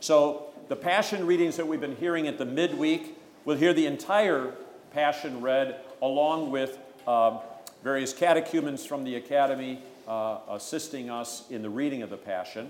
So 0.01 0.47
the 0.66 0.74
Passion 0.74 1.28
readings 1.28 1.57
that 1.59 1.68
we've 1.68 1.80
been 1.80 1.95
hearing 1.95 2.26
at 2.26 2.38
the 2.38 2.45
midweek, 2.45 3.16
we'll 3.45 3.57
hear 3.57 3.72
the 3.72 3.86
entire 3.86 4.53
Passion 4.93 5.41
read 5.41 5.80
along 6.03 6.51
with 6.51 6.76
uh, 7.07 7.38
various 7.84 8.12
catechumens 8.12 8.84
from 8.84 9.05
the 9.05 9.14
Academy 9.14 9.78
uh, 10.09 10.38
assisting 10.51 11.09
us 11.09 11.45
in 11.51 11.62
the 11.62 11.70
reading 11.70 12.03
of 12.03 12.11
the 12.11 12.16
Passion. 12.16 12.68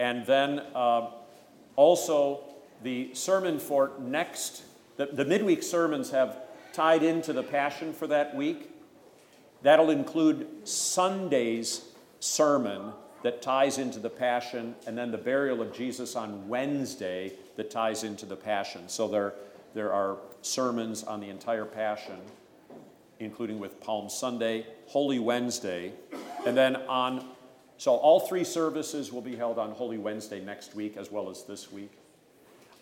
And 0.00 0.26
then 0.26 0.58
uh, 0.74 1.10
also 1.76 2.40
the 2.82 3.14
sermon 3.14 3.60
for 3.60 3.92
next, 4.00 4.64
the, 4.96 5.06
the 5.06 5.24
midweek 5.24 5.62
sermons 5.62 6.10
have 6.10 6.36
tied 6.78 7.02
into 7.02 7.32
the 7.32 7.42
Passion 7.42 7.92
for 7.92 8.06
that 8.06 8.36
week. 8.36 8.70
That'll 9.62 9.90
include 9.90 10.46
Sunday's 10.62 11.84
sermon 12.20 12.92
that 13.24 13.42
ties 13.42 13.78
into 13.78 13.98
the 13.98 14.08
Passion, 14.08 14.76
and 14.86 14.96
then 14.96 15.10
the 15.10 15.18
burial 15.18 15.60
of 15.60 15.72
Jesus 15.72 16.14
on 16.14 16.46
Wednesday 16.46 17.32
that 17.56 17.72
ties 17.72 18.04
into 18.04 18.26
the 18.26 18.36
Passion. 18.36 18.88
So 18.88 19.08
there, 19.08 19.34
there 19.74 19.92
are 19.92 20.18
sermons 20.42 21.02
on 21.02 21.18
the 21.18 21.28
entire 21.30 21.64
Passion, 21.64 22.20
including 23.18 23.58
with 23.58 23.80
Palm 23.80 24.08
Sunday, 24.08 24.64
Holy 24.86 25.18
Wednesday, 25.18 25.90
and 26.46 26.56
then 26.56 26.76
on, 26.76 27.26
so 27.76 27.96
all 27.96 28.20
three 28.20 28.44
services 28.44 29.12
will 29.12 29.20
be 29.20 29.34
held 29.34 29.58
on 29.58 29.72
Holy 29.72 29.98
Wednesday 29.98 30.40
next 30.40 30.76
week 30.76 30.96
as 30.96 31.10
well 31.10 31.28
as 31.28 31.42
this 31.42 31.72
week. 31.72 31.90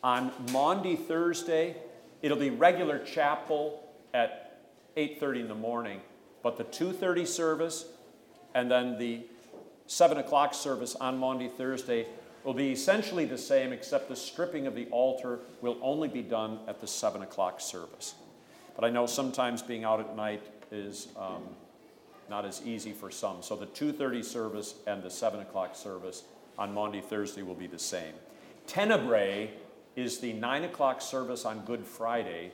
On 0.04 0.30
Maundy 0.52 0.96
Thursday, 0.96 1.76
it'll 2.20 2.36
be 2.36 2.50
regular 2.50 2.98
chapel 2.98 3.84
at 4.16 4.62
8.30 4.96 5.42
in 5.42 5.48
the 5.48 5.54
morning, 5.54 6.00
but 6.42 6.56
the 6.56 6.64
2.30 6.64 7.26
service 7.26 7.84
and 8.54 8.70
then 8.70 8.98
the 8.98 9.26
7 9.86 10.16
o'clock 10.16 10.54
service 10.54 10.96
on 10.96 11.18
Maundy 11.18 11.48
Thursday 11.48 12.06
will 12.42 12.54
be 12.54 12.72
essentially 12.72 13.26
the 13.26 13.36
same, 13.36 13.72
except 13.72 14.08
the 14.08 14.16
stripping 14.16 14.66
of 14.66 14.74
the 14.74 14.86
altar 14.86 15.40
will 15.60 15.76
only 15.82 16.08
be 16.08 16.22
done 16.22 16.60
at 16.66 16.80
the 16.80 16.86
7 16.86 17.20
o'clock 17.20 17.60
service. 17.60 18.14
But 18.74 18.84
I 18.84 18.90
know 18.90 19.06
sometimes 19.06 19.62
being 19.62 19.84
out 19.84 20.00
at 20.00 20.16
night 20.16 20.42
is 20.72 21.08
um, 21.18 21.42
not 22.30 22.46
as 22.46 22.62
easy 22.64 22.92
for 22.92 23.10
some. 23.10 23.42
So 23.42 23.54
the 23.54 23.66
2.30 23.66 24.24
service 24.24 24.76
and 24.86 25.02
the 25.02 25.10
7 25.10 25.40
o'clock 25.40 25.76
service 25.76 26.22
on 26.58 26.72
Maundy 26.72 27.02
Thursday 27.02 27.42
will 27.42 27.54
be 27.54 27.66
the 27.66 27.78
same. 27.78 28.14
Tenebrae 28.66 29.50
is 29.94 30.20
the 30.20 30.32
9 30.32 30.64
o'clock 30.64 31.02
service 31.02 31.44
on 31.44 31.60
Good 31.66 31.84
Friday. 31.84 32.52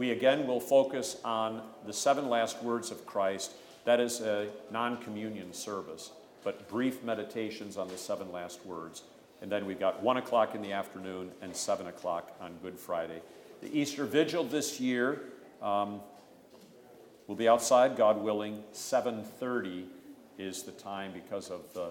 We 0.00 0.12
again 0.12 0.46
will 0.46 0.60
focus 0.60 1.18
on 1.26 1.60
the 1.84 1.92
seven 1.92 2.30
last 2.30 2.62
words 2.62 2.90
of 2.90 3.04
Christ. 3.04 3.52
That 3.84 4.00
is 4.00 4.22
a 4.22 4.48
non 4.70 4.96
communion 4.96 5.52
service, 5.52 6.12
but 6.42 6.70
brief 6.70 7.02
meditations 7.02 7.76
on 7.76 7.86
the 7.88 7.98
seven 7.98 8.32
last 8.32 8.64
words. 8.64 9.02
And 9.42 9.52
then 9.52 9.66
we've 9.66 9.78
got 9.78 10.02
1 10.02 10.16
o'clock 10.16 10.54
in 10.54 10.62
the 10.62 10.72
afternoon 10.72 11.32
and 11.42 11.54
7 11.54 11.86
o'clock 11.86 12.34
on 12.40 12.54
Good 12.62 12.78
Friday. 12.78 13.20
The 13.60 13.78
Easter 13.78 14.06
Vigil 14.06 14.44
this 14.44 14.80
year 14.80 15.20
um, 15.60 16.00
will 17.26 17.36
be 17.36 17.46
outside, 17.46 17.94
God 17.94 18.22
willing. 18.22 18.62
7.30 18.72 19.84
is 20.38 20.62
the 20.62 20.72
time 20.72 21.12
because 21.12 21.50
of 21.50 21.74
the 21.74 21.90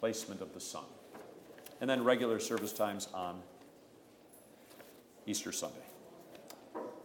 placement 0.00 0.40
of 0.40 0.54
the 0.54 0.60
sun. 0.60 0.84
And 1.82 1.90
then 1.90 2.04
regular 2.04 2.40
service 2.40 2.72
times 2.72 3.08
on 3.12 3.42
Easter 5.26 5.52
Sunday. 5.52 5.83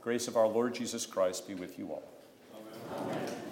Grace 0.10 0.28
of 0.28 0.38
our 0.38 0.48
Lord 0.48 0.74
Jesus 0.74 1.06
Christ 1.06 1.48
be 1.48 1.54
with 1.54 1.78
you 1.78 1.92
all. 1.92 2.02
Amen. 3.00 3.49